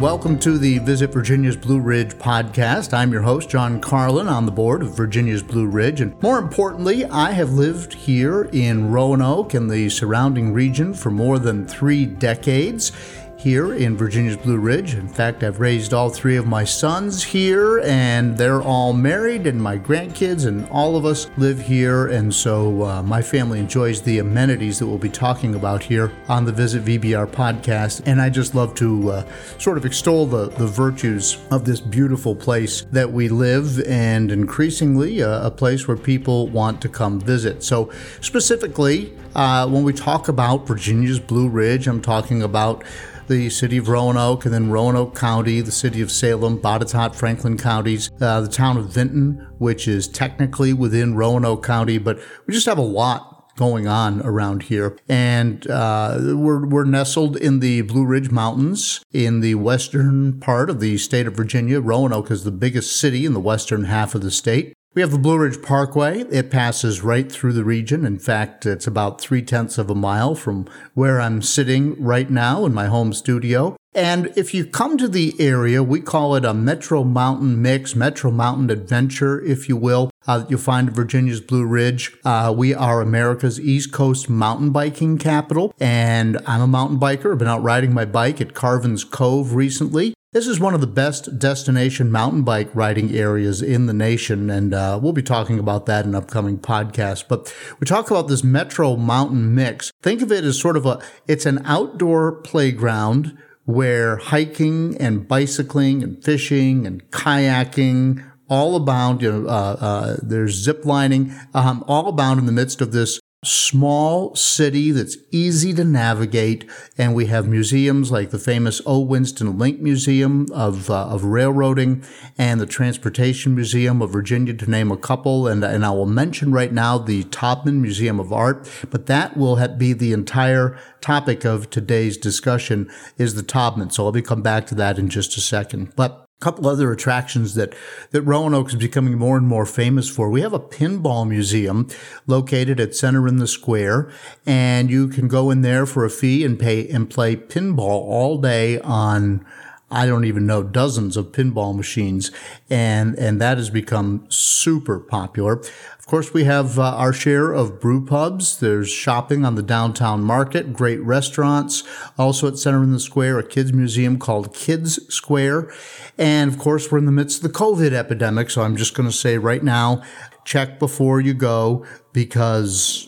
welcome 0.00 0.38
to 0.38 0.58
the 0.58 0.78
Visit 0.78 1.12
Virginia's 1.12 1.56
Blue 1.56 1.80
Ridge 1.80 2.12
podcast. 2.14 2.94
I'm 2.94 3.10
your 3.10 3.22
host, 3.22 3.50
John 3.50 3.80
Carlin, 3.80 4.28
on 4.28 4.46
the 4.46 4.52
board 4.52 4.80
of 4.80 4.96
Virginia's 4.96 5.42
Blue 5.42 5.66
Ridge. 5.66 6.00
And 6.00 6.22
more 6.22 6.38
importantly, 6.38 7.04
I 7.06 7.32
have 7.32 7.54
lived 7.54 7.94
here 7.94 8.44
in 8.52 8.92
Roanoke 8.92 9.54
and 9.54 9.68
the 9.68 9.90
surrounding 9.90 10.52
region 10.52 10.94
for 10.94 11.10
more 11.10 11.40
than 11.40 11.66
three 11.66 12.06
decades 12.06 12.92
here 13.38 13.72
in 13.72 13.96
Virginia's 13.96 14.36
Blue 14.36 14.58
Ridge. 14.58 14.94
In 14.94 15.06
fact, 15.06 15.44
I've 15.44 15.60
raised 15.60 15.94
all 15.94 16.10
three 16.10 16.36
of 16.36 16.46
my 16.46 16.64
sons 16.64 17.22
here, 17.22 17.78
and 17.84 18.36
they're 18.36 18.60
all 18.60 18.92
married, 18.92 19.46
and 19.46 19.62
my 19.62 19.78
grandkids, 19.78 20.44
and 20.44 20.68
all 20.70 20.96
of 20.96 21.04
us 21.04 21.30
live 21.36 21.60
here. 21.60 22.08
And 22.08 22.34
so 22.34 22.82
uh, 22.82 23.02
my 23.04 23.22
family 23.22 23.60
enjoys 23.60 24.02
the 24.02 24.18
amenities 24.18 24.80
that 24.80 24.88
we'll 24.88 24.98
be 24.98 25.08
talking 25.08 25.54
about 25.54 25.84
here 25.84 26.12
on 26.28 26.46
the 26.46 26.52
Visit 26.52 26.84
VBR 26.84 27.28
podcast. 27.28 28.02
And 28.06 28.20
I 28.20 28.28
just 28.28 28.56
love 28.56 28.74
to 28.76 29.12
uh, 29.12 29.24
sort 29.58 29.78
of 29.78 29.86
extol 29.86 30.26
the, 30.26 30.48
the 30.48 30.66
virtues 30.66 31.38
of 31.52 31.64
this 31.64 31.80
beautiful 31.80 32.34
place 32.34 32.82
that 32.90 33.12
we 33.12 33.28
live, 33.28 33.80
and 33.86 34.32
increasingly 34.32 35.22
uh, 35.22 35.46
a 35.46 35.50
place 35.50 35.86
where 35.86 35.96
people 35.96 36.48
want 36.48 36.82
to 36.82 36.88
come 36.88 37.20
visit. 37.20 37.62
So, 37.62 37.92
specifically, 38.20 39.12
uh, 39.36 39.68
when 39.68 39.84
we 39.84 39.92
talk 39.92 40.26
about 40.26 40.66
Virginia's 40.66 41.20
Blue 41.20 41.48
Ridge, 41.48 41.86
I'm 41.86 42.02
talking 42.02 42.42
about 42.42 42.82
the 43.28 43.50
city 43.50 43.76
of 43.76 43.88
Roanoke, 43.88 44.44
and 44.44 44.52
then 44.52 44.70
Roanoke 44.70 45.14
County, 45.14 45.60
the 45.60 45.72
city 45.72 46.00
of 46.00 46.10
Salem, 46.10 46.60
Botetourt, 46.60 47.14
Franklin 47.14 47.56
counties, 47.56 48.10
uh, 48.20 48.40
the 48.40 48.48
town 48.48 48.76
of 48.76 48.90
Vinton, 48.90 49.46
which 49.58 49.86
is 49.86 50.08
technically 50.08 50.72
within 50.72 51.14
Roanoke 51.14 51.64
County, 51.64 51.98
but 51.98 52.18
we 52.46 52.54
just 52.54 52.66
have 52.66 52.78
a 52.78 52.82
lot 52.82 53.56
going 53.58 53.88
on 53.88 54.22
around 54.22 54.62
here. 54.64 54.96
And 55.08 55.68
uh, 55.68 56.16
we're, 56.20 56.64
we're 56.64 56.84
nestled 56.84 57.36
in 57.36 57.58
the 57.58 57.82
Blue 57.82 58.06
Ridge 58.06 58.30
Mountains 58.30 59.04
in 59.12 59.40
the 59.40 59.56
western 59.56 60.38
part 60.40 60.70
of 60.70 60.80
the 60.80 60.96
state 60.96 61.26
of 61.26 61.34
Virginia. 61.34 61.80
Roanoke 61.80 62.30
is 62.30 62.44
the 62.44 62.52
biggest 62.52 62.98
city 62.98 63.26
in 63.26 63.34
the 63.34 63.40
western 63.40 63.84
half 63.84 64.14
of 64.14 64.22
the 64.22 64.30
state. 64.30 64.74
We 64.98 65.02
have 65.02 65.12
the 65.12 65.18
Blue 65.18 65.38
Ridge 65.38 65.62
Parkway. 65.62 66.22
It 66.22 66.50
passes 66.50 67.02
right 67.02 67.30
through 67.30 67.52
the 67.52 67.62
region. 67.62 68.04
In 68.04 68.18
fact, 68.18 68.66
it's 68.66 68.88
about 68.88 69.20
three 69.20 69.42
tenths 69.42 69.78
of 69.78 69.90
a 69.90 69.94
mile 69.94 70.34
from 70.34 70.66
where 70.94 71.20
I'm 71.20 71.40
sitting 71.40 71.94
right 72.02 72.28
now 72.28 72.66
in 72.66 72.74
my 72.74 72.86
home 72.86 73.12
studio. 73.12 73.76
And 73.98 74.32
if 74.36 74.54
you 74.54 74.64
come 74.64 74.96
to 74.98 75.08
the 75.08 75.34
area, 75.40 75.82
we 75.82 76.00
call 76.00 76.36
it 76.36 76.44
a 76.44 76.54
Metro 76.54 77.02
Mountain 77.02 77.60
mix, 77.60 77.96
Metro 77.96 78.30
Mountain 78.30 78.70
adventure, 78.70 79.44
if 79.44 79.68
you 79.68 79.76
will. 79.76 80.12
Uh, 80.24 80.44
you'll 80.48 80.60
find 80.60 80.94
Virginia's 80.94 81.40
Blue 81.40 81.66
Ridge. 81.66 82.16
Uh, 82.24 82.54
we 82.56 82.72
are 82.72 83.00
America's 83.00 83.58
East 83.58 83.90
Coast 83.90 84.30
mountain 84.30 84.70
biking 84.70 85.18
capital, 85.18 85.74
and 85.80 86.38
I'm 86.46 86.60
a 86.60 86.68
mountain 86.68 87.00
biker. 87.00 87.32
I've 87.32 87.38
been 87.38 87.48
out 87.48 87.64
riding 87.64 87.92
my 87.92 88.04
bike 88.04 88.40
at 88.40 88.54
Carvin's 88.54 89.02
Cove 89.02 89.56
recently. 89.56 90.14
This 90.30 90.46
is 90.46 90.60
one 90.60 90.74
of 90.74 90.80
the 90.80 90.86
best 90.86 91.40
destination 91.40 92.12
mountain 92.12 92.42
bike 92.42 92.70
riding 92.74 93.12
areas 93.16 93.62
in 93.62 93.86
the 93.86 93.92
nation, 93.92 94.48
and 94.48 94.74
uh, 94.74 95.00
we'll 95.02 95.12
be 95.12 95.22
talking 95.24 95.58
about 95.58 95.86
that 95.86 96.04
in 96.04 96.14
upcoming 96.14 96.58
podcasts. 96.58 97.26
But 97.26 97.52
we 97.80 97.84
talk 97.84 98.12
about 98.12 98.28
this 98.28 98.44
Metro 98.44 98.94
Mountain 98.94 99.56
mix. 99.56 99.90
Think 100.02 100.22
of 100.22 100.30
it 100.30 100.44
as 100.44 100.60
sort 100.60 100.76
of 100.76 100.86
a, 100.86 101.02
it's 101.26 101.46
an 101.46 101.62
outdoor 101.64 102.30
playground 102.30 103.36
where 103.68 104.16
hiking 104.16 104.96
and 104.96 105.28
bicycling 105.28 106.02
and 106.02 106.24
fishing 106.24 106.86
and 106.86 107.02
kayaking 107.10 108.24
all 108.48 108.74
abound. 108.76 109.20
You 109.20 109.30
know, 109.30 109.46
uh, 109.46 109.76
uh, 109.78 110.16
there's 110.22 110.54
zip 110.54 110.86
lining, 110.86 111.34
um, 111.52 111.84
all 111.86 112.08
abound 112.08 112.40
in 112.40 112.46
the 112.46 112.52
midst 112.52 112.80
of 112.80 112.92
this 112.92 113.20
small 113.44 114.34
city 114.34 114.90
that's 114.90 115.16
easy 115.30 115.72
to 115.72 115.84
navigate. 115.84 116.68
And 116.96 117.14
we 117.14 117.26
have 117.26 117.46
museums 117.46 118.10
like 118.10 118.30
the 118.30 118.38
famous 118.38 118.80
O. 118.84 118.98
Winston 118.98 119.56
Link 119.58 119.80
Museum 119.80 120.46
of, 120.52 120.90
uh, 120.90 121.06
of 121.06 121.24
Railroading 121.24 122.04
and 122.36 122.60
the 122.60 122.66
Transportation 122.66 123.54
Museum 123.54 124.02
of 124.02 124.10
Virginia, 124.10 124.54
to 124.54 124.70
name 124.70 124.90
a 124.90 124.96
couple. 124.96 125.46
And, 125.46 125.64
and 125.64 125.84
I 125.84 125.90
will 125.90 126.06
mention 126.06 126.52
right 126.52 126.72
now 126.72 126.98
the 126.98 127.24
Taubman 127.24 127.80
Museum 127.80 128.18
of 128.18 128.32
Art, 128.32 128.68
but 128.90 129.06
that 129.06 129.36
will 129.36 129.68
be 129.68 129.92
the 129.92 130.12
entire 130.12 130.78
topic 131.00 131.44
of 131.44 131.70
today's 131.70 132.16
discussion 132.16 132.90
is 133.18 133.34
the 133.34 133.42
Taubman. 133.42 133.92
So 133.92 134.04
I'll 134.04 134.12
be 134.12 134.22
come 134.22 134.42
back 134.42 134.66
to 134.66 134.74
that 134.76 134.98
in 134.98 135.08
just 135.08 135.36
a 135.36 135.40
second. 135.40 135.94
But 135.94 136.27
couple 136.40 136.68
other 136.68 136.92
attractions 136.92 137.54
that, 137.54 137.74
that 138.12 138.22
Roanoke 138.22 138.68
is 138.68 138.76
becoming 138.76 139.18
more 139.18 139.36
and 139.36 139.46
more 139.46 139.66
famous 139.66 140.08
for. 140.08 140.30
We 140.30 140.40
have 140.42 140.52
a 140.52 140.60
pinball 140.60 141.28
museum 141.28 141.88
located 142.26 142.78
at 142.78 142.94
Center 142.94 143.26
in 143.26 143.38
the 143.38 143.48
Square, 143.48 144.10
and 144.46 144.88
you 144.88 145.08
can 145.08 145.26
go 145.26 145.50
in 145.50 145.62
there 145.62 145.84
for 145.84 146.04
a 146.04 146.10
fee 146.10 146.44
and 146.44 146.58
pay 146.58 146.88
and 146.88 147.10
play 147.10 147.34
pinball 147.34 147.88
all 147.88 148.38
day 148.38 148.78
on 148.80 149.44
I 149.90 150.06
don't 150.06 150.24
even 150.24 150.46
know 150.46 150.62
dozens 150.62 151.16
of 151.16 151.32
pinball 151.32 151.74
machines, 151.74 152.30
and 152.68 153.18
and 153.18 153.40
that 153.40 153.56
has 153.56 153.70
become 153.70 154.26
super 154.28 154.98
popular 155.00 155.60
Of 155.98 156.06
course, 156.06 156.32
we 156.32 156.44
have 156.44 156.78
uh, 156.78 156.94
our 156.96 157.12
share 157.12 157.52
of 157.52 157.80
brew 157.80 158.04
pubs. 158.04 158.60
There's 158.60 158.90
shopping 158.90 159.44
on 159.44 159.54
the 159.54 159.62
downtown 159.62 160.22
market, 160.22 160.72
great 160.72 161.00
restaurants. 161.02 161.84
Also 162.18 162.48
at 162.48 162.58
Center 162.58 162.82
in 162.82 162.92
the 162.92 163.00
Square, 163.00 163.38
a 163.38 163.46
kids 163.46 163.72
museum 163.72 164.18
called 164.18 164.54
Kids 164.54 164.98
Square. 165.14 165.70
And 166.16 166.50
of 166.50 166.58
course, 166.58 166.90
we're 166.90 166.98
in 166.98 167.06
the 167.06 167.12
midst 167.12 167.44
of 167.44 167.52
the 167.52 167.58
COVID 167.58 167.92
epidemic. 167.92 168.50
So 168.50 168.62
I'm 168.62 168.76
just 168.76 168.94
going 168.94 169.08
to 169.08 169.14
say 169.14 169.36
right 169.38 169.62
now, 169.62 170.02
check 170.44 170.78
before 170.78 171.20
you 171.20 171.34
go 171.34 171.84
because 172.12 173.07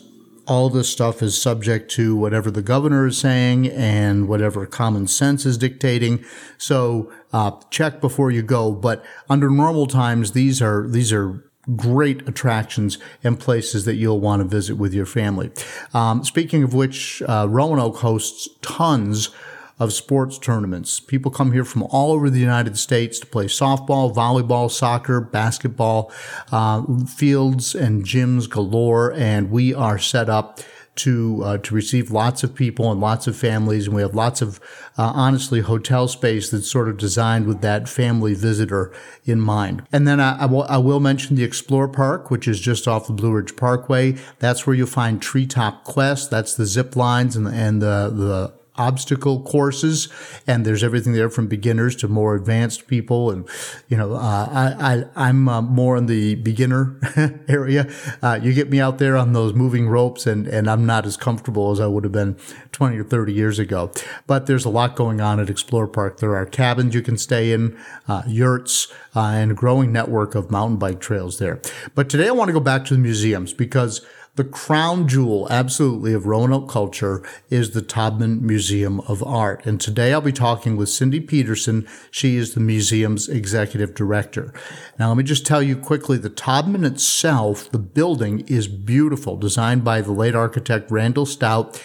all 0.51 0.69
this 0.69 0.89
stuff 0.89 1.23
is 1.23 1.41
subject 1.41 1.89
to 1.93 2.17
whatever 2.17 2.51
the 2.51 2.61
governor 2.61 3.07
is 3.07 3.17
saying 3.17 3.69
and 3.69 4.27
whatever 4.27 4.67
common 4.67 5.07
sense 5.07 5.47
is 5.47 5.57
dictating. 5.57 6.25
So 6.59 7.11
uh, 7.33 7.53
check 7.71 8.01
before 8.01 8.33
you 8.33 8.43
go. 8.43 8.73
But 8.73 9.05
under 9.29 9.49
normal 9.49 9.87
times, 9.87 10.33
these 10.33 10.61
are 10.61 10.89
these 10.89 11.13
are 11.13 11.49
great 11.77 12.29
attractions 12.29 12.99
and 13.23 13.39
places 13.39 13.85
that 13.85 13.95
you'll 13.95 14.19
want 14.19 14.43
to 14.43 14.49
visit 14.49 14.75
with 14.75 14.93
your 14.93 15.07
family. 15.07 15.53
Um, 15.95 16.25
speaking 16.25 16.65
of 16.65 16.75
which, 16.75 17.23
uh, 17.29 17.47
Roanoke 17.49 17.99
hosts 17.99 18.49
tons 18.61 19.31
of 19.81 19.93
sports 19.95 20.39
tournaments. 20.39 21.01
People 21.01 21.31
come 21.33 21.53
here 21.53 21.65
from 21.65 21.83
all 21.85 22.13
over 22.13 22.31
the 22.31 22.39
United 22.39 22.79
States 22.79 23.19
to 23.19 23.27
play 23.27 23.47
softball, 23.47 24.15
volleyball, 24.15 24.71
soccer, 24.71 25.21
basketball, 25.21 26.13
uh, 26.53 26.85
fields 27.07 27.75
and 27.75 28.05
gyms 28.05 28.49
galore, 28.49 29.13
and 29.15 29.51
we 29.51 29.75
are 29.75 29.99
set 29.99 30.29
up 30.29 30.61
to 30.97 31.43
uh, 31.45 31.59
to 31.59 31.75
receive 31.75 32.11
lots 32.11 32.43
of 32.43 32.55
people 32.55 32.91
and 32.91 33.01
lots 33.01 33.27
of 33.27 33.35
families, 33.35 33.87
and 33.87 33.97
we 33.97 34.03
have 34.03 34.15
lots 34.15 34.43
of 34.43 34.61
uh, 34.99 35.13
honestly 35.15 35.61
hotel 35.61 36.09
space 36.09 36.51
that's 36.51 36.71
sort 36.71 36.89
of 36.89 36.99
designed 36.99 37.47
with 37.47 37.63
that 37.63 37.89
family 37.89 38.35
visitor 38.35 38.93
in 39.25 39.41
mind. 39.41 39.83
And 39.93 40.07
then 40.07 40.21
I, 40.21 40.43
I, 40.43 40.47
will, 40.47 40.65
I 40.65 40.77
will 40.77 41.01
mention 41.01 41.37
the 41.37 41.45
Explore 41.45 41.89
Park, 41.89 42.31
which 42.31 42.47
is 42.47 42.61
just 42.61 42.87
off 42.87 43.07
the 43.07 43.15
Blue 43.15 43.33
Ridge 43.33 43.57
Parkway. 43.57 44.17
That's 44.41 44.67
where 44.67 44.77
you'll 44.77 44.89
find 44.89 45.23
Treetop 45.23 45.85
Quest. 45.85 46.31
That's 46.31 46.55
the 46.55 46.67
zip 46.67 46.97
lines 46.97 47.35
and 47.35 47.47
the, 47.47 47.53
and 47.53 47.81
the 47.81 48.11
the 48.15 48.60
obstacle 48.81 49.43
courses, 49.43 50.09
and 50.47 50.65
there's 50.65 50.83
everything 50.83 51.13
there 51.13 51.29
from 51.29 51.47
beginners 51.47 51.95
to 51.97 52.09
more 52.09 52.35
advanced 52.35 52.87
people. 52.87 53.31
And 53.31 53.47
you 53.89 53.97
know, 53.97 54.15
uh, 54.15 54.49
I, 54.81 55.05
I 55.15 55.29
am 55.29 55.49
uh, 55.49 55.61
more 55.61 55.97
in 55.99 56.07
the 56.07 56.37
beginner 56.37 56.99
area. 57.49 57.93
Uh, 58.23 58.41
you 58.43 58.55
get 58.55 58.71
me 58.71 58.81
out 58.81 58.99
there 58.99 59.17
on 59.17 59.35
those 59.35 59.53
moving 59.53 59.89
ropes, 59.89 60.27
and 60.27 60.47
and 60.49 60.69
I'm 60.69 60.87
not 60.87 61.05
as 61.05 61.17
comfortable 61.17 61.71
as 61.71 61.79
I 61.79 61.87
would 61.87 62.05
have 62.05 62.13
been 62.13 62.37
20 62.73 62.99
or 62.99 63.05
30 63.05 63.33
years 63.33 63.59
ago. 63.59 63.93
But 64.27 64.47
there's 64.47 64.65
a 64.65 64.71
lot 64.71 64.97
going 64.97 65.21
on 65.21 65.39
at 65.39 65.51
Explore 65.51 65.87
Park. 65.87 66.19
There 66.19 66.35
are 66.35 66.47
cabins 66.47 66.95
you 66.95 67.03
can 67.03 67.19
stay 67.19 67.53
in, 67.53 67.79
uh, 68.09 68.23
yurts, 68.27 68.91
uh, 69.15 69.21
and 69.21 69.51
a 69.51 69.55
growing 69.55 69.93
network 69.93 70.35
of 70.35 70.51
mountain 70.51 70.79
bike 70.79 71.01
trails 71.01 71.39
there. 71.39 71.61
But 71.95 72.09
today 72.09 72.29
I 72.29 72.33
want 72.33 72.49
to 72.49 72.55
go 72.55 72.61
back 72.61 72.87
to 72.87 72.95
the 72.95 73.01
museums 73.01 73.53
because 73.53 74.01
the 74.41 74.45
crown 74.49 75.07
jewel, 75.07 75.47
absolutely, 75.51 76.15
of 76.15 76.25
Roanoke 76.25 76.67
culture 76.67 77.23
is 77.51 77.73
the 77.73 77.83
Taubman 77.83 78.41
Museum 78.41 79.01
of 79.01 79.23
Art. 79.23 79.67
And 79.67 79.79
today 79.79 80.15
I'll 80.15 80.23
be 80.23 80.33
talking 80.33 80.79
with 80.79 80.89
Cindy 80.89 81.21
Peterson. 81.21 81.87
She 82.11 82.37
is 82.37 82.55
the 82.55 82.61
museum's 82.61 83.29
executive 83.29 83.95
director. 83.95 84.55
Now, 84.99 85.09
let 85.09 85.19
me 85.19 85.25
just 85.25 85.45
tell 85.45 85.63
you 85.63 85.77
quickly 85.77 86.17
the 86.17 86.31
Taubman 86.31 86.87
itself, 86.87 87.71
the 87.71 87.79
building 87.79 88.41
is 88.49 88.67
beautiful, 88.67 89.37
designed 89.37 89.85
by 89.85 90.01
the 90.01 90.13
late 90.13 90.35
architect 90.35 90.91
Randall 90.91 91.27
Stout. 91.27 91.79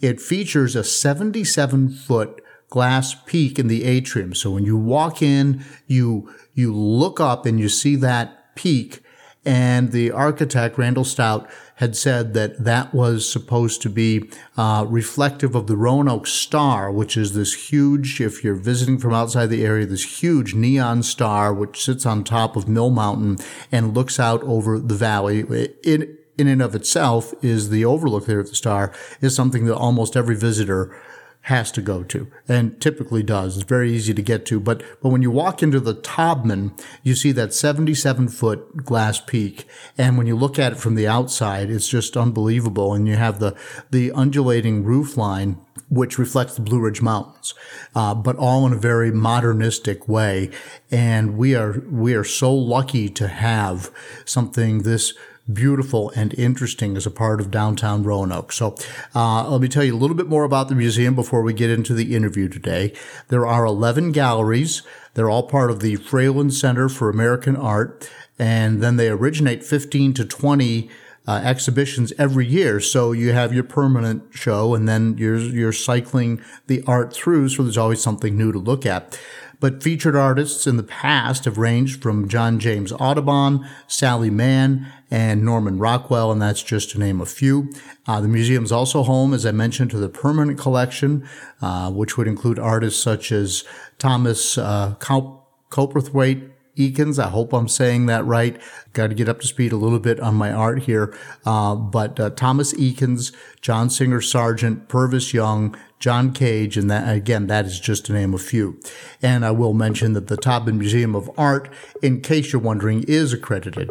It 0.00 0.20
features 0.20 0.74
a 0.74 0.82
77 0.82 1.90
foot 1.90 2.42
glass 2.70 3.14
peak 3.24 3.56
in 3.56 3.68
the 3.68 3.84
atrium. 3.84 4.34
So 4.34 4.50
when 4.50 4.64
you 4.64 4.76
walk 4.76 5.22
in, 5.22 5.64
you, 5.86 6.28
you 6.54 6.74
look 6.74 7.20
up 7.20 7.46
and 7.46 7.60
you 7.60 7.68
see 7.68 7.94
that 7.94 8.56
peak 8.56 9.00
and 9.44 9.92
the 9.92 10.10
architect, 10.10 10.76
Randall 10.76 11.04
Stout, 11.04 11.48
had 11.80 11.96
said 11.96 12.34
that 12.34 12.62
that 12.62 12.94
was 12.94 13.26
supposed 13.26 13.80
to 13.80 13.88
be 13.88 14.30
uh, 14.58 14.84
reflective 14.86 15.54
of 15.54 15.66
the 15.66 15.78
Roanoke 15.78 16.26
Star, 16.26 16.92
which 16.92 17.16
is 17.16 17.32
this 17.32 17.70
huge, 17.70 18.20
if 18.20 18.44
you're 18.44 18.54
visiting 18.54 18.98
from 18.98 19.14
outside 19.14 19.46
the 19.46 19.64
area, 19.64 19.86
this 19.86 20.20
huge 20.20 20.54
neon 20.54 21.02
star 21.02 21.54
which 21.54 21.82
sits 21.82 22.04
on 22.04 22.22
top 22.22 22.54
of 22.54 22.68
Mill 22.68 22.90
Mountain 22.90 23.38
and 23.72 23.94
looks 23.94 24.20
out 24.20 24.42
over 24.42 24.78
the 24.78 24.94
valley. 24.94 25.40
In, 25.82 26.18
in 26.36 26.48
and 26.48 26.60
of 26.60 26.74
itself 26.74 27.32
is 27.42 27.70
the 27.70 27.86
overlook 27.86 28.26
there 28.26 28.40
of 28.40 28.50
the 28.50 28.54
star 28.54 28.92
is 29.22 29.34
something 29.34 29.64
that 29.64 29.74
almost 29.74 30.16
every 30.16 30.36
visitor 30.36 30.94
has 31.42 31.72
to 31.72 31.80
go 31.80 32.02
to 32.04 32.30
and 32.48 32.80
typically 32.80 33.22
does. 33.22 33.56
It's 33.56 33.66
very 33.66 33.92
easy 33.92 34.12
to 34.12 34.22
get 34.22 34.44
to. 34.46 34.60
But, 34.60 34.82
but 35.02 35.08
when 35.08 35.22
you 35.22 35.30
walk 35.30 35.62
into 35.62 35.80
the 35.80 35.94
Taubman, 35.94 36.78
you 37.02 37.14
see 37.14 37.32
that 37.32 37.54
77 37.54 38.28
foot 38.28 38.84
glass 38.84 39.20
peak. 39.20 39.66
And 39.96 40.18
when 40.18 40.26
you 40.26 40.36
look 40.36 40.58
at 40.58 40.72
it 40.72 40.78
from 40.78 40.96
the 40.96 41.08
outside, 41.08 41.70
it's 41.70 41.88
just 41.88 42.16
unbelievable. 42.16 42.92
And 42.92 43.08
you 43.08 43.16
have 43.16 43.40
the, 43.40 43.56
the 43.90 44.12
undulating 44.12 44.84
roof 44.84 45.16
line 45.16 45.58
which 45.90 46.18
reflects 46.18 46.54
the 46.54 46.62
Blue 46.62 46.78
Ridge 46.78 47.02
Mountains, 47.02 47.52
uh, 47.96 48.14
but 48.14 48.36
all 48.36 48.64
in 48.64 48.72
a 48.72 48.78
very 48.78 49.10
modernistic 49.10 50.08
way. 50.08 50.50
And 50.90 51.36
we 51.36 51.56
are 51.56 51.80
we 51.90 52.14
are 52.14 52.24
so 52.24 52.54
lucky 52.54 53.08
to 53.08 53.26
have 53.26 53.90
something 54.24 54.82
this 54.82 55.14
beautiful 55.52 56.10
and 56.16 56.34
interesting 56.34 56.96
as 56.96 57.06
a 57.06 57.10
part 57.10 57.40
of 57.40 57.50
downtown 57.50 58.02
Roanoke. 58.02 58.52
So 58.52 58.76
uh, 59.14 59.48
let 59.48 59.60
me 59.60 59.68
tell 59.68 59.84
you 59.84 59.94
a 59.94 59.98
little 59.98 60.16
bit 60.16 60.28
more 60.28 60.44
about 60.44 60.68
the 60.68 60.74
museum 60.74 61.14
before 61.14 61.42
we 61.42 61.52
get 61.52 61.70
into 61.70 61.94
the 61.94 62.14
interview 62.14 62.48
today. 62.48 62.92
There 63.28 63.46
are 63.46 63.64
11 63.64 64.12
galleries. 64.12 64.82
They're 65.14 65.30
all 65.30 65.44
part 65.44 65.70
of 65.70 65.80
the 65.80 65.96
Fralin 65.96 66.52
Center 66.52 66.88
for 66.88 67.08
American 67.08 67.56
Art. 67.56 68.10
And 68.38 68.82
then 68.82 68.96
they 68.96 69.08
originate 69.08 69.64
15 69.64 70.14
to 70.14 70.24
20 70.24 70.90
uh, 71.26 71.40
exhibitions 71.44 72.12
every 72.18 72.46
year. 72.46 72.80
So 72.80 73.12
you 73.12 73.32
have 73.32 73.52
your 73.52 73.64
permanent 73.64 74.34
show 74.34 74.74
and 74.74 74.88
then 74.88 75.16
you're, 75.18 75.38
you're 75.38 75.72
cycling 75.72 76.42
the 76.66 76.82
art 76.86 77.12
through. 77.12 77.50
So 77.50 77.62
there's 77.62 77.78
always 77.78 78.02
something 78.02 78.36
new 78.36 78.52
to 78.52 78.58
look 78.58 78.86
at. 78.86 79.18
But 79.60 79.82
featured 79.82 80.16
artists 80.16 80.66
in 80.66 80.78
the 80.78 80.82
past 80.82 81.44
have 81.44 81.58
ranged 81.58 82.02
from 82.02 82.28
John 82.28 82.58
James 82.58 82.92
Audubon, 82.92 83.68
Sally 83.86 84.30
Mann, 84.30 84.90
and 85.10 85.44
Norman 85.44 85.78
Rockwell, 85.78 86.30
and 86.30 86.40
that's 86.40 86.62
just 86.62 86.90
to 86.90 86.98
name 86.98 87.20
a 87.20 87.26
few. 87.26 87.72
Uh, 88.06 88.20
the 88.20 88.28
museum 88.28 88.64
is 88.64 88.72
also 88.72 89.02
home, 89.02 89.34
as 89.34 89.44
I 89.44 89.52
mentioned, 89.52 89.90
to 89.90 89.98
the 89.98 90.08
permanent 90.08 90.58
collection, 90.58 91.28
uh, 91.60 91.90
which 91.90 92.16
would 92.16 92.28
include 92.28 92.58
artists 92.58 93.02
such 93.02 93.32
as 93.32 93.64
Thomas 93.98 94.56
uh, 94.56 94.94
Cowperthwaite, 95.00 96.50
Eakins. 96.76 97.22
I 97.22 97.28
hope 97.28 97.52
I'm 97.52 97.68
saying 97.68 98.06
that 98.06 98.24
right. 98.24 98.60
Got 98.92 99.08
to 99.08 99.14
get 99.14 99.28
up 99.28 99.40
to 99.40 99.46
speed 99.46 99.72
a 99.72 99.76
little 99.76 99.98
bit 99.98 100.20
on 100.20 100.34
my 100.34 100.52
art 100.52 100.84
here. 100.84 101.14
Uh, 101.44 101.74
but 101.74 102.18
uh, 102.18 102.30
Thomas 102.30 102.72
Eakins, 102.74 103.34
John 103.60 103.90
Singer 103.90 104.20
Sargent, 104.20 104.88
Purvis 104.88 105.34
Young, 105.34 105.76
John 105.98 106.32
Cage, 106.32 106.78
and 106.78 106.90
that 106.90 107.14
again, 107.14 107.46
that 107.48 107.66
is 107.66 107.78
just 107.78 108.06
to 108.06 108.12
name 108.12 108.32
a 108.32 108.38
few. 108.38 108.80
And 109.20 109.44
I 109.44 109.50
will 109.50 109.74
mention 109.74 110.14
that 110.14 110.28
the 110.28 110.36
Taubman 110.36 110.78
Museum 110.78 111.14
of 111.14 111.30
Art, 111.36 111.68
in 112.02 112.22
case 112.22 112.52
you're 112.52 112.62
wondering, 112.62 113.04
is 113.06 113.34
accredited 113.34 113.90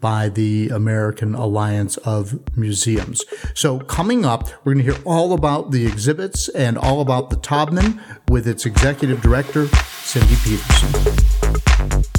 by 0.00 0.28
the 0.28 0.68
American 0.68 1.34
Alliance 1.34 1.96
of 1.98 2.56
Museums. 2.56 3.24
So 3.54 3.80
coming 3.80 4.24
up, 4.24 4.48
we're 4.64 4.74
going 4.74 4.86
to 4.86 4.92
hear 4.92 5.02
all 5.04 5.32
about 5.32 5.70
the 5.70 5.86
exhibits 5.86 6.48
and 6.48 6.78
all 6.78 7.00
about 7.00 7.30
the 7.30 7.36
Taubman 7.36 8.00
with 8.28 8.46
its 8.46 8.66
executive 8.66 9.22
director, 9.22 9.68
Cindy 10.02 10.36
Peterson. 10.36 12.15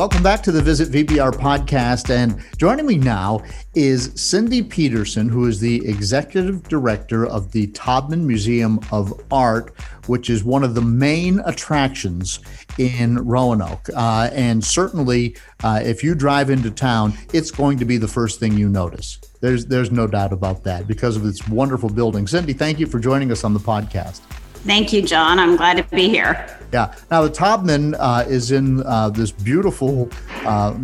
Welcome 0.00 0.22
back 0.22 0.42
to 0.44 0.50
the 0.50 0.62
Visit 0.62 0.88
VBR 0.88 1.32
podcast. 1.32 2.08
And 2.08 2.42
joining 2.56 2.86
me 2.86 2.96
now 2.96 3.42
is 3.74 4.12
Cindy 4.14 4.62
Peterson, 4.62 5.28
who 5.28 5.44
is 5.44 5.60
the 5.60 5.86
executive 5.86 6.62
director 6.70 7.26
of 7.26 7.52
the 7.52 7.66
Taubman 7.72 8.24
Museum 8.24 8.80
of 8.92 9.12
Art, 9.30 9.78
which 10.06 10.30
is 10.30 10.42
one 10.42 10.64
of 10.64 10.74
the 10.74 10.80
main 10.80 11.40
attractions 11.40 12.40
in 12.78 13.16
Roanoke. 13.26 13.90
Uh, 13.94 14.30
and 14.32 14.64
certainly, 14.64 15.36
uh, 15.64 15.82
if 15.84 16.02
you 16.02 16.14
drive 16.14 16.48
into 16.48 16.70
town, 16.70 17.12
it's 17.34 17.50
going 17.50 17.76
to 17.76 17.84
be 17.84 17.98
the 17.98 18.08
first 18.08 18.40
thing 18.40 18.56
you 18.56 18.70
notice. 18.70 19.18
There's, 19.42 19.66
there's 19.66 19.90
no 19.90 20.06
doubt 20.06 20.32
about 20.32 20.64
that 20.64 20.88
because 20.88 21.14
of 21.14 21.26
its 21.26 21.46
wonderful 21.46 21.90
building. 21.90 22.26
Cindy, 22.26 22.54
thank 22.54 22.80
you 22.80 22.86
for 22.86 23.00
joining 23.00 23.30
us 23.30 23.44
on 23.44 23.52
the 23.52 23.60
podcast. 23.60 24.22
Thank 24.64 24.92
you, 24.92 25.02
John. 25.02 25.38
I'm 25.38 25.56
glad 25.56 25.76
to 25.78 25.82
be 25.94 26.08
here. 26.08 26.46
Yeah. 26.72 26.94
Now, 27.10 27.22
the 27.22 27.30
Taubman 27.30 27.96
uh, 27.98 28.24
is 28.28 28.52
in 28.52 28.82
uh, 28.84 29.08
this 29.10 29.30
beautiful 29.32 30.10
uh, 30.44 30.78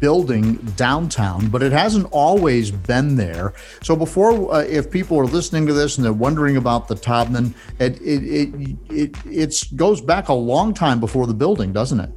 building 0.00 0.56
downtown, 0.76 1.48
but 1.48 1.62
it 1.62 1.72
hasn't 1.72 2.06
always 2.10 2.70
been 2.70 3.16
there. 3.16 3.54
So, 3.82 3.96
before, 3.96 4.52
uh, 4.52 4.60
if 4.62 4.90
people 4.90 5.18
are 5.18 5.26
listening 5.26 5.66
to 5.66 5.72
this 5.72 5.96
and 5.96 6.04
they're 6.04 6.12
wondering 6.12 6.56
about 6.56 6.88
the 6.88 6.96
Taubman, 6.96 7.54
it, 7.78 8.00
it, 8.02 8.24
it, 8.24 8.76
it, 8.90 9.16
it 9.26 9.64
goes 9.76 10.00
back 10.00 10.28
a 10.28 10.34
long 10.34 10.74
time 10.74 11.00
before 11.00 11.26
the 11.26 11.34
building, 11.34 11.72
doesn't 11.72 12.00
it? 12.00 12.10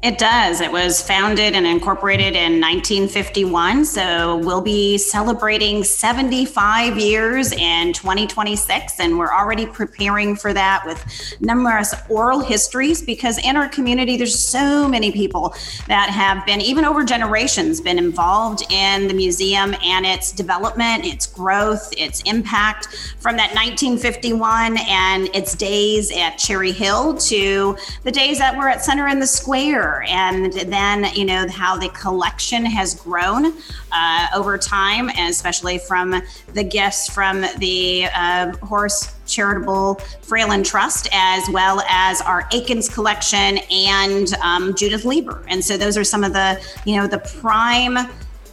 It 0.00 0.16
does. 0.16 0.60
It 0.60 0.70
was 0.70 1.02
founded 1.02 1.54
and 1.54 1.66
incorporated 1.66 2.36
in 2.36 2.60
1951. 2.60 3.84
So 3.84 4.36
we'll 4.36 4.60
be 4.60 4.96
celebrating 4.96 5.82
75 5.82 6.96
years 6.96 7.50
in 7.50 7.92
2026. 7.92 9.00
And 9.00 9.18
we're 9.18 9.34
already 9.34 9.66
preparing 9.66 10.36
for 10.36 10.52
that 10.52 10.84
with 10.86 11.04
numerous 11.40 11.96
oral 12.08 12.38
histories 12.38 13.02
because 13.02 13.38
in 13.38 13.56
our 13.56 13.68
community, 13.68 14.16
there's 14.16 14.38
so 14.38 14.86
many 14.86 15.10
people 15.10 15.52
that 15.88 16.10
have 16.10 16.46
been, 16.46 16.60
even 16.60 16.84
over 16.84 17.04
generations, 17.04 17.80
been 17.80 17.98
involved 17.98 18.62
in 18.70 19.08
the 19.08 19.14
museum 19.14 19.74
and 19.82 20.06
its 20.06 20.30
development, 20.30 21.06
its 21.06 21.26
growth, 21.26 21.92
its 21.98 22.22
impact 22.22 22.86
from 23.18 23.36
that 23.36 23.52
1951 23.52 24.78
and 24.88 25.28
its 25.34 25.56
days 25.56 26.12
at 26.12 26.36
Cherry 26.36 26.70
Hill 26.70 27.16
to 27.16 27.76
the 28.04 28.12
days 28.12 28.38
that 28.38 28.56
we're 28.56 28.68
at 28.68 28.84
Center 28.84 29.08
in 29.08 29.18
the 29.18 29.26
Square 29.26 29.87
and 30.06 30.52
then 30.52 31.06
you 31.14 31.24
know 31.24 31.46
how 31.48 31.76
the 31.76 31.88
collection 31.90 32.64
has 32.64 32.94
grown 32.94 33.54
uh, 33.92 34.26
over 34.34 34.56
time 34.58 35.08
and 35.10 35.30
especially 35.30 35.78
from 35.78 36.22
the 36.54 36.64
gifts 36.64 37.08
from 37.08 37.44
the 37.58 38.06
uh, 38.14 38.52
Horace 38.58 39.14
charitable 39.26 39.96
Fralin 40.22 40.64
Trust, 40.64 41.08
as 41.12 41.48
well 41.50 41.82
as 41.88 42.20
our 42.22 42.44
Eakins 42.44 42.92
collection 42.92 43.58
and 43.70 44.34
um, 44.42 44.74
Judith 44.74 45.04
Leiber. 45.04 45.44
And 45.48 45.64
so 45.64 45.76
those 45.76 45.96
are 45.96 46.04
some 46.04 46.24
of 46.24 46.32
the, 46.32 46.60
you 46.84 46.96
know, 46.96 47.06
the 47.06 47.18
prime 47.18 48.08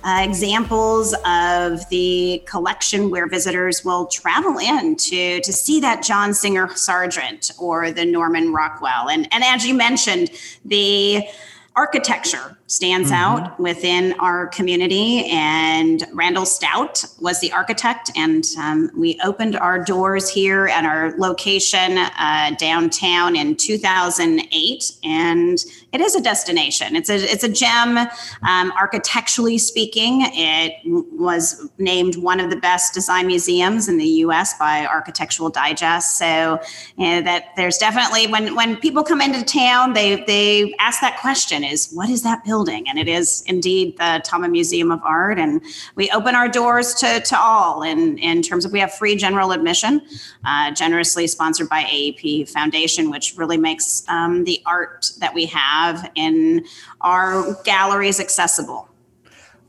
uh, 0.06 0.22
examples 0.22 1.16
of 1.26 1.90
the 1.90 2.44
collection 2.46 3.10
where 3.10 3.28
visitors 3.28 3.84
will 3.84 4.06
travel 4.06 4.60
in 4.60 4.96
to, 4.96 5.42
to 5.42 5.52
see 5.52 5.80
that 5.80 6.04
John 6.04 6.34
Singer 6.34 6.70
Sargent 6.76 7.52
or 7.58 7.92
the 7.92 8.06
Norman 8.06 8.54
Rockwell. 8.54 9.10
And, 9.10 9.28
and 9.34 9.44
as 9.44 9.66
you 9.66 9.74
mentioned, 9.74 10.30
the 10.64 11.28
architecture 11.76 12.58
stands 12.68 13.12
mm-hmm. 13.12 13.46
out 13.46 13.60
within 13.60 14.14
our 14.20 14.48
community. 14.48 15.26
And 15.26 16.06
Randall 16.14 16.46
Stout 16.46 17.04
was 17.20 17.40
the 17.42 17.52
architect, 17.52 18.12
and 18.16 18.46
um, 18.60 18.92
we 18.96 19.20
opened 19.24 19.56
our 19.56 19.84
doors 19.84 20.30
here 20.30 20.68
at 20.68 20.86
our 20.86 21.18
location 21.18 21.98
uh, 21.98 22.56
downtown 22.58 23.36
in 23.36 23.56
2008. 23.56 24.92
And 25.04 25.58
it 25.96 26.02
is 26.02 26.16
a 26.16 26.22
destination. 26.22 26.96
It's 26.96 27.10
a 27.10 27.16
it's 27.16 27.44
a 27.44 27.50
gem. 27.50 27.98
Um, 27.98 28.72
architecturally 28.74 29.58
speaking, 29.58 30.22
it 30.34 30.74
was 30.86 31.70
named 31.78 32.18
one 32.18 32.40
of 32.40 32.50
the 32.50 32.58
best 32.58 32.94
design 32.94 33.28
museums 33.28 33.88
in 33.90 33.98
the 33.98 34.08
U.S. 34.26 34.58
by 34.58 34.86
Architectural 34.86 35.50
Digest. 35.50 36.18
So 36.18 36.60
you 36.98 37.08
know, 37.08 37.22
that 37.22 37.56
there's 37.56 37.78
definitely 37.78 38.28
when 38.28 38.56
when 38.56 38.78
people 38.78 39.04
come 39.04 39.22
into 39.22 39.44
town, 39.44 39.94
they 39.94 40.24
they 40.26 40.74
ask 40.80 41.02
that 41.02 41.18
question: 41.20 41.64
Is 41.64 41.92
what 41.92 42.10
is 42.10 42.24
that 42.24 42.44
building? 42.44 42.86
and 42.88 43.00
it 43.00 43.08
is 43.08 43.44
indeed 43.48 43.98
the 43.98 44.22
Taubman 44.26 44.52
Museum 44.52 44.92
of 44.92 45.02
Art. 45.04 45.40
And 45.40 45.62
we 45.96 46.10
open 46.12 46.36
our 46.36 46.48
doors 46.48 46.94
to, 46.96 47.20
to 47.20 47.40
all 47.40 47.84
in, 47.84 48.18
in 48.18 48.42
terms 48.42 48.66
of 48.66 48.72
we 48.72 48.80
have 48.80 48.94
free 48.94 49.16
general 49.16 49.52
admission, 49.52 50.02
uh, 50.46 50.72
generously 50.72 51.28
sponsored 51.28 51.70
by 51.70 51.84
AEP 51.84 52.50
Foundation, 52.50 53.10
which 53.10 53.38
really 53.38 53.58
makes 53.58 54.04
um, 54.08 54.44
the 54.44 54.62
art 54.66 55.12
that 55.20 55.34
we 55.34 55.46
have 55.46 55.85
in 56.16 56.66
our 57.02 57.56
galleries 57.64 58.20
accessible. 58.20 58.90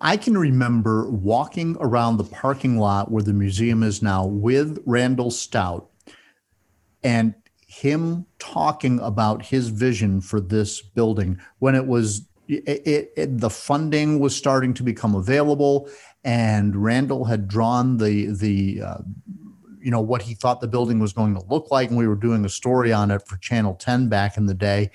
I 0.00 0.16
can 0.16 0.36
remember 0.36 1.08
walking 1.08 1.76
around 1.80 2.18
the 2.18 2.24
parking 2.24 2.78
lot 2.78 3.10
where 3.10 3.22
the 3.22 3.32
museum 3.32 3.82
is 3.82 4.02
now 4.02 4.26
with 4.26 4.82
Randall 4.84 5.30
Stout 5.30 5.88
and 7.02 7.34
him 7.66 8.26
talking 8.38 9.00
about 9.00 9.44
his 9.44 9.68
vision 9.68 10.20
for 10.20 10.40
this 10.40 10.82
building. 10.82 11.40
When 11.58 11.74
it 11.74 11.86
was 11.86 12.28
it, 12.48 13.12
it, 13.16 13.38
the 13.38 13.50
funding 13.50 14.20
was 14.20 14.36
starting 14.36 14.72
to 14.74 14.82
become 14.82 15.14
available, 15.14 15.88
and 16.24 16.76
Randall 16.76 17.24
had 17.24 17.48
drawn 17.48 17.96
the 17.96 18.26
the 18.26 18.82
uh, 18.82 18.98
you 19.80 19.90
know 19.90 20.00
what 20.00 20.22
he 20.22 20.34
thought 20.34 20.60
the 20.60 20.68
building 20.68 20.98
was 20.98 21.12
going 21.12 21.34
to 21.34 21.42
look 21.48 21.70
like, 21.70 21.88
and 21.88 21.98
we 21.98 22.08
were 22.08 22.16
doing 22.16 22.44
a 22.44 22.48
story 22.48 22.92
on 22.92 23.10
it 23.10 23.22
for 23.26 23.36
Channel 23.38 23.74
10 23.74 24.08
back 24.08 24.36
in 24.36 24.46
the 24.46 24.54
day, 24.54 24.90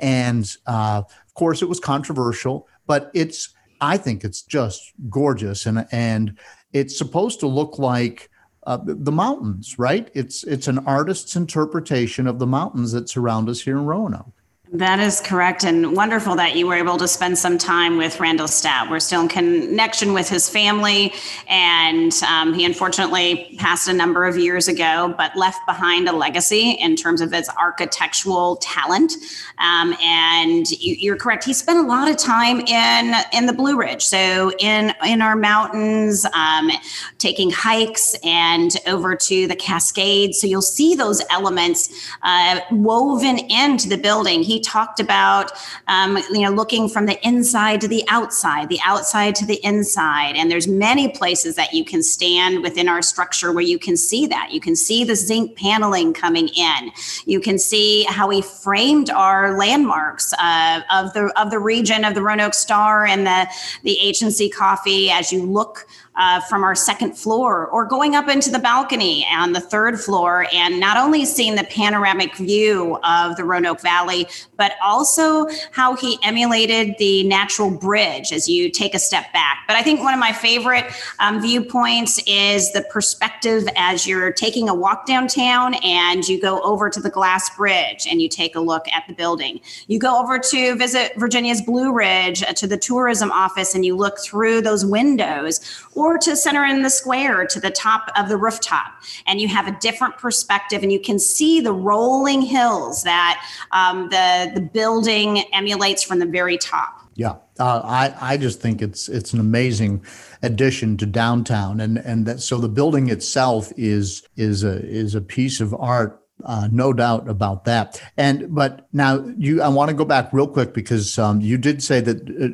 and 0.00 0.50
uh, 0.66 1.02
of 1.06 1.34
course 1.34 1.62
it 1.62 1.68
was 1.68 1.80
controversial, 1.80 2.66
but 2.86 3.10
it's 3.14 3.54
I 3.80 3.96
think 3.96 4.24
it's 4.24 4.42
just 4.42 4.92
gorgeous, 5.08 5.66
and 5.66 5.86
and 5.92 6.38
it's 6.72 6.96
supposed 6.96 7.40
to 7.40 7.46
look 7.46 7.78
like. 7.78 8.28
Uh, 8.66 8.78
the 8.84 9.10
mountains, 9.10 9.78
right? 9.78 10.10
It's 10.12 10.44
it's 10.44 10.68
an 10.68 10.80
artist's 10.80 11.34
interpretation 11.34 12.26
of 12.26 12.38
the 12.38 12.46
mountains 12.46 12.92
that 12.92 13.08
surround 13.08 13.48
us 13.48 13.62
here 13.62 13.78
in 13.78 13.86
Roanoke. 13.86 14.39
That 14.72 15.00
is 15.00 15.20
correct, 15.20 15.64
and 15.64 15.96
wonderful 15.96 16.36
that 16.36 16.54
you 16.54 16.68
were 16.68 16.76
able 16.76 16.96
to 16.98 17.08
spend 17.08 17.36
some 17.36 17.58
time 17.58 17.96
with 17.96 18.20
Randall 18.20 18.46
Stout. 18.46 18.88
We're 18.88 19.00
still 19.00 19.22
in 19.22 19.26
connection 19.26 20.12
with 20.12 20.28
his 20.28 20.48
family, 20.48 21.12
and 21.48 22.12
um, 22.22 22.54
he 22.54 22.64
unfortunately 22.64 23.56
passed 23.58 23.88
a 23.88 23.92
number 23.92 24.26
of 24.26 24.38
years 24.38 24.68
ago, 24.68 25.12
but 25.18 25.34
left 25.34 25.58
behind 25.66 26.08
a 26.08 26.12
legacy 26.12 26.70
in 26.70 26.94
terms 26.94 27.20
of 27.20 27.32
his 27.32 27.50
architectural 27.58 28.58
talent. 28.58 29.14
Um, 29.58 29.96
and 30.00 30.70
you, 30.70 31.14
are 31.14 31.16
correct; 31.16 31.42
he 31.42 31.52
spent 31.52 31.80
a 31.80 31.88
lot 31.88 32.08
of 32.08 32.16
time 32.16 32.60
in 32.60 33.12
in 33.32 33.46
the 33.46 33.52
Blue 33.52 33.76
Ridge, 33.76 34.04
so 34.04 34.52
in 34.60 34.94
in 35.04 35.20
our 35.20 35.34
mountains, 35.34 36.24
um, 36.26 36.70
taking 37.18 37.50
hikes, 37.50 38.14
and 38.22 38.76
over 38.86 39.16
to 39.16 39.48
the 39.48 39.56
Cascades. 39.56 40.40
So 40.40 40.46
you'll 40.46 40.62
see 40.62 40.94
those 40.94 41.20
elements 41.28 41.90
uh, 42.22 42.60
woven 42.70 43.40
into 43.50 43.88
the 43.88 43.98
building. 43.98 44.44
He 44.44 44.59
talked 44.60 45.00
about, 45.00 45.52
um, 45.88 46.18
you 46.30 46.40
know, 46.40 46.50
looking 46.50 46.88
from 46.88 47.06
the 47.06 47.18
inside 47.26 47.80
to 47.80 47.88
the 47.88 48.04
outside, 48.08 48.68
the 48.68 48.80
outside 48.84 49.34
to 49.36 49.46
the 49.46 49.64
inside. 49.64 50.36
And 50.36 50.50
there's 50.50 50.68
many 50.68 51.08
places 51.08 51.56
that 51.56 51.72
you 51.72 51.84
can 51.84 52.02
stand 52.02 52.62
within 52.62 52.88
our 52.88 53.02
structure 53.02 53.52
where 53.52 53.64
you 53.64 53.78
can 53.78 53.96
see 53.96 54.26
that. 54.26 54.52
You 54.52 54.60
can 54.60 54.76
see 54.76 55.04
the 55.04 55.16
zinc 55.16 55.56
paneling 55.56 56.12
coming 56.12 56.48
in. 56.48 56.92
You 57.26 57.40
can 57.40 57.58
see 57.58 58.04
how 58.04 58.28
we 58.28 58.42
framed 58.42 59.10
our 59.10 59.56
landmarks 59.56 60.32
uh, 60.34 60.82
of 60.90 61.12
the 61.12 61.32
of 61.40 61.50
the 61.50 61.58
region 61.58 62.04
of 62.04 62.14
the 62.14 62.22
Roanoke 62.22 62.54
Star 62.54 63.06
and 63.06 63.26
the 63.26 63.48
the 63.82 63.98
agency 63.98 64.48
coffee 64.48 65.10
as 65.10 65.32
you 65.32 65.42
look 65.42 65.86
uh, 66.16 66.40
from 66.40 66.64
our 66.64 66.74
second 66.74 67.16
floor 67.16 67.66
or 67.68 67.84
going 67.84 68.14
up 68.14 68.28
into 68.28 68.50
the 68.50 68.58
balcony 68.58 69.26
on 69.32 69.52
the 69.52 69.60
third 69.60 70.00
floor 70.00 70.46
and 70.52 70.80
not 70.80 70.96
only 70.96 71.24
seeing 71.24 71.54
the 71.54 71.64
panoramic 71.64 72.36
view 72.36 72.98
of 73.04 73.36
the 73.36 73.44
Roanoke 73.44 73.80
Valley, 73.80 74.26
but 74.56 74.72
also 74.82 75.46
how 75.72 75.94
he 75.94 76.18
emulated 76.22 76.94
the 76.98 77.22
natural 77.24 77.70
bridge 77.70 78.32
as 78.32 78.48
you 78.48 78.70
take 78.70 78.94
a 78.94 78.98
step 78.98 79.32
back. 79.32 79.64
But 79.66 79.76
I 79.76 79.82
think 79.82 80.00
one 80.00 80.12
of 80.12 80.20
my 80.20 80.32
favorite 80.32 80.84
um, 81.20 81.40
viewpoints 81.40 82.20
is 82.26 82.72
the 82.72 82.82
perspective 82.90 83.68
as 83.76 84.06
you're 84.06 84.32
taking 84.32 84.68
a 84.68 84.74
walk 84.74 85.06
downtown 85.06 85.74
and 85.82 86.26
you 86.28 86.40
go 86.40 86.60
over 86.62 86.90
to 86.90 87.00
the 87.00 87.10
glass 87.10 87.54
bridge 87.56 88.06
and 88.10 88.20
you 88.20 88.28
take 88.28 88.56
a 88.56 88.60
look 88.60 88.86
at 88.88 89.04
the 89.06 89.14
building. 89.14 89.60
You 89.86 89.98
go 89.98 90.20
over 90.20 90.38
to 90.38 90.74
visit 90.76 91.12
Virginia's 91.16 91.62
Blue 91.62 91.92
Ridge 91.92 92.42
uh, 92.42 92.52
to 92.54 92.66
the 92.66 92.76
tourism 92.76 93.30
office 93.30 93.74
and 93.74 93.84
you 93.84 93.96
look 93.96 94.18
through 94.18 94.62
those 94.62 94.84
windows 94.84 95.60
or 96.00 96.16
to 96.16 96.34
center 96.34 96.64
in 96.64 96.82
the 96.82 96.88
square 96.88 97.44
to 97.46 97.60
the 97.60 97.70
top 97.70 98.10
of 98.16 98.28
the 98.30 98.36
rooftop. 98.36 99.02
And 99.26 99.38
you 99.40 99.48
have 99.48 99.68
a 99.68 99.76
different 99.80 100.16
perspective 100.16 100.82
and 100.82 100.90
you 100.90 100.98
can 100.98 101.18
see 101.18 101.60
the 101.60 101.74
rolling 101.74 102.40
hills 102.40 103.02
that 103.02 103.44
um, 103.72 104.08
the, 104.08 104.50
the 104.54 104.62
building 104.62 105.44
emulates 105.52 106.02
from 106.02 106.18
the 106.18 106.26
very 106.26 106.56
top. 106.56 106.96
Yeah, 107.16 107.36
uh, 107.58 107.82
I, 107.84 108.14
I 108.20 108.36
just 108.38 108.62
think 108.62 108.80
it's 108.80 109.08
it's 109.08 109.34
an 109.34 109.40
amazing 109.40 110.02
addition 110.42 110.96
to 110.98 111.06
downtown, 111.06 111.80
and 111.80 111.98
and 111.98 112.24
that 112.24 112.40
so 112.40 112.56
the 112.56 112.68
building 112.68 113.10
itself 113.10 113.72
is 113.76 114.22
is 114.36 114.64
a 114.64 114.82
is 114.86 115.14
a 115.14 115.20
piece 115.20 115.60
of 115.60 115.74
art 115.74 116.22
uh, 116.44 116.68
no 116.72 116.92
doubt 116.92 117.28
about 117.28 117.64
that. 117.64 118.00
And 118.16 118.54
but 118.54 118.86
now 118.92 119.24
you, 119.36 119.60
I 119.60 119.68
want 119.68 119.90
to 119.90 119.94
go 119.94 120.04
back 120.04 120.32
real 120.32 120.46
quick 120.46 120.72
because 120.72 121.18
um, 121.18 121.40
you 121.40 121.58
did 121.58 121.82
say 121.82 122.00
that 122.00 122.30
uh, 122.30 122.48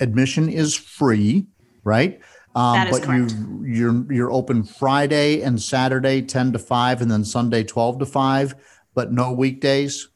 admission 0.00 0.48
is 0.48 0.74
free, 0.74 1.46
right? 1.84 2.20
Um, 2.54 2.90
but 2.90 3.02
correct. 3.02 3.32
you 3.32 3.64
you're 3.64 4.12
you're 4.12 4.32
open 4.32 4.64
Friday 4.64 5.42
and 5.42 5.60
Saturday 5.60 6.22
10 6.22 6.52
to 6.52 6.58
5 6.58 7.02
and 7.02 7.10
then 7.10 7.24
Sunday 7.24 7.62
12 7.62 8.00
to 8.00 8.06
5, 8.06 8.54
but 8.94 9.12
no 9.12 9.32
weekdays. 9.32 10.08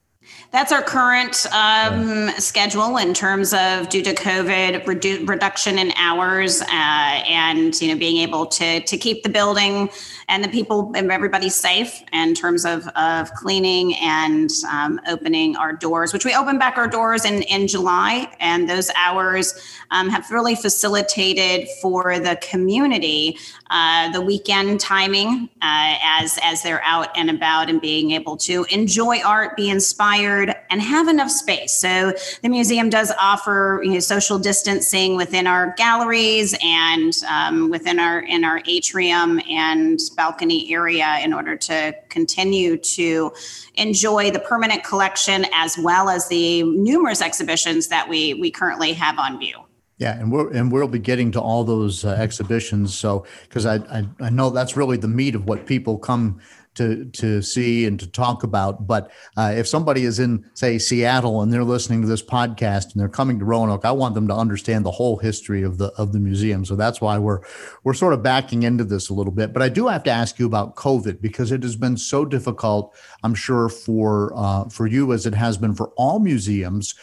That's 0.50 0.70
our 0.70 0.82
current 0.82 1.46
um, 1.52 2.28
schedule 2.38 2.98
in 2.98 3.14
terms 3.14 3.54
of 3.54 3.88
due 3.88 4.02
to 4.02 4.14
COVID 4.14 4.84
redu- 4.84 5.26
reduction 5.26 5.78
in 5.78 5.92
hours 5.96 6.60
uh, 6.60 6.66
and 6.68 7.80
you 7.80 7.88
know 7.88 7.98
being 7.98 8.18
able 8.18 8.46
to 8.46 8.80
to 8.80 8.96
keep 8.98 9.22
the 9.22 9.30
building 9.30 9.88
and 10.28 10.44
the 10.44 10.48
people 10.48 10.92
and 10.94 11.10
everybody 11.10 11.48
safe 11.48 12.02
in 12.12 12.34
terms 12.34 12.66
of 12.66 12.86
of 12.88 13.32
cleaning 13.32 13.94
and 13.96 14.50
um, 14.70 15.00
opening 15.08 15.56
our 15.56 15.72
doors, 15.72 16.12
which 16.12 16.24
we 16.24 16.34
open 16.34 16.58
back 16.58 16.76
our 16.76 16.88
doors 16.88 17.24
in 17.24 17.42
in 17.44 17.66
July, 17.66 18.30
and 18.38 18.68
those 18.68 18.90
hours 18.94 19.54
um, 19.90 20.10
have 20.10 20.30
really 20.30 20.54
facilitated 20.54 21.66
for 21.80 22.18
the 22.18 22.36
community 22.42 23.38
uh, 23.72 24.10
the 24.10 24.20
weekend 24.20 24.78
timing 24.78 25.48
uh, 25.62 25.96
as 26.04 26.38
as 26.42 26.62
they're 26.62 26.82
out 26.84 27.08
and 27.16 27.30
about 27.30 27.70
and 27.70 27.80
being 27.80 28.10
able 28.10 28.36
to 28.36 28.66
enjoy 28.68 29.18
art, 29.22 29.56
be 29.56 29.70
inspired, 29.70 30.54
and 30.68 30.82
have 30.82 31.08
enough 31.08 31.30
space. 31.30 31.72
So 31.72 32.12
the 32.42 32.50
museum 32.50 32.90
does 32.90 33.10
offer 33.18 33.80
you 33.82 33.92
know, 33.92 34.00
social 34.00 34.38
distancing 34.38 35.16
within 35.16 35.46
our 35.46 35.72
galleries 35.78 36.54
and 36.62 37.14
um, 37.26 37.70
within 37.70 37.98
our 37.98 38.20
in 38.20 38.44
our 38.44 38.60
atrium 38.66 39.40
and 39.48 39.98
balcony 40.16 40.70
area 40.70 41.18
in 41.24 41.32
order 41.32 41.56
to 41.56 41.96
continue 42.10 42.76
to 42.76 43.32
enjoy 43.76 44.30
the 44.30 44.40
permanent 44.40 44.84
collection 44.84 45.46
as 45.54 45.78
well 45.78 46.10
as 46.10 46.28
the 46.28 46.62
numerous 46.64 47.22
exhibitions 47.22 47.88
that 47.88 48.06
we 48.06 48.34
we 48.34 48.50
currently 48.50 48.92
have 48.92 49.18
on 49.18 49.38
view. 49.38 49.61
Yeah, 50.02 50.18
and 50.18 50.32
we're 50.32 50.52
and 50.52 50.72
we'll 50.72 50.88
be 50.88 50.98
getting 50.98 51.30
to 51.30 51.40
all 51.40 51.62
those 51.62 52.04
uh, 52.04 52.08
exhibitions. 52.18 52.92
So 52.92 53.24
because 53.42 53.66
I, 53.66 53.76
I, 53.76 54.04
I 54.18 54.30
know 54.30 54.50
that's 54.50 54.76
really 54.76 54.96
the 54.96 55.06
meat 55.06 55.36
of 55.36 55.44
what 55.44 55.64
people 55.64 55.96
come 55.96 56.40
to 56.74 57.04
to 57.04 57.40
see 57.40 57.86
and 57.86 58.00
to 58.00 58.08
talk 58.08 58.42
about. 58.42 58.88
But 58.88 59.12
uh, 59.36 59.54
if 59.56 59.68
somebody 59.68 60.02
is 60.02 60.18
in 60.18 60.44
say 60.54 60.80
Seattle 60.80 61.40
and 61.40 61.52
they're 61.52 61.62
listening 61.62 62.02
to 62.02 62.08
this 62.08 62.20
podcast 62.20 62.90
and 62.90 63.00
they're 63.00 63.08
coming 63.08 63.38
to 63.38 63.44
Roanoke, 63.44 63.84
I 63.84 63.92
want 63.92 64.16
them 64.16 64.26
to 64.26 64.34
understand 64.34 64.84
the 64.84 64.90
whole 64.90 65.18
history 65.18 65.62
of 65.62 65.78
the 65.78 65.92
of 65.96 66.12
the 66.12 66.18
museum. 66.18 66.64
So 66.64 66.74
that's 66.74 67.00
why 67.00 67.16
we're 67.16 67.42
we're 67.84 67.94
sort 67.94 68.12
of 68.12 68.24
backing 68.24 68.64
into 68.64 68.82
this 68.82 69.08
a 69.08 69.14
little 69.14 69.32
bit. 69.32 69.52
But 69.52 69.62
I 69.62 69.68
do 69.68 69.86
have 69.86 70.02
to 70.02 70.10
ask 70.10 70.36
you 70.36 70.46
about 70.46 70.74
COVID 70.74 71.20
because 71.20 71.52
it 71.52 71.62
has 71.62 71.76
been 71.76 71.96
so 71.96 72.24
difficult. 72.24 72.92
I'm 73.22 73.36
sure 73.36 73.68
for 73.68 74.32
uh, 74.34 74.64
for 74.68 74.88
you 74.88 75.12
as 75.12 75.26
it 75.26 75.34
has 75.34 75.58
been 75.58 75.76
for 75.76 75.92
all 75.96 76.18
museums 76.18 76.96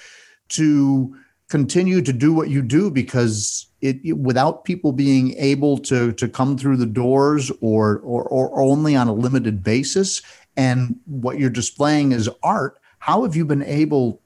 to 0.49 1.15
continue 1.49 2.01
to 2.01 2.13
do 2.13 2.31
what 2.31 2.49
you 2.49 2.61
do 2.61 2.89
because 2.91 3.67
it, 3.81 3.99
it, 4.03 4.13
without 4.13 4.65
people 4.65 4.91
being 4.91 5.35
able 5.37 5.77
to 5.77 6.13
to 6.13 6.27
come 6.27 6.57
through 6.57 6.77
the 6.77 6.85
doors 6.85 7.51
or, 7.59 7.99
or 7.99 8.23
or 8.23 8.61
only 8.61 8.95
on 8.95 9.07
a 9.07 9.13
limited 9.13 9.63
basis 9.63 10.21
and 10.55 10.95
what 11.05 11.39
you're 11.39 11.49
displaying 11.49 12.11
is 12.11 12.29
art 12.43 12.79
how 12.99 13.23
have 13.23 13.35
you 13.35 13.45
been 13.45 13.63
able 13.63 14.21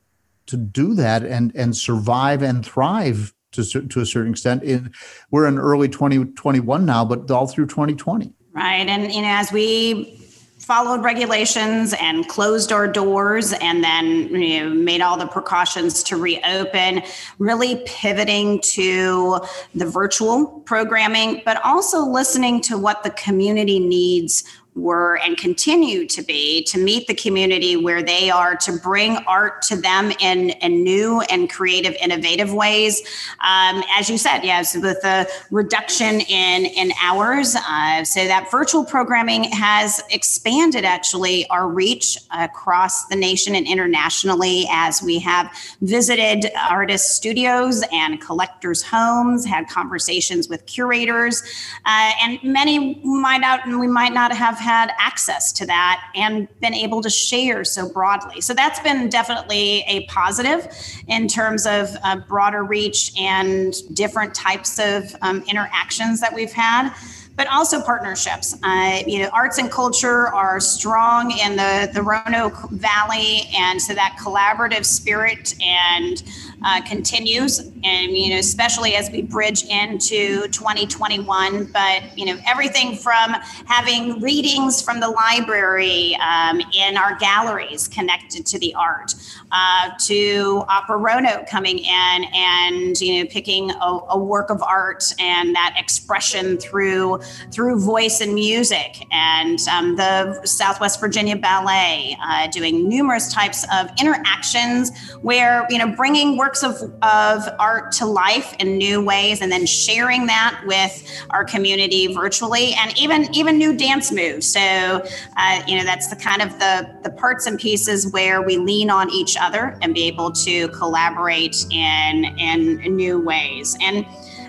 to 0.48 0.58
do 0.58 0.94
that 0.94 1.24
and 1.24 1.56
and 1.56 1.75
survive 1.77 2.42
and 2.42 2.65
thrive 2.65 3.34
to 3.51 3.63
to 3.63 4.01
a 4.01 4.06
certain 4.06 4.32
extent? 4.32 4.63
In 4.63 4.92
we're 5.32 5.48
in 5.48 5.58
early 5.58 5.88
2021 5.88 6.86
now 6.86 7.06
but 7.06 7.32
all 7.32 7.48
through 7.48 7.68
2020 7.68 8.34
right 8.53 8.88
and 8.88 9.13
you 9.13 9.22
know 9.22 9.30
as 9.30 9.51
we 9.51 10.23
followed 10.63 11.03
regulations 11.03 11.93
and 12.00 12.25
closed 12.29 12.72
our 12.72 12.88
doors 12.88 13.51
and 13.51 13.84
then 13.84 14.29
you 14.34 14.62
know, 14.62 14.70
made 14.70 15.01
all 15.01 15.17
the 15.17 15.27
precautions 15.27 16.01
to 16.01 16.15
reopen, 16.15 17.01
really 17.38 17.84
pivoting 17.86 18.62
to 18.62 19.41
the 19.75 19.86
virtual 19.86 20.48
programming, 20.62 21.41
but 21.43 21.60
also 21.65 22.00
listening 22.00 22.62
to 22.62 22.77
what 22.77 23.03
the 23.03 23.10
community 23.12 23.77
needs 23.77 24.46
were 24.75 25.20
and 25.20 25.38
continue 25.38 26.08
to 26.08 26.24
be 26.24 26.63
to 26.63 26.80
meet 26.80 27.08
the 27.08 27.13
community 27.13 27.75
where 27.75 28.01
they 28.01 28.30
are 28.30 28.56
to 28.56 28.77
bring 28.80 29.18
art 29.27 29.62
to 29.62 29.75
them 29.75 30.12
in, 30.20 30.50
in 30.50 30.84
new 30.84 31.22
and 31.22 31.50
creative 31.50 31.96
innovative 32.01 32.53
ways. 32.53 33.01
Um, 33.39 33.84
as 33.96 34.10
you 34.10 34.18
said 34.18 34.44
yes 34.44 34.75
with 34.75 35.01
the 35.01 35.30
reduction 35.51 36.22
in 36.22 36.65
in 36.65 36.92
hours 37.01 37.56
uh, 37.56 38.03
so 38.03 38.25
that 38.25 38.50
virtual 38.50 38.84
programming 38.84 39.44
has 39.46 40.01
expanded 40.10 40.86
actually 40.86 41.48
our 41.50 41.68
reach 41.68 42.18
across 42.32 43.06
the 43.08 43.15
nation 43.15 43.56
and 43.56 43.68
internationally 43.68 44.65
as 44.72 45.01
we 45.01 45.20
have 45.20 45.51
visited 45.82 46.51
artist 46.70 47.12
studios 47.12 47.84
and 47.92 48.20
collectors 48.22 48.82
homes 48.82 49.46
had 49.46 49.68
conversations 49.68 50.50
with 50.50 50.65
curators 50.65 51.44
uh, 51.86 52.12
and 52.22 52.39
many 52.44 52.96
might 53.03 53.39
not 53.39 53.65
we 53.68 53.88
might 53.88 54.13
not 54.13 54.36
have 54.36 54.58
had 54.63 54.91
access 54.98 55.51
to 55.53 55.65
that 55.65 56.10
and 56.15 56.48
been 56.60 56.74
able 56.74 57.01
to 57.01 57.10
share 57.10 57.63
so 57.63 57.89
broadly. 57.89 58.41
So 58.41 58.53
that's 58.53 58.79
been 58.79 59.10
definitely 59.10 59.84
a 59.88 60.05
positive 60.05 60.67
in 61.08 61.27
terms 61.27 61.65
of 61.65 61.96
broader 62.27 62.63
reach 62.63 63.12
and 63.20 63.74
different 63.93 64.34
types 64.34 64.79
of 64.79 65.15
um, 65.22 65.43
interactions 65.48 66.22
that 66.22 66.34
we've 66.34 66.53
had 66.53 66.93
but 67.36 67.48
also 67.48 67.82
partnerships. 67.82 68.55
Uh, 68.63 69.01
you 69.08 69.20
know, 69.20 69.29
arts 69.34 69.58
and 69.58 69.72
culture 69.72 70.27
are 70.27 70.60
strong 70.60 71.32
in 71.32 71.55
the, 71.55 71.89
the 71.93 72.01
Roanoke 72.01 72.70
Valley, 72.70 73.50
and 73.55 73.82
so 73.82 73.93
that 73.93 74.17
collaborative 74.22 74.86
spirit 74.86 75.55
and 75.62 76.24
uh, 76.63 76.82
continues, 76.82 77.60
and 77.60 78.12
you 78.12 78.29
know, 78.29 78.38
especially 78.38 78.96
as 78.96 79.10
we 79.12 79.22
bridge 79.22 79.63
into 79.65 80.48
2021. 80.48 81.65
But 81.65 82.17
you 82.17 82.25
know, 82.25 82.38
everything 82.48 82.96
from 82.96 83.36
having 83.65 84.22
readings 84.22 84.82
from 84.82 85.00
the 85.00 85.10
library 85.10 86.15
um, 86.15 86.62
in 86.74 86.98
our 86.98 87.15
galleries 87.15 87.88
connected 87.88 88.46
to 88.46 88.60
the 88.60 88.74
art, 88.75 89.13
uh, 89.51 89.91
to 90.00 90.63
Opera 90.70 90.98
Roanoke 90.98 91.48
coming 91.48 91.79
in 91.79 92.25
and 92.34 93.00
you 93.00 93.24
know 93.24 93.29
picking 93.29 93.72
a, 93.72 94.00
a 94.10 94.17
work 94.17 94.50
of 94.50 94.62
art 94.63 95.03
and 95.20 95.55
that 95.55 95.75
expression 95.77 96.58
through 96.58 97.20
through 97.51 97.79
voice 97.79 98.22
and 98.22 98.34
music, 98.34 99.05
and 99.12 99.60
um, 99.67 99.96
the 99.96 100.41
Southwest 100.46 101.00
Virginia 101.00 101.36
Ballet 101.36 102.17
uh, 102.24 102.48
doing 102.48 102.88
numerous 102.88 103.32
types 103.34 103.65
of 103.74 103.89
interactions 104.00 104.91
where 105.22 105.65
you 105.70 105.77
know 105.77 105.93
bringing 105.96 106.38
works 106.53 106.63
of, 106.63 106.91
of 107.01 107.50
art 107.60 107.91
to 107.91 108.05
life 108.05 108.55
in 108.60 108.77
new 108.77 109.03
ways 109.03 109.41
and 109.41 109.51
then 109.51 109.65
sharing 109.65 110.27
that 110.27 110.62
with 110.65 111.03
our 111.31 111.43
community 111.43 112.13
virtually 112.13 112.74
and 112.74 112.98
even 112.98 113.33
even 113.33 113.57
new 113.57 113.75
dance 113.75 114.12
moves. 114.12 114.48
So 114.48 114.60
uh, 114.60 115.63
you 115.67 115.77
know 115.77 115.83
that's 115.83 116.10
the 116.10 116.15
kind 116.15 116.41
of 116.41 116.60
the 116.60 116.95
the 117.03 117.10
parts 117.10 117.48
and 117.48 117.60
pieces 117.60 118.12
where 118.12 118.41
we 118.41 118.57
lean 118.57 118.89
on 118.89 119.10
each 119.10 119.36
other 119.39 119.77
and 119.81 119.93
be 119.93 120.03
able 120.03 120.31
to 120.31 120.67
collaborate 120.69 121.65
in 121.72 122.25
in 122.38 122.95
new 122.95 123.19
ways. 123.19 123.75
And 123.81 124.05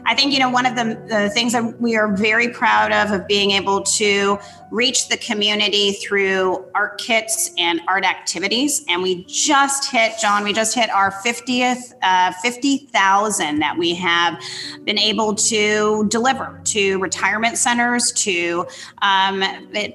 I 0.07 0.15
think, 0.15 0.35
you 0.35 0.39
know, 0.39 0.51
one 0.51 0.67
of 0.67 0.77
the, 0.77 1.03
the 1.09 1.31
things 1.31 1.55
that 1.55 1.81
we 1.81 1.97
are 1.97 2.15
very 2.15 2.49
proud 2.51 2.93
of, 2.93 3.11
of 3.11 3.27
being 3.27 3.53
able 3.53 3.83
to 3.83 4.39
reach 4.75 5.09
the 5.09 5.17
community 5.17 5.93
through 5.93 6.65
art 6.75 6.99
kits 6.99 7.53
and 7.57 7.81
art 7.87 8.05
activities. 8.05 8.85
And 8.89 9.05
we 9.05 9.25
just 9.25 9.89
hit, 9.89 10.15
John, 10.21 10.43
we 10.43 10.53
just 10.53 10.75
hit 10.75 10.91
our 10.91 11.13
50th, 11.13 11.93
uh, 12.03 12.33
50,000 12.43 13.61
that 13.61 13.79
we 13.79 13.95
have 13.95 14.43
been 14.83 14.99
able 14.99 15.33
to 15.37 16.07
deliver 16.09 16.61
to 16.65 16.99
retirement 16.99 17.57
centers, 17.57 18.11
to 18.13 18.67
um, 19.01 19.45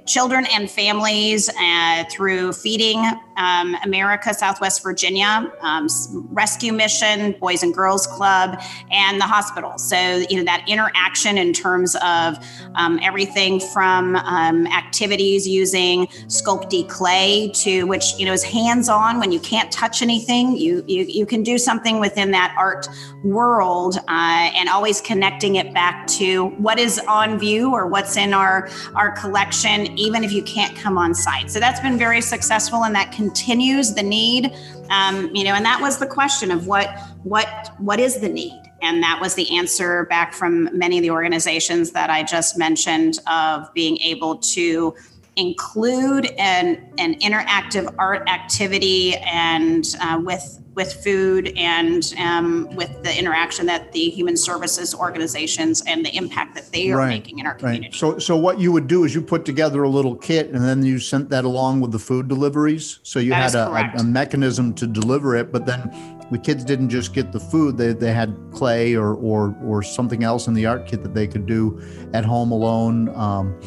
children 0.07 0.45
and 0.53 0.71
families 0.71 1.49
uh, 1.49 2.05
through 2.09 2.53
Feeding 2.53 3.03
um, 3.35 3.75
America, 3.83 4.33
Southwest 4.33 4.81
Virginia, 4.81 5.51
um, 5.61 5.87
Rescue 6.31 6.71
Mission, 6.71 7.35
Boys 7.39 7.63
and 7.63 7.73
Girls 7.73 8.07
Club, 8.07 8.61
and 8.91 9.19
the 9.19 9.25
hospital. 9.25 9.77
So, 9.77 9.97
you 10.29 10.37
know, 10.37 10.43
that 10.43 10.63
interaction 10.67 11.37
in 11.37 11.51
terms 11.51 11.95
of 12.03 12.37
um, 12.75 12.99
everything 13.01 13.59
from 13.59 14.15
um, 14.15 14.67
activities 14.71 15.47
using 15.47 16.07
Sculpey 16.27 16.87
clay 16.87 17.51
to 17.55 17.83
which 17.83 18.13
you 18.17 18.25
know 18.25 18.33
is 18.33 18.43
hands-on. 18.43 19.19
When 19.19 19.31
you 19.31 19.39
can't 19.39 19.71
touch 19.71 20.01
anything 20.01 20.55
you 20.57 20.83
you, 20.87 21.03
you 21.03 21.25
can 21.25 21.43
do 21.43 21.57
something 21.57 21.99
within 21.99 22.31
that 22.31 22.55
art 22.57 22.87
world 23.23 23.97
uh, 24.07 24.51
and 24.55 24.69
always 24.69 25.01
connecting 25.01 25.55
it 25.55 25.73
back 25.73 26.07
to 26.07 26.47
what 26.57 26.79
is 26.79 26.99
on 27.07 27.37
view 27.39 27.73
or 27.73 27.87
what's 27.87 28.17
in 28.17 28.33
our 28.33 28.69
our 28.95 29.11
collection 29.11 29.97
even 29.97 30.23
if 30.23 30.31
you 30.31 30.43
can't 30.43 30.75
come 30.75 30.97
on 30.97 31.13
site. 31.13 31.51
So 31.51 31.59
that's 31.59 31.79
been 31.79 31.97
very 31.97 32.21
successful 32.21 32.83
and 32.83 32.95
that 32.95 33.11
continues 33.11 33.93
the 33.93 34.03
need. 34.03 34.53
Um, 34.89 35.33
you 35.35 35.43
know 35.43 35.53
and 35.53 35.65
that 35.65 35.79
was 35.79 35.99
the 35.99 36.07
question 36.07 36.51
of 36.51 36.67
what 36.67 36.97
what 37.23 37.73
what 37.77 37.99
is 37.99 38.19
the 38.19 38.29
need 38.29 38.68
and 38.81 39.03
that 39.03 39.19
was 39.21 39.35
the 39.35 39.57
answer 39.57 40.05
back 40.05 40.33
from 40.33 40.69
many 40.77 40.97
of 40.97 41.01
the 41.01 41.11
organizations 41.11 41.91
that 41.91 42.09
I 42.09 42.23
just 42.23 42.57
mentioned 42.57 43.19
of 43.27 43.73
being 43.73 43.97
able 43.99 44.37
to 44.37 44.95
include 45.35 46.25
an, 46.37 46.91
an 46.97 47.17
interactive 47.19 47.93
art 47.97 48.27
activity 48.27 49.15
and 49.15 49.85
uh, 50.01 50.19
with 50.23 50.61
with 50.75 50.93
food 51.03 51.51
and 51.57 52.13
um, 52.17 52.73
with 52.73 53.03
the 53.03 53.17
interaction 53.17 53.65
that 53.65 53.91
the 53.91 54.09
human 54.11 54.37
services 54.37 54.95
organizations 54.95 55.83
and 55.85 56.05
the 56.05 56.15
impact 56.15 56.55
that 56.55 56.71
they 56.71 56.89
are 56.89 56.97
right, 56.97 57.09
making 57.09 57.39
in 57.39 57.45
our 57.45 57.55
community. 57.55 57.87
Right. 57.87 57.93
So, 57.93 58.17
so 58.17 58.37
what 58.37 58.61
you 58.61 58.71
would 58.71 58.87
do 58.87 59.03
is 59.03 59.13
you 59.13 59.21
put 59.21 59.43
together 59.43 59.83
a 59.83 59.89
little 59.89 60.15
kit 60.15 60.51
and 60.51 60.63
then 60.63 60.85
you 60.85 60.97
sent 60.99 61.29
that 61.31 61.43
along 61.43 61.81
with 61.81 61.91
the 61.91 61.99
food 61.99 62.29
deliveries. 62.29 62.99
So 63.03 63.19
you 63.19 63.31
that 63.31 63.51
had 63.51 63.55
a, 63.55 63.97
a, 63.97 64.01
a 64.01 64.03
mechanism 64.05 64.73
to 64.75 64.87
deliver 64.87 65.35
it, 65.35 65.51
but 65.51 65.65
then 65.65 65.91
the 66.31 66.37
kids 66.37 66.63
didn't 66.63 66.89
just 66.89 67.13
get 67.13 67.31
the 67.31 67.39
food; 67.39 67.77
they, 67.77 67.93
they 67.93 68.13
had 68.13 68.35
clay 68.51 68.95
or 68.95 69.13
or 69.15 69.55
or 69.63 69.81
something 69.83 70.23
else 70.23 70.47
in 70.47 70.53
the 70.53 70.65
art 70.65 70.85
kit 70.85 71.03
that 71.03 71.13
they 71.13 71.27
could 71.27 71.45
do 71.45 71.81
at 72.13 72.25
home 72.25 72.51
alone, 72.51 73.09
um, 73.15 73.59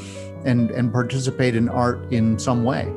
and 0.45 0.71
and 0.71 0.93
participate 0.93 1.57
in 1.57 1.69
art 1.69 2.13
in 2.13 2.39
some 2.39 2.65
way. 2.65 2.93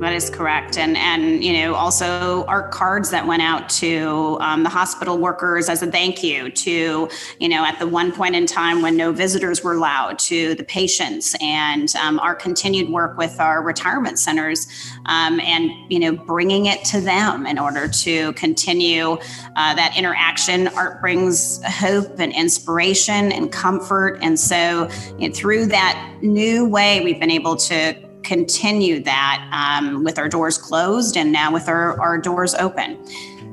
That 0.00 0.12
is 0.12 0.28
correct, 0.28 0.76
and 0.76 0.96
and 0.96 1.42
you 1.42 1.52
know 1.52 1.74
also 1.76 2.44
art 2.46 2.72
cards 2.72 3.10
that 3.10 3.28
went 3.28 3.42
out 3.42 3.68
to 3.70 4.36
um, 4.40 4.64
the 4.64 4.68
hospital 4.68 5.18
workers 5.18 5.68
as 5.68 5.84
a 5.84 5.86
thank 5.86 6.22
you 6.22 6.50
to 6.50 7.08
you 7.38 7.48
know 7.48 7.64
at 7.64 7.78
the 7.78 7.86
one 7.86 8.10
point 8.10 8.34
in 8.34 8.44
time 8.44 8.82
when 8.82 8.96
no 8.96 9.12
visitors 9.12 9.62
were 9.62 9.74
allowed 9.74 10.18
to 10.18 10.56
the 10.56 10.64
patients 10.64 11.36
and 11.40 11.94
um, 11.94 12.18
our 12.18 12.34
continued 12.34 12.90
work 12.90 13.16
with 13.16 13.38
our 13.38 13.62
retirement 13.62 14.18
centers 14.18 14.66
um, 15.06 15.38
and 15.40 15.70
you 15.88 16.00
know 16.00 16.12
bringing 16.12 16.66
it 16.66 16.84
to 16.86 17.00
them 17.00 17.46
in 17.46 17.56
order 17.56 17.86
to 17.86 18.32
continue 18.32 19.12
uh, 19.54 19.74
that 19.74 19.94
interaction. 19.96 20.66
Art 20.68 21.00
brings 21.00 21.62
hope 21.64 22.18
and 22.18 22.32
inspiration 22.32 23.30
and 23.30 23.52
comfort, 23.52 24.18
and 24.22 24.38
so 24.40 24.90
you 25.18 25.28
know, 25.28 25.34
through 25.34 25.66
that 25.66 26.18
new 26.20 26.68
way 26.68 27.02
we've 27.04 27.20
been 27.20 27.30
able 27.30 27.54
to 27.54 27.94
continue 28.24 29.00
that 29.00 29.48
um, 29.52 30.04
with 30.04 30.18
our 30.18 30.28
doors 30.28 30.58
closed 30.58 31.16
and 31.16 31.30
now 31.32 31.52
with 31.52 31.68
our, 31.68 32.00
our 32.00 32.18
doors 32.18 32.54
open. 32.54 32.98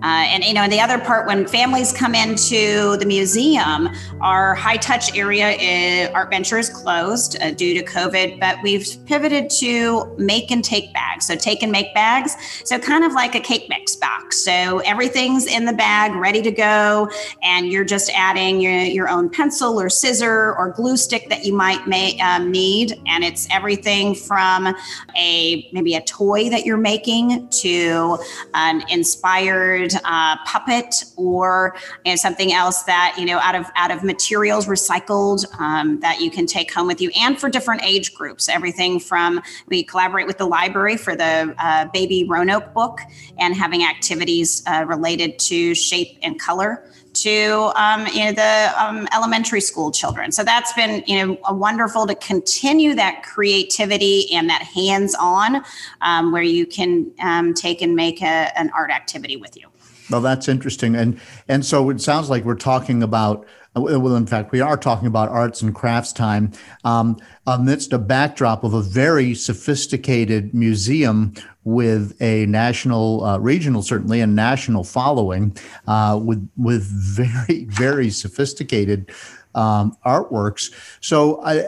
Uh, 0.03 0.25
and 0.29 0.43
you 0.43 0.53
know, 0.53 0.67
the 0.67 0.79
other 0.79 0.97
part 0.99 1.27
when 1.27 1.47
families 1.47 1.93
come 1.93 2.15
into 2.15 2.97
the 2.97 3.05
museum, 3.05 3.89
our 4.21 4.55
high 4.55 4.77
touch 4.77 5.15
area, 5.15 5.51
is, 5.51 6.09
Art 6.13 6.29
Venture 6.31 6.57
is 6.57 6.69
closed 6.69 7.41
uh, 7.41 7.51
due 7.51 7.73
to 7.73 7.83
COVID, 7.83 8.39
but 8.39 8.57
we've 8.63 8.97
pivoted 9.05 9.49
to 9.51 10.15
make 10.17 10.49
and 10.51 10.63
take 10.63 10.91
bags. 10.93 11.27
So 11.27 11.35
take 11.35 11.61
and 11.61 11.71
make 11.71 11.93
bags. 11.93 12.35
So 12.65 12.79
kind 12.79 13.03
of 13.03 13.13
like 13.13 13.35
a 13.35 13.39
cake 13.39 13.67
mix 13.69 13.95
box. 13.95 14.37
So 14.37 14.79
everything's 14.79 15.45
in 15.45 15.65
the 15.65 15.73
bag, 15.73 16.13
ready 16.15 16.41
to 16.41 16.51
go, 16.51 17.09
and 17.43 17.67
you're 17.67 17.85
just 17.85 18.09
adding 18.15 18.59
your, 18.59 18.73
your 18.73 19.09
own 19.09 19.29
pencil 19.29 19.79
or 19.79 19.89
scissor 19.89 20.55
or 20.57 20.71
glue 20.71 20.97
stick 20.97 21.29
that 21.29 21.45
you 21.45 21.53
might 21.53 21.87
may, 21.87 22.19
um, 22.19 22.51
need, 22.51 22.99
and 23.05 23.23
it's 23.23 23.47
everything 23.51 24.15
from 24.15 24.73
a 25.15 25.69
maybe 25.71 25.95
a 25.95 26.01
toy 26.01 26.49
that 26.49 26.65
you're 26.65 26.77
making 26.77 27.47
to 27.49 28.17
an 28.53 28.81
inspired 28.89 29.90
uh, 30.03 30.37
puppet 30.45 31.03
or 31.17 31.75
you 32.05 32.11
know, 32.11 32.15
something 32.15 32.53
else 32.53 32.83
that 32.83 33.15
you 33.17 33.25
know 33.25 33.39
out 33.39 33.55
of 33.55 33.65
out 33.75 33.91
of 33.91 34.03
materials 34.03 34.65
recycled 34.67 35.45
um, 35.59 35.99
that 35.99 36.19
you 36.21 36.31
can 36.31 36.45
take 36.45 36.73
home 36.73 36.87
with 36.87 37.01
you, 37.01 37.11
and 37.19 37.39
for 37.39 37.49
different 37.49 37.83
age 37.83 38.13
groups. 38.13 38.49
Everything 38.49 38.99
from 38.99 39.41
we 39.67 39.83
collaborate 39.83 40.27
with 40.27 40.37
the 40.37 40.45
library 40.45 40.97
for 40.97 41.15
the 41.15 41.53
uh, 41.59 41.85
Baby 41.93 42.25
Roanoke 42.27 42.73
book 42.73 42.99
and 43.39 43.55
having 43.55 43.83
activities 43.83 44.63
uh, 44.67 44.85
related 44.87 45.39
to 45.39 45.75
shape 45.75 46.17
and 46.21 46.39
color 46.39 46.83
to 47.13 47.71
um, 47.75 48.07
you 48.07 48.25
know 48.25 48.31
the 48.31 48.73
um, 48.77 49.07
elementary 49.13 49.61
school 49.61 49.91
children. 49.91 50.31
So 50.31 50.43
that's 50.43 50.73
been 50.73 51.03
you 51.07 51.25
know 51.25 51.37
wonderful 51.49 52.07
to 52.07 52.15
continue 52.15 52.95
that 52.95 53.23
creativity 53.23 54.31
and 54.33 54.49
that 54.49 54.63
hands-on 54.63 55.63
um, 56.01 56.31
where 56.31 56.43
you 56.43 56.65
can 56.65 57.11
um, 57.19 57.53
take 57.53 57.81
and 57.81 57.95
make 57.95 58.21
a, 58.21 58.57
an 58.57 58.71
art 58.75 58.91
activity 58.91 59.35
with 59.35 59.57
you. 59.57 59.70
Well, 60.11 60.21
that's 60.21 60.47
interesting, 60.47 60.95
and 60.95 61.19
and 61.47 61.65
so 61.65 61.89
it 61.89 62.01
sounds 62.01 62.29
like 62.29 62.43
we're 62.43 62.55
talking 62.55 63.01
about. 63.01 63.45
Well, 63.73 64.17
in 64.17 64.27
fact, 64.27 64.51
we 64.51 64.59
are 64.59 64.75
talking 64.75 65.07
about 65.07 65.29
arts 65.29 65.61
and 65.61 65.73
crafts 65.73 66.11
time 66.11 66.51
um, 66.83 67.17
amidst 67.47 67.93
a 67.93 67.97
backdrop 67.97 68.65
of 68.65 68.73
a 68.73 68.81
very 68.81 69.33
sophisticated 69.33 70.53
museum 70.53 71.33
with 71.63 72.21
a 72.21 72.45
national, 72.47 73.23
uh, 73.23 73.37
regional, 73.37 73.81
certainly, 73.81 74.19
and 74.19 74.35
national 74.35 74.83
following, 74.83 75.55
uh, 75.87 76.19
with 76.21 76.49
with 76.57 76.83
very 76.83 77.63
very 77.69 78.09
sophisticated 78.09 79.09
um, 79.55 79.95
artworks. 80.05 80.73
So 80.99 81.41
I, 81.43 81.63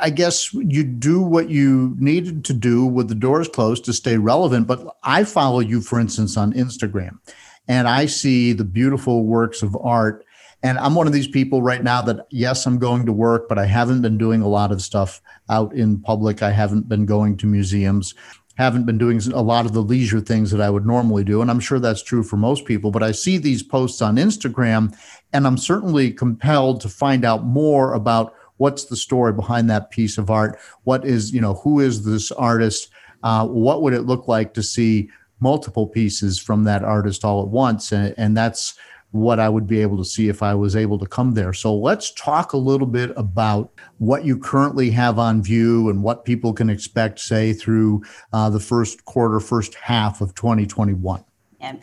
I 0.00 0.10
guess 0.10 0.52
you 0.52 0.82
do 0.82 1.20
what 1.20 1.50
you 1.50 1.96
needed 1.98 2.44
to 2.46 2.52
do 2.52 2.84
with 2.84 3.08
the 3.08 3.14
doors 3.14 3.48
closed 3.48 3.84
to 3.84 3.92
stay 3.92 4.16
relevant. 4.16 4.66
But 4.66 4.96
I 5.02 5.24
follow 5.24 5.60
you, 5.60 5.80
for 5.80 6.00
instance, 6.00 6.36
on 6.36 6.52
Instagram 6.52 7.18
and 7.70 7.86
I 7.86 8.06
see 8.06 8.52
the 8.52 8.64
beautiful 8.64 9.26
works 9.26 9.62
of 9.62 9.76
art. 9.80 10.26
And 10.64 10.76
I'm 10.76 10.96
one 10.96 11.06
of 11.06 11.12
these 11.12 11.28
people 11.28 11.62
right 11.62 11.84
now 11.84 12.02
that, 12.02 12.26
yes, 12.28 12.66
I'm 12.66 12.80
going 12.80 13.06
to 13.06 13.12
work, 13.12 13.48
but 13.48 13.60
I 13.60 13.66
haven't 13.66 14.02
been 14.02 14.18
doing 14.18 14.42
a 14.42 14.48
lot 14.48 14.72
of 14.72 14.82
stuff 14.82 15.22
out 15.48 15.72
in 15.72 16.00
public. 16.00 16.42
I 16.42 16.50
haven't 16.50 16.88
been 16.88 17.06
going 17.06 17.36
to 17.36 17.46
museums, 17.46 18.12
haven't 18.56 18.86
been 18.86 18.98
doing 18.98 19.20
a 19.32 19.40
lot 19.40 19.66
of 19.66 19.72
the 19.72 19.84
leisure 19.84 20.20
things 20.20 20.50
that 20.50 20.60
I 20.60 20.68
would 20.68 20.84
normally 20.84 21.22
do. 21.22 21.40
And 21.40 21.48
I'm 21.48 21.60
sure 21.60 21.78
that's 21.78 22.02
true 22.02 22.24
for 22.24 22.36
most 22.36 22.64
people. 22.64 22.90
But 22.90 23.04
I 23.04 23.12
see 23.12 23.38
these 23.38 23.62
posts 23.62 24.02
on 24.02 24.16
Instagram, 24.16 24.92
and 25.32 25.46
I'm 25.46 25.56
certainly 25.56 26.10
compelled 26.10 26.80
to 26.80 26.88
find 26.88 27.24
out 27.24 27.44
more 27.44 27.94
about 27.94 28.34
what's 28.56 28.86
the 28.86 28.96
story 28.96 29.32
behind 29.32 29.70
that 29.70 29.92
piece 29.92 30.18
of 30.18 30.28
art. 30.28 30.58
What 30.82 31.04
is, 31.04 31.32
you 31.32 31.40
know, 31.40 31.54
who 31.54 31.78
is 31.78 32.04
this 32.04 32.32
artist? 32.32 32.90
Uh, 33.22 33.46
what 33.46 33.82
would 33.82 33.94
it 33.94 34.06
look 34.06 34.26
like 34.26 34.54
to 34.54 34.62
see 34.64 35.08
multiple 35.40 35.86
pieces 35.86 36.38
from 36.38 36.64
that 36.64 36.84
artist 36.84 37.24
all 37.24 37.42
at 37.42 37.48
once. 37.48 37.92
And, 37.92 38.14
and 38.16 38.36
that's 38.36 38.74
what 39.12 39.40
I 39.40 39.48
would 39.48 39.66
be 39.66 39.82
able 39.82 39.96
to 39.98 40.04
see 40.04 40.28
if 40.28 40.42
I 40.42 40.54
was 40.54 40.76
able 40.76 40.98
to 40.98 41.06
come 41.06 41.34
there. 41.34 41.52
So 41.52 41.74
let's 41.74 42.12
talk 42.12 42.52
a 42.52 42.58
little 42.58 42.86
bit 42.86 43.12
about 43.16 43.72
what 43.98 44.24
you 44.24 44.38
currently 44.38 44.90
have 44.90 45.18
on 45.18 45.42
view 45.42 45.88
and 45.88 46.02
what 46.02 46.24
people 46.24 46.52
can 46.52 46.70
expect, 46.70 47.18
say, 47.18 47.52
through 47.52 48.04
uh, 48.32 48.50
the 48.50 48.60
first 48.60 49.04
quarter, 49.04 49.40
first 49.40 49.74
half 49.74 50.20
of 50.20 50.34
2021. 50.34 51.24
Yeah. 51.60 51.76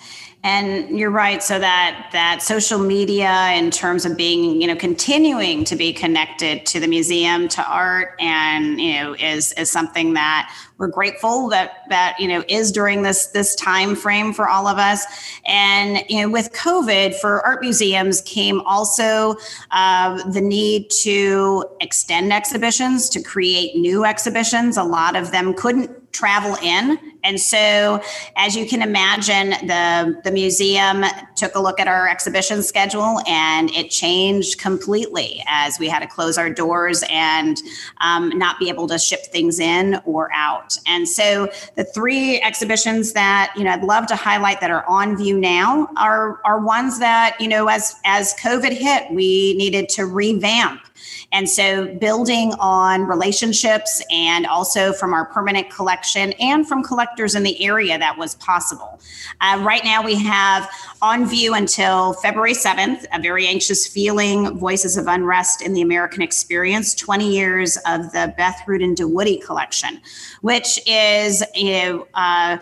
And 0.43 0.97
you're 0.97 1.11
right. 1.11 1.43
So 1.43 1.59
that 1.59 2.09
that 2.11 2.41
social 2.41 2.79
media, 2.79 3.51
in 3.53 3.69
terms 3.69 4.05
of 4.05 4.17
being, 4.17 4.59
you 4.59 4.67
know, 4.67 4.75
continuing 4.75 5.63
to 5.65 5.75
be 5.75 5.93
connected 5.93 6.65
to 6.67 6.79
the 6.79 6.87
museum, 6.87 7.47
to 7.49 7.63
art, 7.63 8.15
and 8.19 8.81
you 8.81 8.93
know, 8.93 9.13
is 9.13 9.53
is 9.53 9.69
something 9.69 10.13
that 10.13 10.51
we're 10.79 10.87
grateful 10.87 11.47
that 11.49 11.83
that 11.89 12.15
you 12.19 12.27
know 12.27 12.43
is 12.47 12.71
during 12.71 13.03
this 13.03 13.27
this 13.27 13.55
time 13.55 13.95
frame 13.95 14.33
for 14.33 14.49
all 14.49 14.65
of 14.65 14.79
us. 14.79 15.05
And 15.45 16.03
you 16.09 16.23
know, 16.23 16.29
with 16.29 16.51
COVID, 16.53 17.13
for 17.19 17.45
art 17.45 17.61
museums 17.61 18.21
came 18.21 18.61
also 18.61 19.35
uh, 19.69 20.23
the 20.31 20.41
need 20.41 20.89
to 21.03 21.65
extend 21.81 22.33
exhibitions, 22.33 23.09
to 23.09 23.21
create 23.21 23.75
new 23.75 24.05
exhibitions. 24.05 24.75
A 24.75 24.83
lot 24.83 25.15
of 25.15 25.31
them 25.31 25.53
couldn't 25.53 26.06
travel 26.17 26.57
in. 26.63 26.97
And 27.23 27.39
so, 27.39 28.01
as 28.37 28.55
you 28.55 28.65
can 28.65 28.81
imagine, 28.81 29.49
the, 29.67 30.19
the 30.23 30.31
museum 30.31 31.03
took 31.35 31.53
a 31.55 31.59
look 31.59 31.79
at 31.79 31.87
our 31.87 32.07
exhibition 32.07 32.63
schedule 32.63 33.19
and 33.27 33.69
it 33.71 33.91
changed 33.91 34.59
completely 34.59 35.43
as 35.47 35.77
we 35.77 35.89
had 35.89 35.99
to 35.99 36.07
close 36.07 36.37
our 36.37 36.49
doors 36.49 37.03
and 37.09 37.61
um, 38.01 38.29
not 38.29 38.57
be 38.59 38.69
able 38.69 38.87
to 38.87 38.97
ship 38.97 39.25
things 39.25 39.59
in 39.59 40.01
or 40.05 40.31
out. 40.33 40.77
And 40.87 41.07
so, 41.07 41.49
the 41.75 41.83
three 41.83 42.41
exhibitions 42.41 43.13
that 43.13 43.53
you 43.55 43.63
know 43.63 43.71
I'd 43.71 43.83
love 43.83 44.07
to 44.07 44.15
highlight 44.15 44.59
that 44.61 44.71
are 44.71 44.85
on 44.87 45.17
view 45.17 45.37
now 45.37 45.89
are 45.97 46.39
are 46.45 46.59
ones 46.59 46.99
that 46.99 47.37
you 47.39 47.47
know 47.47 47.67
as 47.67 47.95
as 48.05 48.33
COVID 48.41 48.71
hit, 48.71 49.11
we 49.11 49.53
needed 49.55 49.89
to 49.89 50.05
revamp 50.05 50.86
and 51.33 51.49
so, 51.49 51.93
building 51.95 52.53
on 52.59 53.01
relationships 53.01 54.01
and 54.09 54.45
also 54.47 54.93
from 54.93 55.13
our 55.13 55.25
permanent 55.25 55.69
collection 55.69 56.31
and 56.39 56.65
from 56.65 56.83
collectors 56.83 57.35
in 57.35 57.43
the 57.43 57.61
area, 57.63 57.99
that 57.99 58.17
was 58.17 58.35
possible. 58.35 58.99
Uh, 59.41 59.61
right 59.61 59.83
now, 59.83 60.01
we 60.01 60.15
have 60.15 60.69
on 61.01 61.27
view 61.27 61.53
until 61.53 62.13
February 62.13 62.53
7th 62.53 63.05
a 63.13 63.21
very 63.21 63.45
anxious 63.45 63.85
feeling, 63.85 64.57
Voices 64.57 64.95
of 64.95 65.07
Unrest 65.07 65.61
in 65.61 65.73
the 65.73 65.81
American 65.81 66.21
Experience 66.21 66.95
20 66.95 67.29
years 67.29 67.77
of 67.85 68.11
the 68.13 68.33
Beth 68.37 68.61
Rudin 68.65 68.95
DeWoody 68.95 69.43
collection, 69.43 69.99
which 70.41 70.79
is, 70.87 71.43
a 71.55 72.01
uh, 72.13 72.57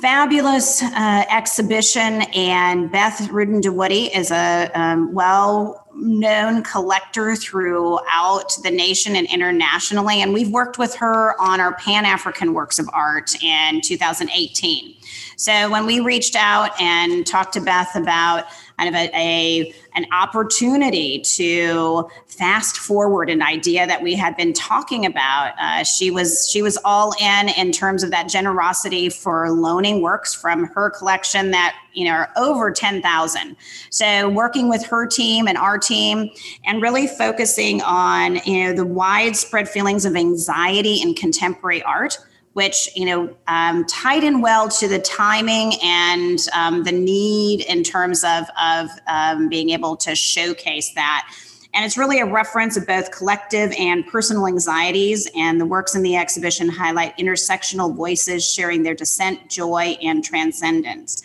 fabulous 0.00 0.82
uh, 0.82 1.24
exhibition. 1.30 2.22
And 2.34 2.92
Beth 2.92 3.30
Rudin 3.30 3.62
DeWoody 3.62 4.14
is 4.14 4.30
a 4.30 4.70
um, 4.74 5.14
well 5.14 5.83
known 5.96 6.62
collector 6.62 7.36
throughout 7.36 8.56
the 8.62 8.70
nation 8.70 9.16
and 9.16 9.26
internationally. 9.30 10.22
And 10.22 10.32
we've 10.32 10.50
worked 10.50 10.78
with 10.78 10.94
her 10.96 11.40
on 11.40 11.60
our 11.60 11.74
Pan 11.74 12.04
African 12.04 12.54
works 12.54 12.78
of 12.78 12.88
art 12.92 13.34
in 13.42 13.80
2018. 13.80 14.94
So 15.36 15.70
when 15.70 15.86
we 15.86 16.00
reached 16.00 16.36
out 16.36 16.80
and 16.80 17.26
talked 17.26 17.54
to 17.54 17.60
Beth 17.60 17.94
about 17.94 18.44
kind 18.78 18.88
of 18.88 18.94
a, 18.94 19.10
a, 19.14 19.74
an 19.94 20.06
opportunity 20.12 21.20
to 21.20 22.08
fast 22.26 22.76
forward 22.76 23.30
an 23.30 23.42
idea 23.42 23.86
that 23.86 24.02
we 24.02 24.14
had 24.14 24.36
been 24.36 24.52
talking 24.52 25.06
about. 25.06 25.54
Uh, 25.60 25.84
she 25.84 26.10
was 26.10 26.48
she 26.50 26.62
was 26.62 26.76
all 26.84 27.14
in 27.20 27.48
in 27.50 27.70
terms 27.70 28.02
of 28.02 28.10
that 28.10 28.28
generosity 28.28 29.08
for 29.08 29.50
loaning 29.50 30.02
works 30.02 30.34
from 30.34 30.64
her 30.64 30.90
collection 30.90 31.52
that 31.52 31.76
you 31.92 32.04
know 32.04 32.12
are 32.12 32.30
over 32.36 32.72
ten 32.72 33.00
thousand. 33.00 33.56
So 33.90 34.28
working 34.28 34.68
with 34.68 34.84
her 34.86 35.06
team 35.06 35.46
and 35.46 35.56
our 35.56 35.78
team, 35.78 36.30
and 36.64 36.82
really 36.82 37.06
focusing 37.06 37.80
on 37.82 38.36
you 38.44 38.64
know 38.64 38.72
the 38.72 38.86
widespread 38.86 39.68
feelings 39.68 40.04
of 40.04 40.16
anxiety 40.16 41.00
in 41.00 41.14
contemporary 41.14 41.82
art 41.84 42.18
which 42.54 42.88
you 42.96 43.04
know 43.04 43.36
um, 43.46 43.84
tied 43.84 44.24
in 44.24 44.40
well 44.40 44.68
to 44.68 44.88
the 44.88 44.98
timing 44.98 45.74
and 45.82 46.38
um, 46.54 46.82
the 46.84 46.92
need 46.92 47.60
in 47.66 47.84
terms 47.84 48.24
of 48.24 48.44
of 48.60 48.88
um, 49.06 49.48
being 49.48 49.70
able 49.70 49.96
to 49.96 50.14
showcase 50.14 50.92
that. 50.94 51.28
And 51.74 51.84
it's 51.84 51.98
really 51.98 52.20
a 52.20 52.26
reference 52.26 52.76
of 52.76 52.86
both 52.86 53.10
collective 53.10 53.72
and 53.76 54.06
personal 54.06 54.46
anxieties. 54.46 55.28
And 55.34 55.60
the 55.60 55.66
works 55.66 55.96
in 55.96 56.02
the 56.02 56.14
exhibition 56.14 56.68
highlight 56.68 57.18
intersectional 57.18 57.92
voices 57.92 58.48
sharing 58.48 58.84
their 58.84 58.94
descent, 58.94 59.50
joy, 59.50 59.96
and 60.00 60.24
transcendence. 60.24 61.20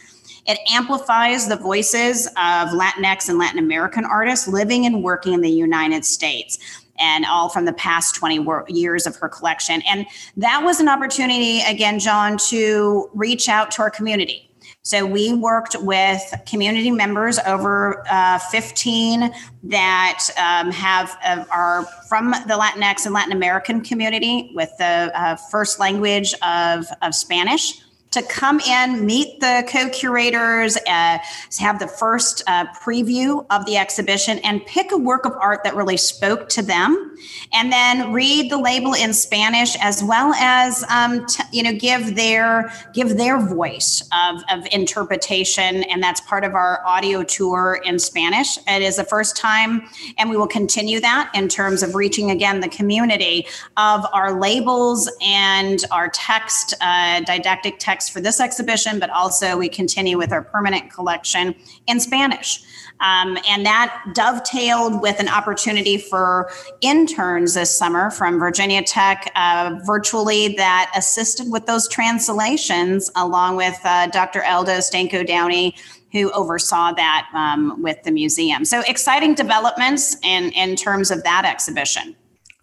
It 0.47 0.57
amplifies 0.71 1.47
the 1.47 1.57
voices 1.57 2.25
of 2.25 2.69
Latinx 2.69 3.29
and 3.29 3.37
Latin 3.37 3.59
American 3.59 4.03
artists 4.03 4.47
living 4.47 4.87
and 4.87 5.03
working 5.03 5.33
in 5.33 5.41
the 5.41 5.51
United 5.51 6.03
States 6.03 6.57
and 6.99 7.25
all 7.25 7.49
from 7.49 7.65
the 7.65 7.73
past 7.73 8.15
20 8.15 8.45
years 8.67 9.07
of 9.07 9.15
her 9.17 9.29
collection. 9.29 9.81
And 9.87 10.05
that 10.37 10.63
was 10.63 10.79
an 10.79 10.87
opportunity, 10.87 11.61
again, 11.61 11.99
John, 11.99 12.37
to 12.49 13.09
reach 13.13 13.49
out 13.49 13.71
to 13.71 13.81
our 13.81 13.89
community. 13.89 14.49
So 14.81 15.05
we 15.05 15.33
worked 15.33 15.75
with 15.81 16.21
community 16.47 16.89
members 16.89 17.37
over 17.39 18.03
uh, 18.09 18.39
15 18.39 19.31
that 19.63 20.29
um, 20.37 20.71
have 20.71 21.17
uh, 21.23 21.43
are 21.51 21.83
from 22.07 22.31
the 22.31 22.53
Latinx 22.53 23.05
and 23.05 23.13
Latin 23.13 23.33
American 23.33 23.81
community 23.81 24.51
with 24.55 24.71
the 24.77 25.11
uh, 25.13 25.35
first 25.35 25.79
language 25.79 26.33
of, 26.41 26.85
of 27.01 27.13
Spanish 27.13 27.81
to 28.11 28.23
come 28.23 28.59
in, 28.61 29.05
meet 29.05 29.39
the 29.39 29.63
co-curators, 29.69 30.77
uh, 30.87 31.19
have 31.59 31.77
the 31.79 31.87
first 31.87 32.41
uh, 32.47 32.65
preview 32.73 33.45
of 33.51 33.65
the 33.65 33.77
exhibition, 33.77 34.39
and 34.39 34.65
pick 34.65 34.91
a 34.91 34.97
work 34.97 35.25
of 35.25 35.33
art 35.39 35.63
that 35.63 35.75
really 35.75 35.97
spoke 35.97 36.49
to 36.49 36.61
them, 36.63 37.15
and 37.53 37.71
then 37.71 38.11
read 38.11 38.49
the 38.49 38.57
label 38.57 38.93
in 38.93 39.13
Spanish 39.13 39.75
as 39.79 40.03
well 40.03 40.33
as 40.33 40.83
um, 40.89 41.25
t- 41.27 41.43
you 41.51 41.61
know 41.61 41.73
give 41.73 42.15
their 42.15 42.71
give 42.93 43.17
their 43.17 43.39
voice 43.39 44.01
of, 44.11 44.41
of 44.51 44.67
interpretation, 44.71 45.83
and 45.83 46.01
that's 46.01 46.21
part 46.21 46.43
of 46.43 46.55
our 46.55 46.83
audio 46.85 47.23
tour 47.23 47.79
in 47.85 47.99
Spanish. 47.99 48.57
It 48.67 48.81
is 48.81 48.95
the 48.95 49.03
first 49.03 49.37
time, 49.37 49.87
and 50.17 50.31
we 50.31 50.37
will 50.37 50.47
continue 50.47 50.99
that 51.01 51.29
in 51.35 51.47
terms 51.47 51.83
of 51.83 51.93
reaching 51.93 52.31
again 52.31 52.59
the 52.59 52.69
community 52.69 53.45
of 53.77 54.03
our 54.13 54.39
labels 54.39 55.11
and 55.21 55.85
our 55.91 56.09
text 56.09 56.73
uh, 56.81 57.21
didactic 57.21 57.77
text 57.77 57.98
text 57.99 58.13
for 58.13 58.21
this 58.21 58.39
exhibition, 58.39 58.97
but 58.97 59.09
also 59.09 59.57
we 59.57 59.67
continue 59.67 60.17
with 60.17 60.31
our 60.31 60.41
permanent 60.41 60.89
collection 60.89 61.53
in 61.87 61.99
Spanish. 61.99 62.61
Um, 63.01 63.37
and 63.47 63.65
that 63.65 64.03
dovetailed 64.13 65.01
with 65.01 65.19
an 65.19 65.27
opportunity 65.27 65.97
for 65.97 66.49
interns 66.79 67.55
this 67.55 67.77
summer 67.77 68.09
from 68.09 68.39
Virginia 68.39 68.83
Tech 68.83 69.31
uh, 69.35 69.79
virtually 69.85 70.55
that 70.55 70.91
assisted 70.95 71.51
with 71.51 71.65
those 71.65 71.89
translations 71.89 73.11
along 73.17 73.57
with 73.57 73.77
uh, 73.83 74.07
Dr. 74.07 74.41
Eldo 74.41 74.79
Stanko 74.79 75.27
Downey 75.27 75.75
who 76.13 76.31
oversaw 76.31 76.93
that 76.93 77.29
um, 77.33 77.81
with 77.83 78.01
the 78.03 78.11
museum. 78.11 78.65
So 78.65 78.81
exciting 78.87 79.35
developments 79.35 80.17
in, 80.23 80.51
in 80.53 80.75
terms 80.75 81.11
of 81.11 81.23
that 81.23 81.45
exhibition. 81.45 82.15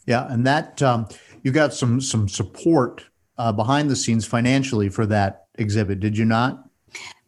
Yeah, 0.07 0.31
and 0.33 0.46
that 0.46 0.83
um, 0.83 1.07
you 1.42 1.53
got 1.53 1.75
some 1.75 2.01
some 2.01 2.29
support 2.29 3.05
uh, 3.38 3.53
behind 3.53 3.90
the 3.90 3.96
scenes 3.96 4.27
financially 4.27 4.88
for 4.88 5.07
that 5.07 5.46
exhibit, 5.57 6.01
did 6.01 6.16
you 6.16 6.25
not? 6.25 6.62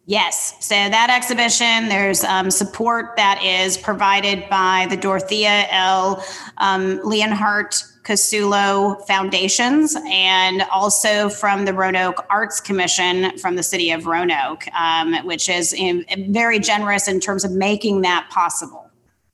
Yes. 0.05 0.55
So 0.59 0.73
that 0.73 1.11
exhibition, 1.15 1.87
there's 1.87 2.23
um, 2.23 2.49
support 2.49 3.15
that 3.17 3.43
is 3.43 3.77
provided 3.77 4.49
by 4.49 4.87
the 4.89 4.97
Dorothea 4.97 5.67
L. 5.69 6.25
Um, 6.57 6.99
Leonhardt 7.03 7.83
Casulo 8.03 9.05
Foundations 9.05 9.95
and 10.07 10.63
also 10.71 11.29
from 11.29 11.65
the 11.65 11.75
Roanoke 11.75 12.25
Arts 12.31 12.59
Commission 12.59 13.37
from 13.37 13.55
the 13.55 13.61
city 13.61 13.91
of 13.91 14.07
Roanoke, 14.07 14.67
um, 14.73 15.13
which 15.27 15.47
is 15.47 15.73
in, 15.73 16.05
very 16.33 16.57
generous 16.57 17.07
in 17.07 17.19
terms 17.19 17.45
of 17.45 17.51
making 17.51 18.01
that 18.01 18.27
possible. 18.31 18.88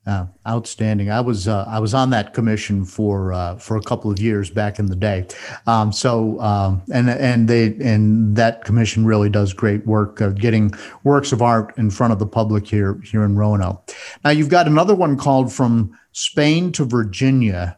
Uh, 0.06 0.24
outstanding. 0.46 1.10
I 1.10 1.20
was 1.20 1.48
uh, 1.48 1.64
I 1.66 1.80
was 1.80 1.92
on 1.92 2.10
that 2.10 2.32
commission 2.32 2.84
for 2.84 3.32
uh, 3.32 3.56
for 3.56 3.76
a 3.76 3.82
couple 3.82 4.08
of 4.08 4.20
years 4.20 4.50
back 4.50 4.78
in 4.78 4.86
the 4.86 4.94
day. 4.94 5.26
Um, 5.66 5.90
so 5.90 6.40
um, 6.40 6.80
and 6.94 7.10
and 7.10 7.48
they 7.48 7.74
and 7.82 8.36
that 8.36 8.64
commission 8.64 9.04
really 9.04 9.28
does 9.28 9.52
great 9.52 9.84
work 9.84 10.20
of 10.20 10.36
getting 10.36 10.72
works 11.02 11.32
of 11.32 11.42
art 11.42 11.76
in 11.76 11.90
front 11.90 12.12
of 12.12 12.20
the 12.20 12.26
public 12.26 12.68
here 12.68 13.00
here 13.02 13.24
in 13.24 13.34
Roanoke. 13.34 13.90
Now 14.22 14.30
you've 14.30 14.48
got 14.48 14.68
another 14.68 14.94
one 14.94 15.16
called 15.16 15.52
from 15.52 15.98
Spain 16.12 16.70
to 16.72 16.84
Virginia, 16.84 17.76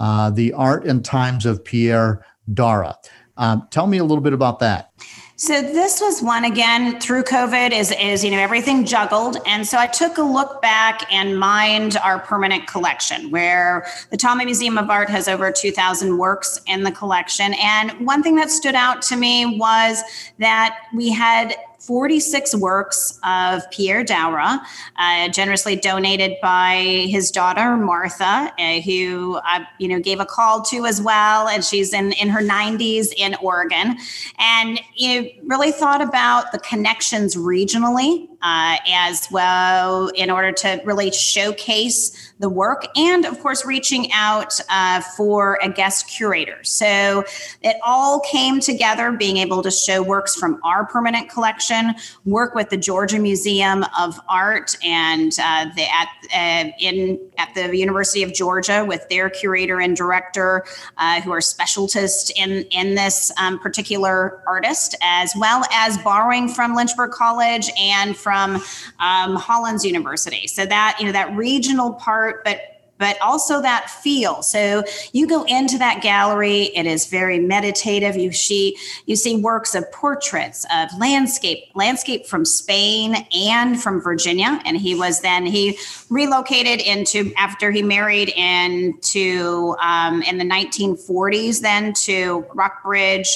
uh, 0.00 0.30
the 0.30 0.52
art 0.54 0.84
and 0.84 1.04
times 1.04 1.46
of 1.46 1.64
Pierre 1.64 2.26
Daura. 2.52 2.96
Um, 3.36 3.68
tell 3.70 3.86
me 3.86 3.98
a 3.98 4.04
little 4.04 4.22
bit 4.22 4.32
about 4.32 4.58
that. 4.58 4.90
So 5.40 5.62
this 5.62 6.00
was 6.00 6.20
one 6.20 6.44
again 6.46 6.98
through 6.98 7.22
COVID 7.22 7.70
is 7.70 7.92
is 7.92 8.24
you 8.24 8.32
know 8.32 8.40
everything 8.40 8.84
juggled. 8.84 9.36
And 9.46 9.64
so 9.64 9.78
I 9.78 9.86
took 9.86 10.18
a 10.18 10.22
look 10.22 10.60
back 10.60 11.06
and 11.12 11.38
mined 11.38 11.96
our 11.98 12.18
permanent 12.18 12.66
collection 12.66 13.30
where 13.30 13.86
the 14.10 14.16
Taubman 14.16 14.46
Museum 14.46 14.76
of 14.76 14.90
Art 14.90 15.08
has 15.08 15.28
over 15.28 15.52
2000 15.52 16.18
works 16.18 16.60
in 16.66 16.82
the 16.82 16.90
collection. 16.90 17.54
And 17.54 18.04
one 18.04 18.20
thing 18.20 18.34
that 18.34 18.50
stood 18.50 18.74
out 18.74 19.00
to 19.02 19.16
me 19.16 19.56
was 19.60 20.02
that 20.40 20.76
we 20.92 21.08
had 21.08 21.54
46 21.88 22.54
works 22.56 23.18
of 23.24 23.62
Pierre 23.70 24.04
Daura, 24.04 24.60
uh, 24.98 25.28
generously 25.30 25.74
donated 25.74 26.36
by 26.42 27.06
his 27.08 27.30
daughter 27.30 27.78
Martha, 27.78 28.52
uh, 28.58 28.80
who 28.82 29.40
I, 29.42 29.66
you 29.78 29.88
know 29.88 29.98
gave 29.98 30.20
a 30.20 30.26
call 30.26 30.60
to 30.64 30.84
as 30.84 31.00
well, 31.00 31.48
and 31.48 31.64
she's 31.64 31.94
in 31.94 32.12
in 32.12 32.28
her 32.28 32.42
90s 32.42 33.06
in 33.16 33.36
Oregon, 33.36 33.96
and 34.38 34.78
you 34.96 35.22
know, 35.22 35.28
really 35.44 35.72
thought 35.72 36.02
about 36.02 36.52
the 36.52 36.58
connections 36.58 37.36
regionally 37.36 38.27
uh, 38.42 38.76
as 38.88 39.28
well 39.30 40.08
in 40.08 40.30
order 40.30 40.52
to 40.52 40.80
really 40.84 41.10
showcase 41.10 42.32
the 42.38 42.48
work 42.48 42.86
and 42.96 43.24
of 43.24 43.38
course 43.40 43.64
reaching 43.64 44.12
out 44.12 44.60
uh, 44.70 45.00
for 45.16 45.58
a 45.62 45.68
guest 45.68 46.08
curator. 46.08 46.62
So 46.62 47.24
it 47.62 47.76
all 47.84 48.20
came 48.20 48.60
together 48.60 49.10
being 49.12 49.38
able 49.38 49.62
to 49.62 49.70
show 49.70 50.02
works 50.02 50.36
from 50.36 50.60
our 50.62 50.86
permanent 50.86 51.28
collection 51.30 51.94
work 52.24 52.54
with 52.54 52.70
the 52.70 52.76
georgia 52.76 53.18
museum 53.18 53.84
of 53.98 54.20
art 54.28 54.76
and 54.84 55.32
uh, 55.42 55.66
the 55.74 55.86
at 55.92 56.08
uh, 56.32 56.70
in 56.78 57.18
at 57.38 57.54
the 57.54 57.76
university 57.76 58.22
of 58.22 58.32
georgia 58.34 58.84
with 58.86 59.08
their 59.08 59.28
curator 59.28 59.80
and 59.80 59.96
director 59.96 60.64
uh, 60.98 61.20
who 61.22 61.32
are 61.32 61.40
specialists 61.40 62.30
in 62.36 62.62
in 62.70 62.94
this 62.94 63.32
um, 63.38 63.58
particular 63.58 64.42
artist 64.46 64.94
as 65.02 65.32
well 65.36 65.64
as 65.72 65.98
borrowing 65.98 66.48
from 66.48 66.74
lynchburg 66.74 67.10
college 67.10 67.70
and 67.78 68.16
from 68.16 68.27
um, 68.32 69.36
Hollins 69.36 69.84
University. 69.84 70.46
So 70.46 70.66
that 70.66 70.96
you 70.98 71.06
know 71.06 71.12
that 71.12 71.34
regional 71.36 71.94
part, 71.94 72.44
but 72.44 72.78
but 72.98 73.20
also 73.22 73.62
that 73.62 73.88
feel. 73.88 74.42
So 74.42 74.82
you 75.12 75.26
go 75.26 75.44
into 75.44 75.78
that 75.78 76.02
gallery, 76.02 76.64
it 76.74 76.86
is 76.86 77.06
very 77.06 77.38
meditative. 77.38 78.16
You 78.16 78.32
see 78.32 78.76
you 79.06 79.16
see 79.16 79.40
works 79.40 79.74
of 79.74 79.90
portraits 79.92 80.66
of 80.74 80.88
landscape, 80.98 81.64
landscape 81.74 82.26
from 82.26 82.44
Spain 82.44 83.26
and 83.34 83.80
from 83.80 84.00
Virginia. 84.00 84.60
And 84.64 84.76
he 84.76 84.94
was 84.94 85.20
then 85.20 85.46
he 85.46 85.78
relocated 86.10 86.80
into 86.80 87.32
after 87.36 87.70
he 87.70 87.82
married 87.82 88.30
into 88.30 89.76
um, 89.80 90.22
in 90.22 90.38
the 90.38 90.44
1940s 90.44 91.60
then 91.60 91.92
to 91.92 92.44
Rockbridge, 92.54 93.28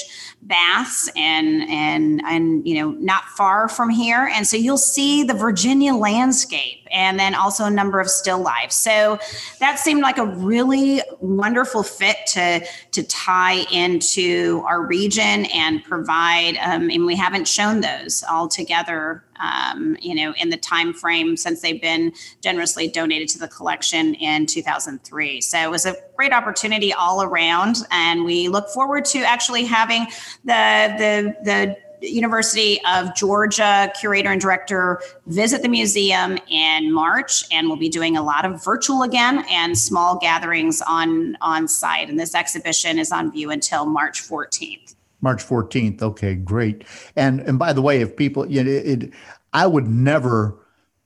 Baths, 0.47 1.09
and 1.15 1.63
and 1.69 2.21
and 2.25 2.67
you 2.67 2.75
know 2.75 2.91
not 2.91 3.23
far 3.25 3.67
from 3.67 3.89
here. 3.89 4.29
And 4.33 4.45
so 4.45 4.57
you'll 4.57 4.77
see 4.77 5.23
the 5.23 5.33
Virginia 5.33 5.93
landscape 5.93 6.85
and 6.91 7.19
then 7.19 7.33
also 7.33 7.65
a 7.65 7.69
number 7.71 7.99
of 7.99 8.09
still 8.09 8.39
lifes. 8.39 8.75
So 8.75 9.19
that 9.59 9.79
seemed 9.79 10.01
like 10.01 10.17
a 10.17 10.25
really 10.25 11.01
wonderful 11.19 11.83
fit 11.83 12.17
to 12.27 12.65
to 12.93 13.03
tie 13.03 13.65
into 13.71 14.63
our 14.67 14.85
region 14.85 15.45
and 15.53 15.83
provide. 15.83 16.57
Um, 16.57 16.89
and 16.89 17.05
we 17.05 17.15
haven't 17.15 17.47
shown 17.47 17.81
those 17.81 18.23
all 18.29 18.47
together. 18.47 19.23
Um, 19.39 19.97
you 19.99 20.15
know, 20.15 20.33
in 20.39 20.51
the 20.51 20.57
time 20.57 20.93
frame 20.93 21.35
since 21.35 21.61
they've 21.61 21.81
been 21.81 22.13
generously 22.41 22.87
donated 22.87 23.27
to 23.29 23.39
the 23.39 23.47
collection 23.47 24.13
in 24.13 24.45
2003. 24.45 25.41
So 25.41 25.57
it 25.57 25.69
was 25.69 25.85
a 25.85 25.95
great 26.15 26.31
opportunity 26.31 26.93
all 26.93 27.23
around, 27.23 27.77
and 27.91 28.23
we 28.23 28.47
look 28.47 28.69
forward 28.69 29.05
to 29.05 29.19
actually 29.19 29.65
having 29.65 30.05
the 30.45 30.93
the 30.97 31.35
the 31.43 31.77
University 32.09 32.79
of 32.85 33.15
Georgia 33.15 33.91
curator 33.99 34.31
and 34.31 34.41
director 34.41 35.01
visit 35.27 35.61
the 35.61 35.69
museum 35.69 36.37
in 36.49 36.91
March, 36.91 37.43
and 37.51 37.67
we'll 37.67 37.77
be 37.77 37.89
doing 37.89 38.17
a 38.17 38.23
lot 38.23 38.45
of 38.45 38.63
virtual 38.63 39.03
again 39.03 39.45
and 39.49 39.77
small 39.77 40.17
gatherings 40.17 40.81
on 40.87 41.37
on 41.41 41.67
site. 41.67 42.09
And 42.09 42.19
this 42.19 42.35
exhibition 42.35 42.99
is 42.99 43.11
on 43.11 43.31
view 43.31 43.51
until 43.51 43.85
March 43.85 44.21
14th. 44.21 44.95
March 45.21 45.43
14th. 45.43 46.01
Okay, 46.01 46.35
great. 46.35 46.83
And 47.15 47.39
and 47.41 47.57
by 47.57 47.73
the 47.73 47.81
way, 47.81 48.01
if 48.01 48.15
people, 48.17 48.49
you 48.49 48.63
know, 48.63 48.71
it, 48.71 49.11
I 49.53 49.67
would 49.67 49.87
never 49.87 50.59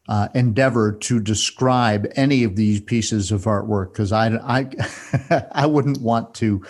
uh, 0.07 0.29
endeavor 0.33 0.93
to 0.93 1.19
describe 1.19 2.07
any 2.15 2.43
of 2.43 2.55
these 2.55 2.81
pieces 2.81 3.31
of 3.31 3.43
artwork 3.43 3.93
because 3.93 4.11
I 4.11 4.29
I 4.37 5.47
I 5.51 5.65
wouldn't 5.67 6.01
want 6.01 6.33
to 6.35 6.63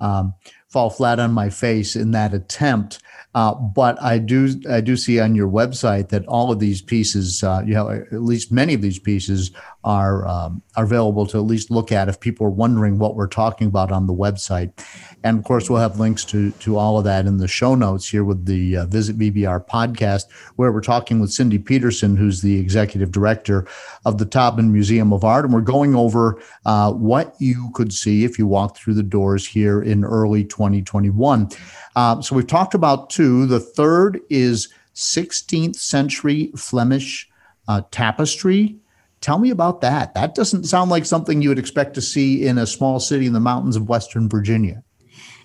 um, 0.00 0.34
fall 0.68 0.90
flat 0.90 1.20
on 1.20 1.32
my 1.32 1.50
face 1.50 1.94
in 1.94 2.12
that 2.12 2.34
attempt. 2.34 3.00
Uh, 3.34 3.52
but 3.54 4.00
I 4.00 4.18
do 4.18 4.60
I 4.70 4.80
do 4.80 4.96
see 4.96 5.18
on 5.18 5.34
your 5.34 5.48
website 5.48 6.10
that 6.10 6.24
all 6.26 6.52
of 6.52 6.60
these 6.60 6.80
pieces, 6.80 7.42
uh, 7.42 7.62
you 7.66 7.74
know, 7.74 7.90
at 7.90 8.22
least 8.22 8.52
many 8.52 8.74
of 8.74 8.80
these 8.80 9.00
pieces 9.00 9.50
are 9.82 10.26
um, 10.26 10.62
are 10.76 10.84
available 10.84 11.26
to 11.26 11.38
at 11.38 11.44
least 11.44 11.70
look 11.70 11.90
at 11.90 12.08
if 12.08 12.20
people 12.20 12.46
are 12.46 12.50
wondering 12.50 12.98
what 12.98 13.16
we're 13.16 13.26
talking 13.26 13.66
about 13.66 13.90
on 13.90 14.06
the 14.06 14.14
website. 14.14 14.72
And 15.24 15.36
of 15.36 15.44
course, 15.44 15.68
we'll 15.68 15.80
have 15.80 15.98
links 15.98 16.24
to 16.26 16.52
to 16.52 16.76
all 16.76 16.96
of 16.96 17.04
that 17.04 17.26
in 17.26 17.38
the 17.38 17.48
show 17.48 17.74
notes 17.74 18.08
here 18.08 18.22
with 18.22 18.46
the 18.46 18.76
uh, 18.76 18.86
Visit 18.86 19.18
VBR 19.18 19.66
podcast, 19.66 20.26
where 20.54 20.70
we're 20.70 20.80
talking 20.80 21.18
with 21.18 21.32
Cindy 21.32 21.58
Peterson, 21.58 22.16
who's 22.16 22.40
the 22.40 22.58
executive 22.60 23.10
director 23.10 23.66
of 24.04 24.18
the 24.18 24.26
Taubman 24.26 24.70
Museum 24.70 25.12
of 25.12 25.24
Art, 25.24 25.44
and 25.44 25.52
we're 25.52 25.60
going 25.60 25.96
over 25.96 26.40
uh, 26.66 26.92
what 26.92 27.34
you 27.40 27.70
could 27.74 27.92
see 27.92 28.24
if 28.24 28.38
you 28.38 28.46
walked 28.46 28.78
through 28.78 28.94
the 28.94 29.02
doors 29.02 29.44
here 29.46 29.82
in 29.82 30.04
early 30.04 30.44
2021. 30.44 31.48
Uh, 31.96 32.20
so 32.20 32.34
we've 32.34 32.46
talked 32.46 32.74
about 32.74 33.10
two. 33.10 33.46
The 33.46 33.60
third 33.60 34.20
is 34.28 34.68
16th 34.94 35.76
century 35.76 36.50
Flemish 36.56 37.28
uh, 37.68 37.82
tapestry 37.90 38.78
Tell 39.24 39.38
me 39.38 39.48
about 39.48 39.80
that. 39.80 40.12
That 40.12 40.34
doesn't 40.34 40.64
sound 40.64 40.90
like 40.90 41.06
something 41.06 41.40
you 41.40 41.48
would 41.48 41.58
expect 41.58 41.94
to 41.94 42.02
see 42.02 42.46
in 42.46 42.58
a 42.58 42.66
small 42.66 43.00
city 43.00 43.24
in 43.24 43.32
the 43.32 43.40
mountains 43.40 43.74
of 43.74 43.88
Western 43.88 44.28
Virginia. 44.28 44.84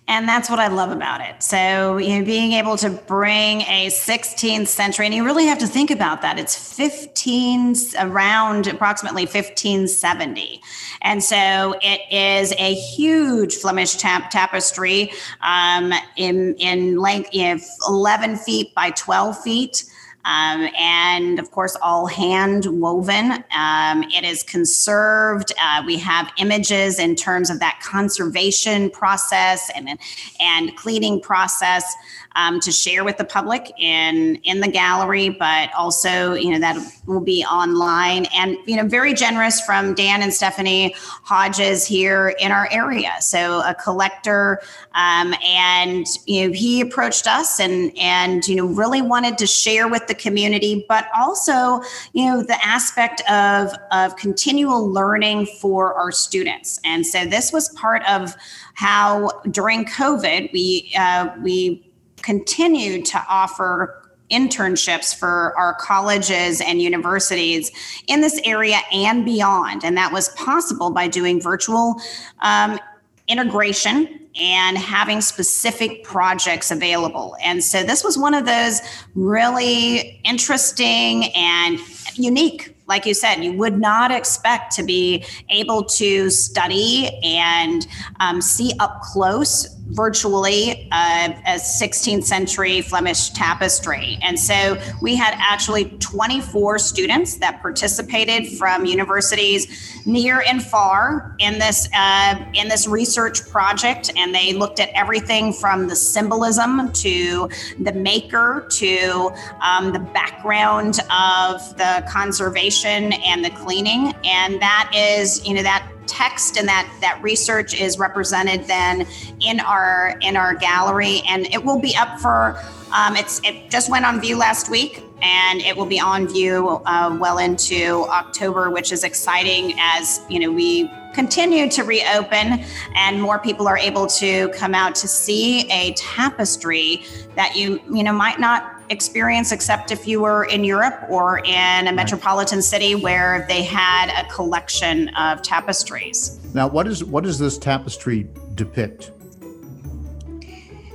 And 0.10 0.28
that's 0.28 0.50
what 0.50 0.58
I 0.58 0.69
love 0.69 0.89
about 0.89 1.22
it. 1.22 1.43
So, 1.43 1.98
you 1.98 2.17
know, 2.17 2.26
being 2.26 2.54
able 2.54 2.78
to 2.78 2.89
bring 2.89 3.62
a 3.62 3.91
16th 3.91 4.65
century, 4.65 5.06
and 5.06 5.13
you 5.13 5.24
really 5.24 5.45
have 5.45 5.60
to 5.60 5.67
think 5.67 5.91
about 5.91 6.24
that. 6.24 6.39
It's 6.39 6.56
15, 6.76 7.76
around 8.00 8.65
approximately 8.65 9.26
1570. 9.26 10.62
And 11.04 11.24
so 11.24 11.76
it 11.84 12.02
is 12.12 12.54
a 12.54 12.74
huge 12.74 13.58
Flemish 13.58 13.98
tap- 13.98 14.32
tapestry 14.32 15.12
um, 15.41 15.93
in, 16.15 16.56
in 16.56 16.98
length, 16.98 17.30
you 17.32 17.43
know, 17.43 17.62
11 17.88 18.38
feet 18.38 18.74
by 18.74 18.89
12 18.89 19.39
feet. 19.39 19.84
Um, 20.25 20.69
and 20.77 21.39
of 21.39 21.51
course, 21.51 21.77
all 21.82 22.05
hand 22.05 22.65
woven. 22.65 23.43
Um, 23.55 24.03
it 24.13 24.25
is 24.25 24.43
conserved. 24.43 25.53
Uh, 25.62 25.84
we 25.86 25.97
have 25.97 26.29
images 26.38 26.99
in 26.99 27.15
terms 27.15 27.49
of 27.49 27.60
that 27.60 27.79
conservation 27.84 28.89
process 28.89 29.71
and 29.75 29.97
and 30.39 30.75
cleaning 30.75 31.21
process 31.21 31.95
um, 32.39 32.60
to 32.62 32.71
share 32.71 33.04
with 33.04 33.17
the 33.17 33.25
public 33.25 33.71
in 33.78 34.36
in 34.43 34.62
the 34.62 34.67
gallery, 34.67 35.30
but 35.30 35.69
also 35.73 36.34
you 36.34 36.52
know 36.52 36.60
that 36.60 36.78
will 37.06 37.19
be 37.19 37.43
online 37.43 38.25
and 38.36 38.58
you 38.65 38.75
know 38.75 38.88
very 38.88 39.13
generous 39.13 39.60
from 39.62 39.93
Dan 39.93 40.21
and 40.21 40.34
Stephanie 40.34 40.95
Hodges 40.97 41.86
here 41.86 42.36
in 42.39 42.52
our 42.52 42.69
area. 42.71 43.13
So 43.19 43.62
a 43.62 43.75
collector, 43.75 44.62
um, 44.95 45.34
and 45.43 46.06
you 46.25 46.47
know 46.47 46.54
he 46.54 46.82
approached 46.82 47.28
us 47.28 47.60
and 47.60 47.91
and 47.97 48.47
you 48.47 48.56
know 48.56 48.65
really 48.65 49.02
wanted 49.02 49.38
to 49.39 49.47
share 49.47 49.88
with 49.88 50.08
the 50.08 50.15
community, 50.15 50.86
but 50.88 51.08
also 51.17 51.82
you 52.13 52.25
know 52.25 52.41
the 52.41 52.58
aspect 52.65 53.21
of 53.30 53.73
of 53.91 54.15
continual 54.15 54.88
learning 54.88 55.45
for 55.60 55.93
our 55.95 56.12
students. 56.12 56.80
And 56.86 57.06
so 57.06 57.25
this 57.25 57.52
was 57.52 57.69
part 57.69 58.04
of 58.08 58.36
how 58.75 59.30
during 59.52 59.84
COVID 59.84 60.54
we 60.54 60.93
uh, 60.97 61.30
we 61.41 61.88
continued 62.21 63.05
to 63.05 63.25
offer 63.29 64.03
internships 64.32 65.17
for 65.17 65.58
our 65.58 65.73
colleges 65.75 66.62
and 66.62 66.82
universities 66.82 67.71
in 68.08 68.21
this 68.21 68.39
area 68.45 68.77
and 68.91 69.25
beyond. 69.25 69.84
And 69.84 69.97
that 69.97 70.12
was 70.12 70.29
possible 70.29 70.91
by 70.91 71.08
doing 71.08 71.41
virtual 71.41 71.99
um, 72.41 72.79
integration 73.27 74.27
and 74.39 74.77
having 74.77 75.21
specific 75.21 76.03
projects 76.03 76.69
available. 76.71 77.36
And 77.43 77.63
so 77.63 77.84
this 77.84 78.03
was 78.03 78.17
one 78.17 78.34
of 78.34 78.45
those 78.45 78.82
really 79.15 80.21
interesting 80.23 81.25
and 81.34 81.79
unique 82.15 82.75
like 82.89 83.05
you 83.05 83.13
said, 83.13 83.43
you 83.43 83.53
would 83.53 83.79
not 83.79 84.12
expect 84.12 84.75
to 84.75 84.84
be 84.84 85.23
able 85.49 85.84
to 85.84 86.32
study 86.32 87.08
and 87.23 87.88
um, 88.19 88.41
see 88.41 88.73
up 88.79 89.01
close 89.01 89.79
virtually 89.89 90.88
uh, 90.91 91.34
a 91.45 91.56
16th 91.56 92.23
century 92.23 92.82
Flemish 92.82 93.30
tapestry. 93.32 94.17
And 94.21 94.39
so 94.39 94.80
we 95.02 95.15
had 95.15 95.34
actually 95.38 95.86
24 95.99 96.80
students 96.80 97.38
that 97.38 97.62
participated 97.62 98.47
from 98.58 98.86
universities 98.86 99.99
near 100.06 100.43
and 100.47 100.63
far 100.63 101.36
in 101.39 101.60
this 101.60 101.89
uh, 101.93 102.43
in 102.54 102.67
this 102.67 102.88
research 102.88 103.47
project, 103.49 104.12
and 104.15 104.34
they 104.34 104.54
looked 104.54 104.80
at 104.80 104.89
everything 104.95 105.54
from 105.54 105.88
the 105.88 105.95
symbolism 105.95 106.91
to 106.93 107.49
the 107.80 107.93
maker 107.93 108.67
to 108.69 109.32
um, 109.62 109.91
the 109.91 109.99
background 109.99 110.99
of 111.12 111.78
the 111.78 112.04
conservation 112.10 113.13
and 113.13 113.43
the 113.43 113.49
cleaning, 113.52 114.13
and 114.23 114.62
that 114.62 114.91
is 114.95 115.45
you 115.47 115.54
know 115.54 115.63
that 115.63 115.89
text 116.10 116.58
and 116.58 116.67
that 116.67 116.91
that 117.02 117.22
research 117.22 117.80
is 117.80 118.00
represented 118.00 118.65
then 118.65 119.06
in 119.41 119.60
our 119.60 120.17
in 120.22 120.36
our 120.36 120.56
gallery. 120.56 121.22
And 121.28 121.45
it 121.54 121.63
will 121.63 121.80
be 121.80 121.95
up 121.95 122.19
for 122.19 122.60
um, 122.93 123.15
it's 123.15 123.39
it 123.43 123.69
just 123.69 123.89
went 123.89 124.06
on 124.06 124.19
view 124.19 124.38
last 124.38 124.69
week 124.69 125.04
and 125.22 125.62
it 125.62 125.76
will 125.76 125.86
be 125.86 126.00
on 126.00 126.28
view 126.28 126.82
uh, 126.86 127.15
well 127.19 127.38
into 127.38 128.06
October, 128.10 128.72
which 128.72 128.91
is 128.91 129.04
exciting 129.04 129.74
as 129.80 130.22
you 130.30 130.39
know 130.39 130.52
we 130.52 130.91
continue 131.13 131.69
to 131.69 131.84
reopen 131.84 132.63
and 132.95 133.22
more 133.22 133.39
people 133.39 133.67
are 133.67 133.78
able 133.78 134.06
to 134.06 134.48
come 134.50 134.76
out 134.76 134.93
to 134.95 135.08
see 135.08 135.69
a 135.72 135.93
tapestry 135.93 137.04
that 137.36 137.56
you 137.56 137.82
you 137.91 138.04
know 138.04 138.13
might 138.13 138.39
not 138.39 138.79
experience 138.89 139.52
except 139.52 139.91
if 139.91 140.08
you 140.08 140.21
were 140.21 140.45
in 140.45 140.63
Europe 140.63 141.06
or 141.10 141.39
in 141.39 141.88
a 141.88 141.91
metropolitan 141.91 142.62
city 142.62 142.95
where 142.95 143.45
they 143.47 143.63
had 143.63 144.10
a 144.19 144.28
collection 144.30 145.10
of 145.10 145.41
tapestries. 145.41 146.39
Now, 146.54 146.67
what 146.67 146.88
is 146.88 147.04
what 147.04 147.23
does 147.23 147.38
this 147.38 147.58
tapestry 147.58 148.28
depict? 148.56 149.12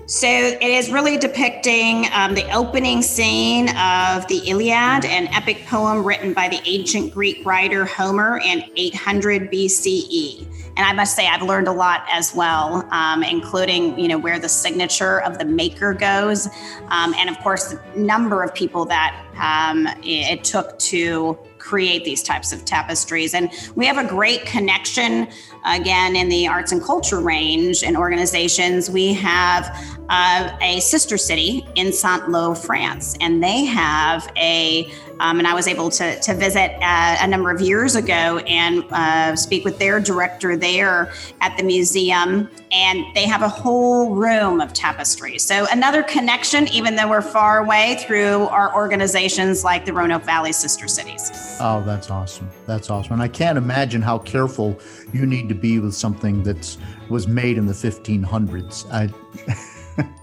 So 0.07 0.29
it 0.29 0.61
is 0.63 0.91
really 0.91 1.17
depicting 1.17 2.09
um, 2.13 2.35
the 2.35 2.45
opening 2.55 3.01
scene 3.01 3.71
of 3.71 4.27
the 4.29 4.43
Iliad, 4.47 5.07
an 5.07 5.29
epic 5.29 5.65
poem 5.67 6.05
written 6.05 6.35
by 6.35 6.47
the 6.49 6.61
ancient 6.67 7.15
Greek 7.15 7.45
writer 7.47 7.87
Homer 7.87 8.39
in 8.45 8.65
800 8.77 9.51
BCE. 9.51 10.47
And 10.77 10.85
I 10.87 10.93
must 10.93 11.17
say, 11.17 11.27
I've 11.27 11.41
learned 11.41 11.69
a 11.69 11.73
lot 11.73 12.05
as 12.11 12.35
well, 12.35 12.87
um, 12.91 13.23
including 13.23 13.99
you 13.99 14.09
know 14.09 14.19
where 14.19 14.39
the 14.39 14.49
signature 14.49 15.23
of 15.23 15.39
the 15.39 15.45
maker 15.47 15.95
goes, 15.95 16.49
um, 16.89 17.15
and 17.17 17.31
of 17.31 17.39
course 17.39 17.73
the 17.73 17.81
number 17.99 18.43
of 18.43 18.53
people 18.53 18.85
that 18.87 19.25
um, 19.39 19.89
it 20.03 20.45
took 20.45 20.79
to 20.81 21.39
create 21.59 22.05
these 22.05 22.23
types 22.23 22.53
of 22.53 22.65
tapestries. 22.67 23.33
And 23.33 23.51
we 23.75 23.87
have 23.87 23.97
a 23.97 24.07
great 24.07 24.45
connection 24.45 25.29
again 25.65 26.17
in 26.17 26.29
the 26.29 26.47
arts 26.47 26.73
and 26.73 26.83
culture 26.83 27.21
range 27.21 27.83
and 27.83 27.97
organizations. 27.97 28.91
We 28.91 29.15
have 29.15 29.67
uh, 30.09 30.57
a 30.61 30.81
sister 30.81 31.17
city 31.17 31.67
in 31.75 31.93
Saint 31.93 32.25
Lô, 32.25 32.57
France, 32.57 33.17
and 33.21 33.43
they 33.43 33.65
have 33.65 34.31
a 34.37 34.93
um, 35.21 35.39
and 35.39 35.47
I 35.47 35.55
was 35.55 35.69
able 35.69 35.91
to, 35.91 36.19
to 36.21 36.35
visit 36.35 36.73
uh, 36.83 37.17
a 37.21 37.27
number 37.27 37.51
of 37.51 37.61
years 37.61 37.95
ago 37.95 38.39
and 38.39 38.85
uh, 38.91 39.37
speak 39.37 39.65
with 39.65 39.79
their 39.79 40.01
director 40.01 40.57
there 40.57 41.13
at 41.41 41.57
the 41.57 41.63
museum. 41.63 42.49
And 42.73 43.05
they 43.15 43.27
have 43.27 43.43
a 43.43 43.49
whole 43.49 44.15
room 44.15 44.61
of 44.61 44.73
tapestry. 44.73 45.39
So, 45.39 45.67
another 45.71 46.03
connection, 46.03 46.67
even 46.69 46.97
though 46.97 47.09
we're 47.09 47.23
far 47.23 47.59
away, 47.59 47.99
through 48.01 48.47
our 48.47 48.75
organizations 48.75 49.63
like 49.63 49.85
the 49.85 49.93
Roanoke 49.93 50.25
Valley 50.25 50.53
Sister 50.53 50.89
Cities. 50.89 51.31
Oh, 51.61 51.83
that's 51.87 52.11
awesome. 52.11 52.51
That's 52.67 52.91
awesome. 52.91 53.15
And 53.15 53.23
I 53.23 53.29
can't 53.29 53.57
imagine 53.57 54.03
how 54.03 54.19
careful 54.19 54.81
you 55.15 55.27
need 55.27 55.49
to 55.49 55.55
be 55.55 55.79
with 55.79 55.95
something 55.95 56.43
that 56.43 56.77
was 57.09 57.29
made 57.29 57.57
in 57.57 57.67
the 57.67 57.73
1500s. 57.73 58.91
I, 58.91 59.09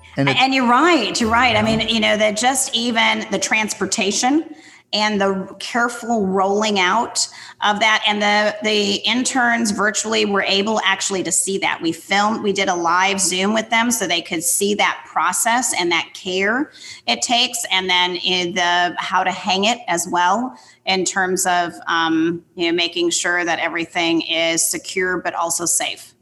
and, 0.17 0.27
and, 0.27 0.53
you're 0.53 0.67
right. 0.67 1.19
You're 1.19 1.31
right. 1.31 1.55
I 1.55 1.61
mean, 1.61 1.87
you 1.87 2.01
know, 2.01 2.17
that 2.17 2.35
just 2.35 2.75
even 2.75 3.25
the 3.31 3.39
transportation 3.39 4.53
and 4.93 5.21
the 5.21 5.55
careful 5.59 6.27
rolling 6.27 6.79
out 6.79 7.27
of 7.61 7.79
that. 7.79 8.03
And 8.07 8.21
the 8.21 8.55
the 8.63 8.95
interns 9.07 9.71
virtually 9.71 10.25
were 10.25 10.43
able 10.43 10.81
actually 10.83 11.23
to 11.23 11.31
see 11.31 11.57
that. 11.59 11.81
We 11.81 11.91
filmed 11.91 12.43
we 12.43 12.51
did 12.51 12.67
a 12.67 12.75
live 12.75 13.19
zoom 13.19 13.53
with 13.53 13.69
them 13.69 13.91
so 13.91 14.07
they 14.07 14.21
could 14.21 14.43
see 14.43 14.73
that 14.75 15.05
process 15.07 15.73
and 15.79 15.91
that 15.91 16.09
care 16.13 16.71
it 17.07 17.21
takes 17.21 17.65
and 17.71 17.89
then 17.89 18.13
the 18.13 18.95
how 18.97 19.23
to 19.23 19.31
hang 19.31 19.65
it 19.65 19.79
as 19.87 20.07
well 20.09 20.57
in 20.85 21.05
terms 21.05 21.45
of 21.45 21.73
um, 21.87 22.43
you 22.55 22.69
know 22.69 22.75
making 22.75 23.09
sure 23.09 23.45
that 23.45 23.59
everything 23.59 24.21
is 24.21 24.65
secure 24.65 25.19
but 25.19 25.33
also 25.33 25.65
safe. 25.65 26.13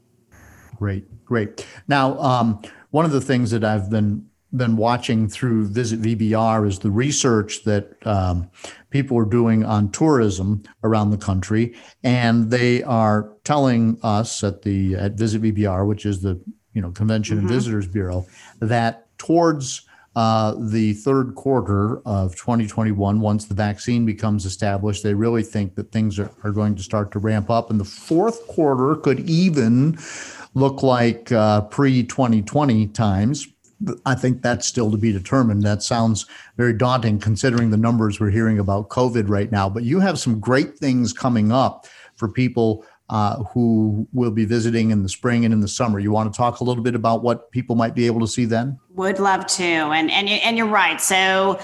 Great 0.76 1.04
great. 1.24 1.66
Now 1.88 2.18
um, 2.18 2.62
one 2.90 3.04
of 3.04 3.12
the 3.12 3.20
things 3.20 3.50
that 3.50 3.64
i've 3.64 3.90
been 3.90 4.29
been 4.52 4.76
watching 4.76 5.28
through 5.28 5.68
Visit 5.68 6.02
VBR 6.02 6.66
is 6.66 6.80
the 6.80 6.90
research 6.90 7.64
that 7.64 7.94
um, 8.06 8.50
people 8.90 9.16
are 9.18 9.24
doing 9.24 9.64
on 9.64 9.90
tourism 9.90 10.62
around 10.82 11.10
the 11.10 11.18
country, 11.18 11.74
and 12.02 12.50
they 12.50 12.82
are 12.82 13.32
telling 13.44 13.98
us 14.02 14.42
at 14.42 14.62
the 14.62 14.96
at 14.96 15.12
Visit 15.12 15.42
VBR, 15.42 15.86
which 15.86 16.04
is 16.04 16.22
the 16.22 16.40
you 16.72 16.82
know 16.82 16.90
Convention 16.90 17.38
mm-hmm. 17.38 17.46
and 17.46 17.54
Visitors 17.54 17.86
Bureau, 17.86 18.26
that 18.60 19.06
towards 19.18 19.86
uh, 20.16 20.54
the 20.58 20.94
third 20.94 21.36
quarter 21.36 22.00
of 22.04 22.34
2021, 22.34 23.20
once 23.20 23.44
the 23.44 23.54
vaccine 23.54 24.04
becomes 24.04 24.44
established, 24.44 25.04
they 25.04 25.14
really 25.14 25.44
think 25.44 25.76
that 25.76 25.92
things 25.92 26.18
are, 26.18 26.32
are 26.42 26.50
going 26.50 26.74
to 26.74 26.82
start 26.82 27.12
to 27.12 27.20
ramp 27.20 27.48
up, 27.48 27.70
and 27.70 27.78
the 27.78 27.84
fourth 27.84 28.44
quarter 28.48 28.96
could 28.96 29.20
even 29.20 29.96
look 30.54 30.82
like 30.82 31.30
uh, 31.30 31.60
pre 31.62 32.02
2020 32.02 32.88
times 32.88 33.46
I 34.04 34.14
think 34.14 34.42
that's 34.42 34.66
still 34.66 34.90
to 34.90 34.98
be 34.98 35.12
determined. 35.12 35.62
That 35.62 35.82
sounds 35.82 36.26
very 36.56 36.72
daunting 36.72 37.18
considering 37.18 37.70
the 37.70 37.76
numbers 37.76 38.20
we're 38.20 38.30
hearing 38.30 38.58
about 38.58 38.90
COVID 38.90 39.28
right 39.28 39.50
now. 39.50 39.68
But 39.68 39.84
you 39.84 40.00
have 40.00 40.18
some 40.18 40.38
great 40.38 40.78
things 40.78 41.12
coming 41.12 41.50
up 41.50 41.86
for 42.16 42.28
people 42.28 42.84
uh, 43.08 43.42
who 43.44 44.06
will 44.12 44.30
be 44.30 44.44
visiting 44.44 44.90
in 44.90 45.02
the 45.02 45.08
spring 45.08 45.44
and 45.44 45.52
in 45.52 45.60
the 45.60 45.68
summer. 45.68 45.98
You 45.98 46.12
want 46.12 46.32
to 46.32 46.36
talk 46.36 46.60
a 46.60 46.64
little 46.64 46.82
bit 46.82 46.94
about 46.94 47.22
what 47.22 47.50
people 47.50 47.74
might 47.74 47.94
be 47.94 48.06
able 48.06 48.20
to 48.20 48.28
see 48.28 48.44
then? 48.44 48.78
Would 48.94 49.18
love 49.18 49.46
to, 49.46 49.64
and 49.64 50.10
and 50.10 50.28
and 50.28 50.56
you're 50.56 50.68
right. 50.68 51.00
So 51.00 51.58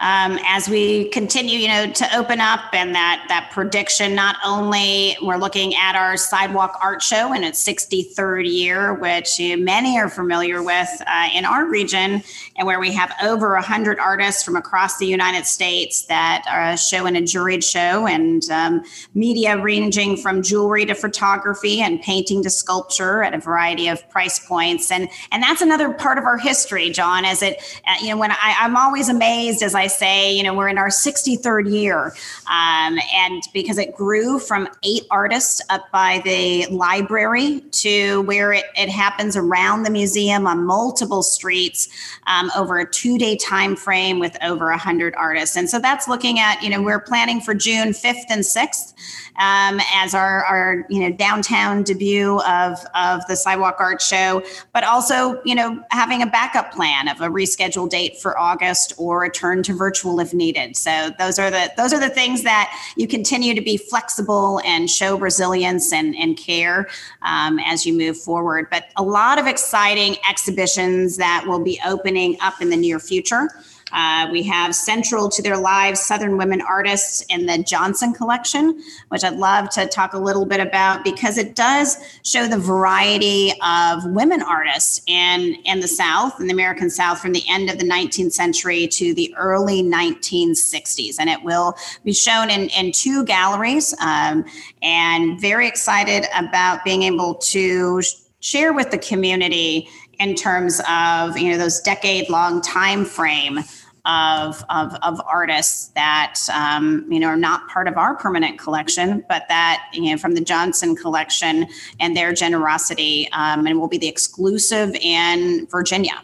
um, 0.00 0.38
as 0.46 0.68
we 0.68 1.08
continue, 1.08 1.58
you 1.58 1.68
know, 1.68 1.90
to 1.90 2.16
open 2.16 2.40
up 2.40 2.60
and 2.72 2.94
that 2.94 3.24
that 3.28 3.50
prediction. 3.52 4.14
Not 4.14 4.36
only 4.44 5.16
we're 5.22 5.36
looking 5.36 5.74
at 5.74 5.96
our 5.96 6.16
sidewalk 6.16 6.78
art 6.82 7.02
show 7.02 7.32
in 7.32 7.42
its 7.42 7.62
63rd 7.66 8.52
year, 8.52 8.94
which 8.94 9.40
many 9.58 9.98
are 9.98 10.08
familiar 10.08 10.62
with 10.62 10.88
uh, 11.06 11.28
in 11.34 11.44
our 11.44 11.66
region, 11.66 12.22
and 12.58 12.66
where 12.66 12.80
we 12.80 12.92
have 12.92 13.12
over 13.22 13.54
100 13.54 13.98
artists 14.00 14.42
from 14.42 14.56
across 14.56 14.98
the 14.98 15.06
United 15.06 15.46
States 15.46 16.02
that 16.02 16.44
are 16.50 16.76
showing 16.76 17.16
a 17.16 17.20
juried 17.20 17.62
show 17.62 18.06
and 18.06 18.50
um, 18.50 18.82
media 19.14 19.56
ranging 19.56 20.16
from 20.16 20.42
jewelry 20.42 20.84
to 20.84 20.94
photography 20.94 21.80
and 21.80 22.02
painting 22.02 22.42
to 22.42 22.50
sculpture 22.50 23.22
at 23.22 23.32
a 23.32 23.38
variety 23.38 23.86
of 23.88 24.06
price 24.10 24.44
points. 24.46 24.90
And 24.90 25.08
and 25.30 25.42
that's 25.42 25.62
another 25.62 25.92
part 25.92 26.18
of 26.18 26.24
our 26.24 26.36
history, 26.36 26.90
John. 26.90 27.24
As 27.24 27.42
it, 27.42 27.62
uh, 27.86 27.94
you 28.02 28.10
know, 28.10 28.16
when 28.16 28.32
I, 28.32 28.56
I'm 28.60 28.76
always 28.76 29.08
amazed 29.08 29.62
as 29.62 29.76
I 29.76 29.86
say, 29.86 30.32
you 30.32 30.42
know, 30.42 30.52
we're 30.52 30.68
in 30.68 30.78
our 30.78 30.88
63rd 30.88 31.70
year. 31.70 32.06
Um, 32.50 32.98
and 33.14 33.42
because 33.54 33.78
it 33.78 33.94
grew 33.94 34.40
from 34.40 34.68
eight 34.82 35.04
artists 35.10 35.60
up 35.70 35.90
by 35.92 36.20
the 36.24 36.66
library 36.66 37.60
to 37.70 38.22
where 38.22 38.52
it, 38.52 38.64
it 38.76 38.88
happens 38.88 39.36
around 39.36 39.84
the 39.84 39.90
museum 39.90 40.46
on 40.46 40.64
multiple 40.66 41.22
streets 41.22 41.88
um, 42.26 42.47
over 42.56 42.78
a 42.78 42.90
two 42.90 43.18
day 43.18 43.36
time 43.36 43.76
frame 43.76 44.18
with 44.18 44.36
over 44.42 44.66
100 44.70 45.14
artists. 45.16 45.56
And 45.56 45.68
so 45.68 45.78
that's 45.78 46.08
looking 46.08 46.38
at, 46.38 46.62
you 46.62 46.70
know, 46.70 46.82
we're 46.82 47.00
planning 47.00 47.40
for 47.40 47.54
June 47.54 47.88
5th 47.88 48.24
and 48.30 48.42
6th 48.42 48.94
um, 49.38 49.80
as 49.94 50.14
our, 50.14 50.44
our, 50.44 50.84
you 50.88 51.00
know, 51.00 51.12
downtown 51.16 51.82
debut 51.82 52.40
of, 52.40 52.78
of 52.94 53.26
the 53.28 53.36
Sidewalk 53.36 53.76
Art 53.78 54.02
Show, 54.02 54.42
but 54.72 54.84
also, 54.84 55.40
you 55.44 55.54
know, 55.54 55.82
having 55.90 56.22
a 56.22 56.26
backup 56.26 56.72
plan 56.72 57.08
of 57.08 57.20
a 57.20 57.28
rescheduled 57.28 57.90
date 57.90 58.18
for 58.20 58.38
August 58.38 58.92
or 58.98 59.24
a 59.24 59.30
turn 59.30 59.62
to 59.64 59.72
virtual 59.72 60.18
if 60.20 60.34
needed. 60.34 60.76
So 60.76 61.10
those 61.18 61.38
are 61.38 61.50
the 61.50 61.72
those 61.76 61.92
are 61.92 62.00
the 62.00 62.08
things 62.08 62.42
that 62.42 62.72
you 62.96 63.06
continue 63.06 63.54
to 63.54 63.60
be 63.60 63.76
flexible 63.76 64.60
and 64.64 64.90
show 64.90 65.16
resilience 65.16 65.92
and, 65.92 66.16
and 66.16 66.36
care 66.36 66.88
um, 67.22 67.58
as 67.60 67.86
you 67.86 67.96
move 67.96 68.16
forward. 68.16 68.66
But 68.70 68.86
a 68.96 69.02
lot 69.02 69.38
of 69.38 69.46
exciting 69.46 70.16
exhibitions 70.28 71.16
that 71.16 71.44
will 71.46 71.62
be 71.62 71.80
opening 71.86 72.37
up 72.40 72.60
in 72.60 72.70
the 72.70 72.76
near 72.76 72.98
future. 72.98 73.48
Uh, 73.92 74.28
we 74.30 74.42
have 74.42 74.74
central 74.74 75.28
to 75.30 75.42
their 75.42 75.56
lives 75.56 76.00
Southern 76.00 76.36
women 76.36 76.60
artists 76.60 77.24
in 77.28 77.46
the 77.46 77.58
Johnson 77.62 78.12
collection, 78.12 78.82
which 79.08 79.24
I'd 79.24 79.36
love 79.36 79.70
to 79.70 79.86
talk 79.86 80.12
a 80.12 80.18
little 80.18 80.44
bit 80.44 80.60
about 80.60 81.04
because 81.04 81.38
it 81.38 81.54
does 81.54 81.96
show 82.22 82.46
the 82.46 82.58
variety 82.58 83.52
of 83.64 84.04
women 84.06 84.42
artists 84.42 85.00
in, 85.06 85.56
in 85.64 85.80
the 85.80 85.88
South, 85.88 86.38
in 86.40 86.46
the 86.46 86.52
American 86.52 86.90
South, 86.90 87.20
from 87.20 87.32
the 87.32 87.44
end 87.48 87.70
of 87.70 87.78
the 87.78 87.84
19th 87.84 88.32
century 88.32 88.86
to 88.88 89.14
the 89.14 89.34
early 89.36 89.82
1960s. 89.82 91.16
And 91.18 91.30
it 91.30 91.42
will 91.42 91.74
be 92.04 92.12
shown 92.12 92.50
in, 92.50 92.68
in 92.70 92.92
two 92.92 93.24
galleries. 93.24 93.94
Um, 94.00 94.44
and 94.82 95.40
very 95.40 95.66
excited 95.66 96.26
about 96.36 96.84
being 96.84 97.04
able 97.04 97.34
to 97.34 98.02
share 98.40 98.72
with 98.72 98.90
the 98.90 98.98
community 98.98 99.88
in 100.18 100.34
terms 100.34 100.80
of 100.88 101.38
you 101.38 101.50
know 101.50 101.58
those 101.58 101.80
decade 101.80 102.28
long 102.28 102.60
time 102.60 103.04
frame 103.04 103.60
of, 104.08 104.64
of, 104.70 104.94
of 105.02 105.20
artists 105.30 105.88
that 105.88 106.40
um, 106.52 107.06
you 107.10 107.20
know 107.20 107.28
are 107.28 107.36
not 107.36 107.68
part 107.68 107.86
of 107.86 107.96
our 107.96 108.16
permanent 108.16 108.58
collection, 108.58 109.24
but 109.28 109.44
that 109.48 109.86
you 109.92 110.10
know 110.10 110.16
from 110.16 110.34
the 110.34 110.40
Johnson 110.40 110.96
collection 110.96 111.66
and 112.00 112.16
their 112.16 112.32
generosity, 112.32 113.28
um, 113.32 113.66
and 113.66 113.78
will 113.78 113.88
be 113.88 113.98
the 113.98 114.08
exclusive 114.08 114.94
in 114.96 115.66
Virginia 115.66 116.22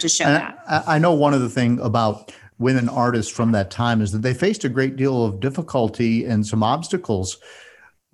to 0.00 0.08
show 0.08 0.24
and 0.24 0.36
that. 0.36 0.58
I, 0.68 0.96
I 0.96 0.98
know 0.98 1.12
one 1.12 1.34
of 1.34 1.40
the 1.40 1.50
thing 1.50 1.78
about 1.80 2.32
women 2.58 2.88
artists 2.88 3.30
from 3.30 3.52
that 3.52 3.70
time 3.70 4.00
is 4.00 4.12
that 4.12 4.22
they 4.22 4.32
faced 4.32 4.64
a 4.64 4.68
great 4.68 4.96
deal 4.96 5.24
of 5.24 5.40
difficulty 5.40 6.24
and 6.24 6.46
some 6.46 6.62
obstacles 6.62 7.38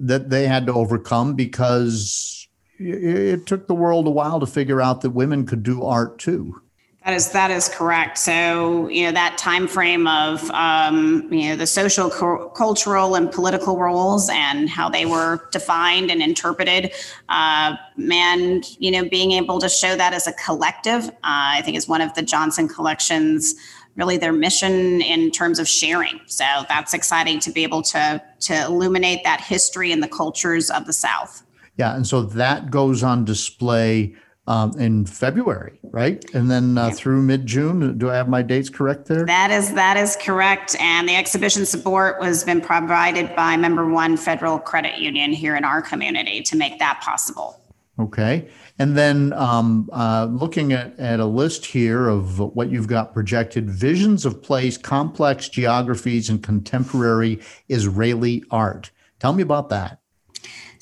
that 0.00 0.30
they 0.30 0.48
had 0.48 0.66
to 0.66 0.72
overcome 0.72 1.34
because 1.34 2.41
it 2.84 3.46
took 3.46 3.66
the 3.66 3.74
world 3.74 4.06
a 4.06 4.10
while 4.10 4.40
to 4.40 4.46
figure 4.46 4.80
out 4.80 5.00
that 5.02 5.10
women 5.10 5.46
could 5.46 5.62
do 5.62 5.84
art 5.84 6.18
too. 6.18 6.60
That 7.04 7.14
is 7.14 7.32
that 7.32 7.50
is 7.50 7.68
correct. 7.68 8.16
So 8.16 8.88
you 8.88 9.06
know 9.06 9.12
that 9.12 9.36
time 9.36 9.66
frame 9.66 10.06
of 10.06 10.48
um, 10.52 11.28
you 11.32 11.48
know 11.48 11.56
the 11.56 11.66
social, 11.66 12.10
cu- 12.10 12.50
cultural, 12.50 13.16
and 13.16 13.30
political 13.30 13.76
roles 13.76 14.30
and 14.32 14.70
how 14.70 14.88
they 14.88 15.04
were 15.04 15.48
defined 15.50 16.12
and 16.12 16.22
interpreted, 16.22 16.92
uh, 17.28 17.74
and 17.98 18.64
you 18.78 18.92
know 18.92 19.08
being 19.08 19.32
able 19.32 19.58
to 19.58 19.68
show 19.68 19.96
that 19.96 20.14
as 20.14 20.28
a 20.28 20.32
collective, 20.34 21.08
uh, 21.08 21.12
I 21.24 21.62
think 21.64 21.76
is 21.76 21.88
one 21.88 22.02
of 22.02 22.14
the 22.14 22.22
Johnson 22.22 22.68
collections 22.68 23.56
really 23.96 24.16
their 24.16 24.32
mission 24.32 25.02
in 25.02 25.30
terms 25.30 25.58
of 25.58 25.68
sharing. 25.68 26.20
So 26.26 26.44
that's 26.68 26.94
exciting 26.94 27.40
to 27.40 27.50
be 27.50 27.64
able 27.64 27.82
to 27.82 28.22
to 28.40 28.64
illuminate 28.64 29.24
that 29.24 29.40
history 29.40 29.90
and 29.90 30.00
the 30.00 30.08
cultures 30.08 30.70
of 30.70 30.86
the 30.86 30.92
South. 30.92 31.42
Yeah, 31.82 31.96
and 31.96 32.06
so 32.06 32.22
that 32.22 32.70
goes 32.70 33.02
on 33.02 33.24
display 33.24 34.14
um, 34.46 34.70
in 34.78 35.04
February, 35.04 35.80
right? 35.82 36.24
And 36.32 36.48
then 36.48 36.78
uh, 36.78 36.90
through 36.90 37.22
mid 37.22 37.44
June. 37.44 37.98
Do 37.98 38.08
I 38.08 38.14
have 38.14 38.28
my 38.28 38.40
dates 38.40 38.68
correct 38.68 39.06
there? 39.06 39.26
That 39.26 39.50
is 39.50 39.74
that 39.74 39.96
is 39.96 40.16
correct. 40.20 40.76
And 40.78 41.08
the 41.08 41.16
exhibition 41.16 41.66
support 41.66 42.20
was 42.20 42.44
been 42.44 42.60
provided 42.60 43.34
by 43.34 43.56
Member 43.56 43.88
One 43.88 44.16
Federal 44.16 44.60
Credit 44.60 44.98
Union 44.98 45.32
here 45.32 45.56
in 45.56 45.64
our 45.64 45.82
community 45.82 46.40
to 46.42 46.56
make 46.56 46.78
that 46.78 47.00
possible. 47.00 47.60
Okay. 47.98 48.48
And 48.78 48.96
then 48.96 49.32
um, 49.32 49.90
uh, 49.92 50.28
looking 50.30 50.72
at, 50.72 50.96
at 51.00 51.18
a 51.18 51.26
list 51.26 51.66
here 51.66 52.06
of 52.08 52.38
what 52.38 52.70
you've 52.70 52.86
got 52.86 53.12
projected 53.12 53.68
visions 53.68 54.24
of 54.24 54.40
place, 54.40 54.78
complex 54.78 55.48
geographies, 55.48 56.30
and 56.30 56.40
contemporary 56.44 57.40
Israeli 57.68 58.44
art. 58.52 58.92
Tell 59.18 59.32
me 59.32 59.42
about 59.42 59.68
that. 59.70 59.98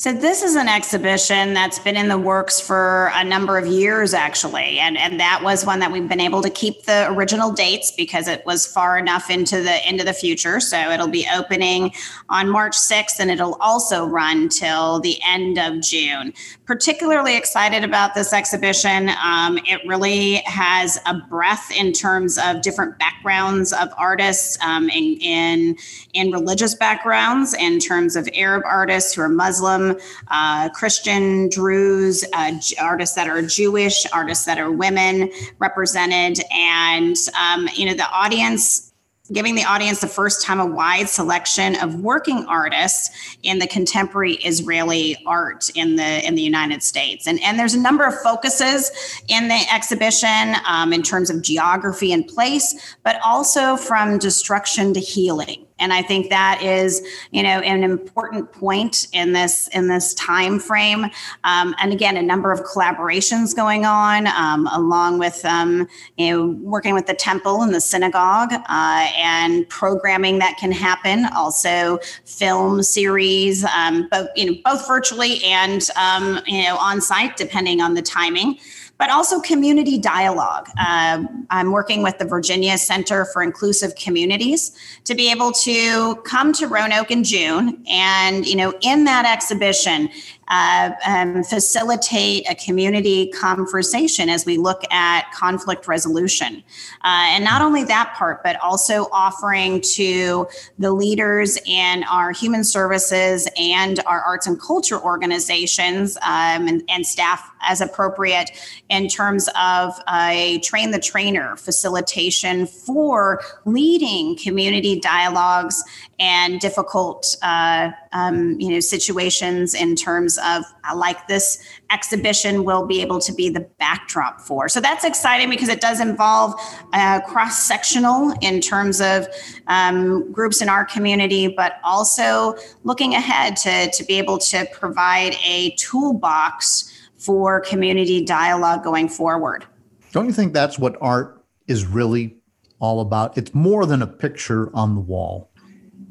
So 0.00 0.14
this 0.14 0.42
is 0.42 0.56
an 0.56 0.66
exhibition 0.66 1.52
that's 1.52 1.78
been 1.78 1.94
in 1.94 2.08
the 2.08 2.16
works 2.16 2.58
for 2.58 3.12
a 3.12 3.22
number 3.22 3.58
of 3.58 3.66
years, 3.66 4.14
actually, 4.14 4.78
and 4.78 4.96
and 4.96 5.20
that 5.20 5.42
was 5.44 5.66
one 5.66 5.78
that 5.80 5.92
we've 5.92 6.08
been 6.08 6.20
able 6.20 6.40
to 6.40 6.48
keep 6.48 6.84
the 6.84 7.12
original 7.12 7.52
dates 7.52 7.92
because 7.92 8.26
it 8.26 8.42
was 8.46 8.64
far 8.64 8.96
enough 8.96 9.28
into 9.28 9.60
the 9.62 9.86
into 9.86 10.02
the 10.02 10.14
future. 10.14 10.58
So 10.58 10.90
it'll 10.90 11.06
be 11.06 11.26
opening 11.34 11.92
on 12.30 12.48
March 12.48 12.78
6th, 12.78 13.20
and 13.20 13.30
it'll 13.30 13.58
also 13.60 14.06
run 14.06 14.48
till 14.48 15.00
the 15.00 15.18
end 15.22 15.58
of 15.58 15.82
June. 15.82 16.32
Particularly 16.70 17.36
excited 17.36 17.82
about 17.82 18.14
this 18.14 18.32
exhibition. 18.32 19.10
Um, 19.20 19.58
it 19.66 19.80
really 19.88 20.36
has 20.46 21.00
a 21.04 21.14
breadth 21.14 21.72
in 21.72 21.92
terms 21.92 22.38
of 22.38 22.62
different 22.62 22.96
backgrounds 22.96 23.72
of 23.72 23.88
artists 23.98 24.56
um, 24.62 24.88
in, 24.88 25.18
in 25.20 25.76
in 26.14 26.30
religious 26.30 26.76
backgrounds, 26.76 27.54
in 27.54 27.80
terms 27.80 28.14
of 28.14 28.28
Arab 28.34 28.62
artists 28.64 29.12
who 29.14 29.22
are 29.22 29.28
Muslim 29.28 29.96
uh, 30.28 30.68
Christian, 30.68 31.48
Druze, 31.48 32.24
uh, 32.34 32.52
artists 32.80 33.16
that 33.16 33.26
are 33.26 33.42
Jewish, 33.42 34.06
artists 34.12 34.44
that 34.44 34.58
are 34.58 34.70
women 34.70 35.28
represented. 35.58 36.38
And, 36.52 37.16
um, 37.36 37.68
you 37.74 37.84
know, 37.86 37.94
the 37.94 38.08
audience 38.12 38.89
giving 39.32 39.54
the 39.54 39.64
audience 39.64 40.00
the 40.00 40.06
first 40.06 40.44
time 40.44 40.60
a 40.60 40.66
wide 40.66 41.08
selection 41.08 41.76
of 41.76 42.00
working 42.00 42.44
artists 42.46 43.36
in 43.42 43.58
the 43.58 43.66
contemporary 43.66 44.34
Israeli 44.34 45.16
art 45.26 45.70
in 45.74 45.96
the 45.96 46.26
in 46.26 46.34
the 46.34 46.42
United 46.42 46.82
States. 46.82 47.26
And, 47.26 47.40
and 47.42 47.58
there's 47.58 47.74
a 47.74 47.80
number 47.80 48.04
of 48.04 48.18
focuses 48.20 48.90
in 49.28 49.48
the 49.48 49.60
exhibition 49.72 50.56
um, 50.66 50.92
in 50.92 51.02
terms 51.02 51.30
of 51.30 51.42
geography 51.42 52.12
and 52.12 52.26
place, 52.26 52.96
but 53.02 53.20
also 53.24 53.76
from 53.76 54.18
destruction 54.18 54.92
to 54.94 55.00
healing 55.00 55.66
and 55.80 55.92
i 55.92 56.02
think 56.02 56.28
that 56.28 56.60
is 56.62 57.02
you 57.30 57.42
know 57.42 57.60
an 57.60 57.82
important 57.82 58.50
point 58.52 59.08
in 59.12 59.32
this 59.32 59.68
in 59.68 59.88
this 59.88 60.14
time 60.14 60.58
frame 60.58 61.04
um, 61.44 61.74
and 61.78 61.92
again 61.92 62.16
a 62.16 62.22
number 62.22 62.52
of 62.52 62.60
collaborations 62.60 63.54
going 63.54 63.84
on 63.84 64.26
um, 64.28 64.68
along 64.72 65.18
with 65.18 65.44
um, 65.44 65.88
you 66.16 66.30
know 66.30 66.46
working 66.60 66.94
with 66.94 67.06
the 67.06 67.14
temple 67.14 67.62
and 67.62 67.74
the 67.74 67.80
synagogue 67.80 68.52
uh, 68.52 69.08
and 69.16 69.68
programming 69.68 70.38
that 70.38 70.56
can 70.58 70.72
happen 70.72 71.26
also 71.34 71.98
film 72.24 72.82
series 72.82 73.64
um, 73.64 74.08
both 74.10 74.28
you 74.36 74.46
know 74.46 74.56
both 74.64 74.86
virtually 74.86 75.42
and 75.44 75.88
um, 75.96 76.40
you 76.46 76.62
know 76.62 76.76
on 76.76 77.00
site 77.00 77.36
depending 77.36 77.80
on 77.80 77.94
the 77.94 78.02
timing 78.02 78.58
but 79.00 79.08
also 79.08 79.40
community 79.40 79.98
dialogue. 79.98 80.68
Uh, 80.78 81.24
I'm 81.48 81.72
working 81.72 82.02
with 82.02 82.18
the 82.18 82.26
Virginia 82.26 82.76
Center 82.76 83.24
for 83.24 83.42
Inclusive 83.42 83.94
Communities 83.94 84.72
to 85.04 85.14
be 85.14 85.30
able 85.30 85.52
to 85.52 86.16
come 86.26 86.52
to 86.52 86.66
Roanoke 86.66 87.10
in 87.10 87.24
June, 87.24 87.82
and 87.88 88.46
you 88.46 88.54
know, 88.54 88.74
in 88.82 89.04
that 89.04 89.24
exhibition, 89.24 90.10
uh, 90.50 90.90
um, 91.06 91.42
facilitate 91.44 92.44
a 92.50 92.54
community 92.56 93.28
conversation 93.28 94.28
as 94.28 94.44
we 94.44 94.58
look 94.58 94.82
at 94.92 95.30
conflict 95.32 95.86
resolution. 95.86 96.62
Uh, 97.02 97.30
and 97.30 97.44
not 97.44 97.62
only 97.62 97.84
that 97.84 98.12
part, 98.16 98.42
but 98.42 98.56
also 98.60 99.08
offering 99.12 99.80
to 99.80 100.46
the 100.78 100.92
leaders 100.92 101.56
in 101.66 102.02
our 102.04 102.32
human 102.32 102.64
services 102.64 103.48
and 103.56 104.00
our 104.06 104.20
arts 104.22 104.46
and 104.46 104.60
culture 104.60 105.00
organizations 105.00 106.16
um, 106.18 106.66
and, 106.66 106.82
and, 106.88 107.06
staff 107.06 107.50
as 107.62 107.80
appropriate 107.80 108.50
in 108.88 109.08
terms 109.08 109.48
of 109.60 109.94
a 110.12 110.58
train 110.62 110.90
the 110.90 110.98
trainer 110.98 111.56
facilitation 111.56 112.66
for 112.66 113.40
leading 113.64 114.36
community 114.36 115.00
dialogues 115.00 115.82
and 116.20 116.60
difficult 116.60 117.34
uh, 117.42 117.90
um, 118.12 118.60
you 118.60 118.68
know 118.68 118.80
situations 118.80 119.74
in 119.74 119.96
terms 119.96 120.38
of 120.44 120.62
uh, 120.88 120.94
like 120.94 121.26
this 121.26 121.64
exhibition 121.90 122.64
will 122.64 122.86
be 122.86 123.00
able 123.00 123.18
to 123.18 123.32
be 123.32 123.48
the 123.48 123.60
backdrop 123.78 124.40
for. 124.40 124.68
So 124.68 124.80
that's 124.80 125.04
exciting 125.04 125.50
because 125.50 125.68
it 125.68 125.80
does 125.80 125.98
involve 125.98 126.54
uh, 126.92 127.20
cross 127.20 127.66
sectional 127.66 128.32
in 128.42 128.60
terms 128.60 129.00
of 129.00 129.26
um, 129.66 130.30
groups 130.30 130.60
in 130.60 130.68
our 130.68 130.84
community 130.84 131.48
but 131.48 131.80
also 131.82 132.54
looking 132.84 133.14
ahead 133.14 133.56
to, 133.56 133.90
to 133.90 134.04
be 134.04 134.18
able 134.18 134.38
to 134.38 134.66
provide 134.72 135.36
a 135.44 135.70
toolbox 135.76 136.92
for 137.16 137.60
community 137.60 138.24
dialogue 138.24 138.84
going 138.84 139.08
forward. 139.08 139.64
Don't 140.12 140.26
you 140.26 140.32
think 140.32 140.52
that's 140.52 140.78
what 140.78 140.96
art 141.00 141.44
is 141.66 141.86
really 141.86 142.36
all 142.78 143.00
about? 143.00 143.36
It's 143.36 143.54
more 143.54 143.86
than 143.86 144.02
a 144.02 144.06
picture 144.06 144.74
on 144.74 144.94
the 144.94 145.00
wall 145.00 145.49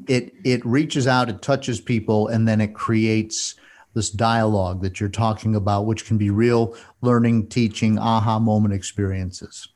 it 0.08 0.34
it 0.44 0.64
reaches 0.64 1.06
out, 1.06 1.28
it 1.28 1.42
touches 1.42 1.80
people, 1.80 2.28
and 2.28 2.46
then 2.46 2.60
it 2.60 2.74
creates 2.74 3.54
this 3.94 4.10
dialogue 4.10 4.82
that 4.82 5.00
you're 5.00 5.08
talking 5.08 5.56
about, 5.56 5.86
which 5.86 6.06
can 6.06 6.16
be 6.16 6.30
real 6.30 6.76
learning, 7.00 7.48
teaching, 7.48 7.98
aha 7.98 8.38
moment 8.38 8.72
experiences. 8.72 9.68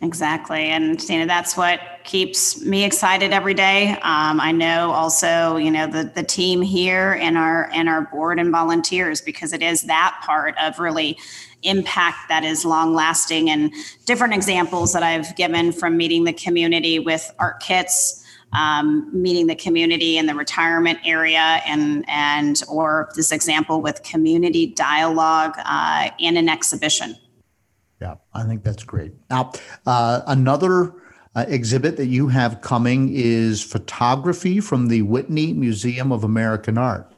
Exactly, 0.00 0.66
and 0.66 1.02
you 1.08 1.18
know 1.18 1.26
that's 1.26 1.56
what 1.56 1.80
keeps 2.04 2.64
me 2.64 2.84
excited 2.84 3.32
every 3.32 3.54
day. 3.54 3.90
Um, 4.02 4.40
I 4.40 4.52
know 4.52 4.92
also, 4.92 5.56
you 5.56 5.72
know, 5.72 5.88
the 5.88 6.04
the 6.14 6.22
team 6.22 6.62
here 6.62 7.18
and 7.20 7.36
our 7.36 7.68
and 7.72 7.88
our 7.88 8.02
board 8.02 8.38
and 8.38 8.52
volunteers 8.52 9.20
because 9.20 9.52
it 9.52 9.60
is 9.60 9.82
that 9.82 10.22
part 10.24 10.54
of 10.62 10.78
really 10.78 11.18
impact 11.64 12.28
that 12.28 12.44
is 12.44 12.64
long 12.64 12.94
lasting 12.94 13.50
and 13.50 13.72
different 14.06 14.34
examples 14.34 14.92
that 14.92 15.02
I've 15.02 15.34
given 15.34 15.72
from 15.72 15.96
meeting 15.96 16.22
the 16.22 16.32
community 16.32 17.00
with 17.00 17.34
art 17.40 17.58
kits 17.58 18.24
um, 18.52 19.10
meeting 19.12 19.46
the 19.46 19.54
community 19.54 20.18
in 20.18 20.26
the 20.26 20.34
retirement 20.34 20.98
area 21.04 21.60
and 21.66 22.04
and 22.08 22.62
or 22.68 23.10
this 23.14 23.32
example 23.32 23.80
with 23.80 24.02
community 24.02 24.66
dialogue 24.66 25.54
uh, 25.64 26.10
in 26.18 26.36
an 26.36 26.48
exhibition 26.48 27.14
yeah 28.00 28.14
i 28.34 28.42
think 28.44 28.62
that's 28.62 28.84
great 28.84 29.12
now 29.30 29.52
uh, 29.86 30.22
another 30.26 30.94
uh, 31.34 31.44
exhibit 31.48 31.96
that 31.96 32.06
you 32.06 32.28
have 32.28 32.60
coming 32.60 33.10
is 33.12 33.62
photography 33.62 34.60
from 34.60 34.88
the 34.88 35.02
whitney 35.02 35.52
museum 35.52 36.10
of 36.10 36.24
american 36.24 36.78
art 36.78 37.12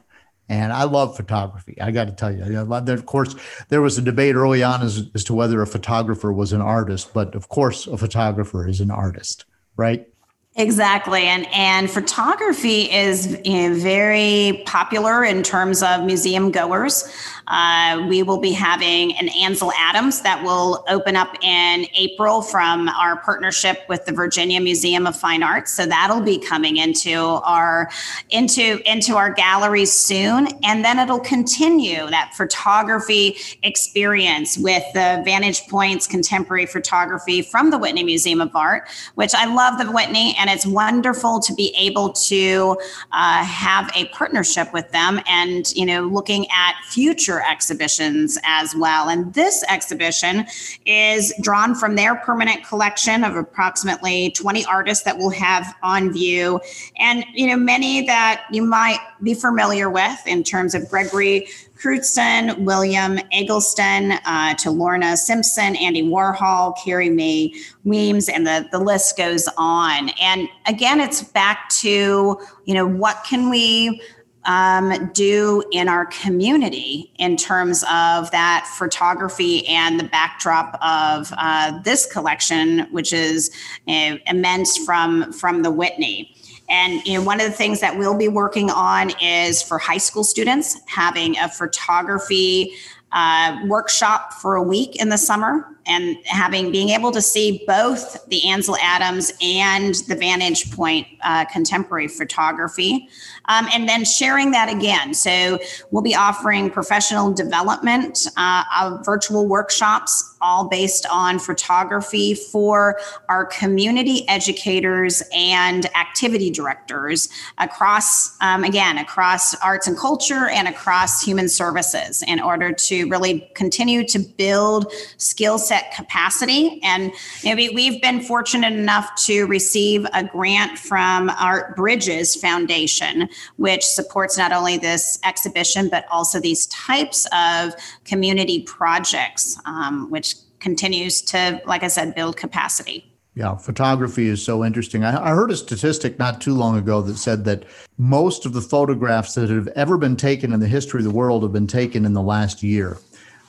and 0.49 0.73
I 0.73 0.83
love 0.83 1.15
photography. 1.15 1.79
I 1.79 1.91
got 1.91 2.07
to 2.07 2.11
tell 2.11 2.29
you, 2.29 2.59
of 2.73 3.05
course, 3.05 3.35
there 3.69 3.81
was 3.81 3.97
a 3.97 4.01
debate 4.01 4.35
early 4.35 4.61
on 4.61 4.81
as, 4.81 5.09
as 5.15 5.23
to 5.25 5.33
whether 5.33 5.61
a 5.61 5.67
photographer 5.67 6.33
was 6.33 6.51
an 6.51 6.59
artist, 6.59 7.13
but 7.13 7.35
of 7.35 7.47
course, 7.47 7.87
a 7.87 7.97
photographer 7.97 8.67
is 8.67 8.81
an 8.81 8.91
artist, 8.91 9.45
right? 9.77 10.10
Exactly. 10.57 11.23
And 11.23 11.47
and 11.53 11.89
photography 11.89 12.91
is 12.91 13.39
you 13.45 13.69
know, 13.69 13.75
very 13.75 14.63
popular 14.65 15.23
in 15.23 15.43
terms 15.43 15.81
of 15.81 16.03
museum 16.03 16.51
goers. 16.51 17.05
Uh, 17.47 18.05
we 18.07 18.23
will 18.23 18.39
be 18.39 18.51
having 18.51 19.15
an 19.17 19.29
Ansel 19.29 19.71
Adams 19.77 20.21
that 20.21 20.43
will 20.43 20.83
open 20.87 21.15
up 21.15 21.35
in 21.43 21.85
April 21.95 22.41
from 22.41 22.89
our 22.89 23.17
partnership 23.17 23.83
with 23.89 24.05
the 24.05 24.11
Virginia 24.11 24.61
Museum 24.61 25.07
of 25.07 25.15
Fine 25.15 25.43
Arts. 25.43 25.71
So 25.71 25.85
that'll 25.85 26.21
be 26.21 26.37
coming 26.37 26.77
into 26.77 27.15
our 27.15 27.89
into 28.29 28.81
into 28.85 29.15
our 29.15 29.31
galleries 29.31 29.91
soon, 29.91 30.47
and 30.63 30.83
then 30.83 30.99
it'll 30.99 31.19
continue 31.19 32.07
that 32.09 32.33
photography 32.35 33.37
experience 33.63 34.57
with 34.57 34.83
the 34.93 35.21
Vantage 35.25 35.67
Points 35.67 36.07
Contemporary 36.07 36.65
Photography 36.65 37.41
from 37.41 37.69
the 37.69 37.77
Whitney 37.77 38.03
Museum 38.03 38.41
of 38.41 38.55
Art, 38.55 38.87
which 39.15 39.33
I 39.33 39.45
love 39.45 39.79
the 39.79 39.91
Whitney, 39.91 40.35
and 40.39 40.49
it's 40.49 40.65
wonderful 40.65 41.39
to 41.41 41.53
be 41.53 41.73
able 41.77 42.11
to 42.13 42.77
uh, 43.11 43.43
have 43.43 43.91
a 43.95 44.05
partnership 44.09 44.71
with 44.73 44.89
them, 44.91 45.19
and 45.27 45.71
you 45.73 45.85
know, 45.85 46.03
looking 46.03 46.45
at 46.51 46.75
future 46.89 47.30
exhibitions 47.39 48.37
as 48.43 48.75
well. 48.75 49.09
And 49.09 49.33
this 49.33 49.63
exhibition 49.69 50.45
is 50.85 51.33
drawn 51.41 51.75
from 51.75 51.95
their 51.95 52.15
permanent 52.15 52.65
collection 52.65 53.23
of 53.23 53.35
approximately 53.35 54.31
20 54.31 54.65
artists 54.65 55.03
that 55.05 55.17
we'll 55.17 55.29
have 55.29 55.75
on 55.83 56.11
view. 56.11 56.59
And, 56.97 57.23
you 57.33 57.47
know, 57.47 57.57
many 57.57 58.05
that 58.07 58.43
you 58.51 58.63
might 58.63 58.99
be 59.23 59.33
familiar 59.33 59.89
with 59.89 60.19
in 60.25 60.43
terms 60.43 60.75
of 60.75 60.89
Gregory 60.89 61.47
Crewdson, 61.81 62.59
William 62.59 63.17
Eggleston, 63.31 64.13
uh, 64.25 64.53
to 64.55 64.69
Lorna 64.69 65.17
Simpson, 65.17 65.75
Andy 65.77 66.03
Warhol, 66.03 66.75
Carrie 66.83 67.09
Mae 67.09 67.53
Weems, 67.83 68.29
and 68.29 68.45
the, 68.45 68.67
the 68.71 68.77
list 68.77 69.17
goes 69.17 69.49
on. 69.57 70.09
And 70.21 70.47
again, 70.67 70.99
it's 70.99 71.23
back 71.23 71.69
to, 71.79 72.39
you 72.65 72.73
know, 72.73 72.85
what 72.85 73.23
can 73.27 73.49
we 73.49 73.99
um, 74.45 75.11
do 75.13 75.63
in 75.71 75.87
our 75.87 76.05
community 76.07 77.11
in 77.17 77.37
terms 77.37 77.83
of 77.83 78.31
that 78.31 78.67
photography 78.77 79.67
and 79.67 79.99
the 79.99 80.03
backdrop 80.05 80.77
of 80.81 81.31
uh, 81.37 81.79
this 81.83 82.11
collection, 82.11 82.87
which 82.91 83.13
is 83.13 83.51
uh, 83.87 84.17
immense 84.27 84.77
from 84.83 85.31
from 85.31 85.61
the 85.61 85.71
Whitney. 85.71 86.35
And 86.69 87.05
you 87.05 87.17
know, 87.17 87.23
one 87.23 87.41
of 87.41 87.47
the 87.47 87.53
things 87.53 87.81
that 87.81 87.97
we'll 87.97 88.17
be 88.17 88.29
working 88.29 88.69
on 88.69 89.11
is 89.21 89.61
for 89.61 89.77
high 89.77 89.97
school 89.97 90.23
students 90.23 90.79
having 90.87 91.37
a 91.37 91.49
photography 91.49 92.73
uh, 93.11 93.59
workshop 93.65 94.33
for 94.33 94.55
a 94.55 94.63
week 94.63 94.95
in 95.01 95.09
the 95.09 95.17
summer 95.17 95.67
and 95.85 96.15
having 96.25 96.71
being 96.71 96.89
able 96.89 97.11
to 97.11 97.21
see 97.21 97.63
both 97.67 98.25
the 98.29 98.47
Ansel 98.47 98.77
Adams 98.81 99.33
and 99.41 99.95
the 100.07 100.15
Vantage 100.15 100.71
Point 100.71 101.07
uh, 101.23 101.43
contemporary 101.45 102.07
photography, 102.07 103.09
um, 103.51 103.67
and 103.73 103.87
then 103.89 104.05
sharing 104.05 104.51
that 104.51 104.69
again. 104.69 105.13
So 105.13 105.59
we'll 105.91 106.01
be 106.01 106.15
offering 106.15 106.69
professional 106.69 107.33
development 107.33 108.27
uh, 108.37 108.63
of 108.79 109.05
virtual 109.05 109.47
workshops, 109.47 110.35
all 110.41 110.69
based 110.69 111.05
on 111.11 111.37
photography 111.37 112.33
for 112.33 112.97
our 113.29 113.45
community 113.45 114.27
educators 114.27 115.21
and 115.35 115.85
activity 115.95 116.49
directors 116.49 117.29
across, 117.57 118.37
um, 118.41 118.63
again, 118.63 118.97
across 118.97 119.53
arts 119.55 119.87
and 119.87 119.97
culture 119.97 120.47
and 120.49 120.67
across 120.67 121.21
human 121.21 121.49
services, 121.49 122.23
in 122.27 122.39
order 122.39 122.71
to 122.71 123.07
really 123.09 123.49
continue 123.53 124.07
to 124.07 124.19
build 124.19 124.91
skill 125.17 125.57
set 125.57 125.93
capacity. 125.93 126.79
And 126.83 127.11
maybe 127.43 127.69
we've 127.69 128.01
been 128.01 128.21
fortunate 128.21 128.73
enough 128.73 129.13
to 129.25 129.45
receive 129.45 130.05
a 130.13 130.23
grant 130.23 130.79
from 130.79 131.29
Art 131.29 131.75
Bridges 131.75 132.35
Foundation, 132.35 133.29
which 133.57 133.83
supports 133.83 134.37
not 134.37 134.51
only 134.51 134.77
this 134.77 135.19
exhibition, 135.23 135.89
but 135.89 136.05
also 136.11 136.39
these 136.39 136.67
types 136.67 137.27
of 137.33 137.73
community 138.05 138.63
projects, 138.63 139.59
um, 139.65 140.09
which 140.09 140.35
continues 140.59 141.21
to, 141.21 141.61
like 141.65 141.83
I 141.83 141.87
said, 141.87 142.15
build 142.15 142.37
capacity. 142.37 143.11
Yeah, 143.33 143.55
photography 143.55 144.27
is 144.27 144.43
so 144.43 144.65
interesting. 144.65 145.05
I, 145.05 145.31
I, 145.31 145.33
heard 145.33 145.51
a 145.51 145.55
statistic 145.55 146.19
not 146.19 146.41
too 146.41 146.53
long 146.53 146.77
ago 146.77 147.01
that 147.01 147.17
said 147.17 147.45
that 147.45 147.63
most 147.97 148.45
of 148.45 148.51
the 148.51 148.61
photographs 148.61 149.35
that 149.35 149.49
have 149.49 149.69
ever 149.69 149.97
been 149.97 150.17
taken 150.17 150.51
in 150.51 150.59
the 150.59 150.67
history 150.67 150.99
of 150.99 151.05
the 151.05 151.11
world 151.11 151.43
have 151.43 151.53
been 151.53 151.65
taken 151.67 152.05
in 152.05 152.13
the 152.13 152.21
last 152.21 152.61
year 152.61 152.97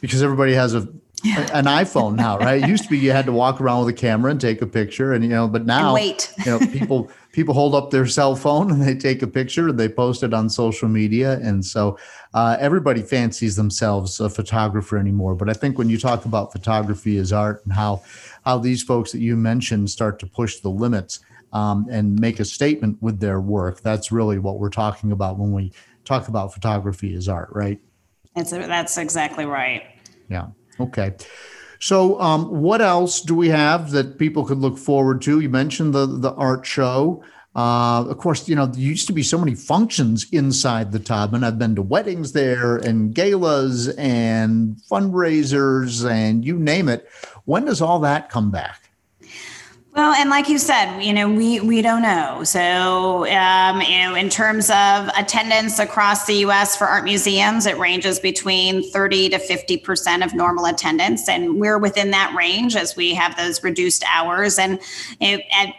because 0.01 0.23
everybody 0.23 0.53
has 0.53 0.75
a 0.75 0.87
an 1.25 1.65
iPhone 1.67 2.15
now, 2.15 2.39
right? 2.39 2.63
It 2.63 2.69
used 2.69 2.85
to 2.85 2.91
be 2.91 2.99
you 2.99 3.13
had 3.13 3.27
to 3.27 3.33
walk 3.33 3.61
around 3.61 3.85
with 3.85 3.95
a 3.95 3.99
camera 3.99 4.31
and 4.31 4.41
take 4.41 4.63
a 4.63 4.67
picture, 4.67 5.13
and 5.13 5.23
you 5.23 5.31
know, 5.31 5.49
but 5.49 5.67
now, 5.67 5.95
wait. 5.95 6.33
you 6.45 6.47
know, 6.47 6.59
people 6.59 7.11
people 7.33 7.55
hold 7.55 7.75
up 7.75 7.91
their 7.91 8.07
cell 8.07 8.37
phone 8.37 8.71
and 8.71 8.83
they 8.83 8.95
take 8.95 9.23
a 9.23 9.27
picture 9.27 9.69
and 9.69 9.81
they 9.81 9.89
post 9.89 10.23
it 10.23 10.35
on 10.35 10.49
social 10.49 10.89
media, 10.89 11.39
and 11.41 11.65
so 11.65 11.99
uh, 12.35 12.57
everybody 12.61 13.03
fancies 13.03 13.57
themselves 13.57 14.21
a 14.21 14.29
photographer 14.29 14.99
anymore. 14.99 15.35
But 15.35 15.49
I 15.49 15.53
think 15.53 15.79
when 15.79 15.89
you 15.89 15.99
talk 15.99 16.25
about 16.25 16.53
photography 16.53 17.17
as 17.19 17.33
art 17.33 17.65
and 17.65 17.73
how 17.73 18.03
how 18.45 18.59
these 18.59 18.83
folks 18.83 19.13
that 19.13 19.21
you 19.21 19.37
mentioned 19.37 19.91
start 19.91 20.19
to 20.21 20.27
push 20.27 20.61
the 20.61 20.71
limits 20.71 21.21
um, 21.53 21.87
and 21.91 22.19
make 22.19 22.41
a 22.41 22.45
statement 22.45 22.99
with 23.01 23.21
their 23.21 23.41
work, 23.41 23.81
that's 23.83 24.11
really 24.11 24.39
what 24.39 24.59
we're 24.59 24.71
talking 24.71 25.13
about 25.13 25.39
when 25.39 25.53
we 25.53 25.73
talk 26.05 26.29
about 26.29 26.53
photography 26.53 27.15
as 27.15 27.29
art, 27.29 27.49
right? 27.53 27.79
That's 28.35 28.97
exactly 28.97 29.45
right. 29.45 29.83
Yeah. 30.29 30.47
Okay. 30.81 31.15
So, 31.79 32.21
um, 32.21 32.47
what 32.63 32.81
else 32.81 33.21
do 33.21 33.35
we 33.35 33.49
have 33.49 33.91
that 33.91 34.19
people 34.19 34.45
could 34.45 34.59
look 34.59 34.79
forward 34.79 35.21
to? 35.23 35.41
You 35.41 35.49
mentioned 35.49 35.93
the 35.95 36.07
the 36.07 36.33
art 36.35 36.65
show. 36.65 37.25
Uh, 37.55 38.05
of 38.09 38.17
course, 38.19 38.49
you 38.49 38.55
know 38.55 38.67
there 38.67 38.81
used 38.81 39.09
to 39.09 39.13
be 39.13 39.23
so 39.23 39.37
many 39.37 39.55
functions 39.55 40.27
inside 40.33 40.93
the 40.93 41.01
Taubman. 41.01 41.45
I've 41.45 41.59
been 41.59 41.75
to 41.75 41.83
weddings 41.83 42.33
there, 42.33 42.77
and 42.77 43.15
galas, 43.15 43.89
and 43.89 44.77
fundraisers, 44.91 46.09
and 46.09 46.45
you 46.45 46.59
name 46.59 46.89
it. 46.89 47.09
When 47.45 47.65
does 47.65 47.83
all 47.83 47.99
that 48.01 48.31
come 48.31 48.51
back? 48.51 48.82
Well, 49.95 50.15
and 50.15 50.31
like 50.31 50.49
you 50.49 50.57
said, 50.57 51.01
you 51.03 51.13
know, 51.13 51.29
we 51.29 51.61
we 51.61 51.83
don't 51.83 52.01
know. 52.01 52.45
So, 52.45 53.27
um, 53.27 53.83
you 53.83 53.99
know, 53.99 54.15
in 54.15 54.31
terms 54.31 54.71
of 54.71 55.09
attendance 55.19 55.79
across 55.79 56.25
the 56.25 56.37
U.S. 56.37 56.75
for 56.79 56.87
art 56.87 57.05
museums, 57.05 57.67
it 57.67 57.77
ranges 57.77 58.19
between 58.19 58.91
thirty 58.91 59.29
to 59.29 59.39
fifty 59.39 59.77
percent 59.77 60.25
of 60.25 60.33
normal 60.33 60.65
attendance, 60.65 61.29
and 61.29 61.61
we're 61.61 61.77
within 61.77 62.11
that 62.13 62.35
range 62.35 62.75
as 62.75 62.97
we 62.97 63.13
have 63.13 63.37
those 63.37 63.63
reduced 63.63 64.03
hours. 64.11 64.59
And, 64.59 64.81
know, 65.37 65.43
at 65.55 65.75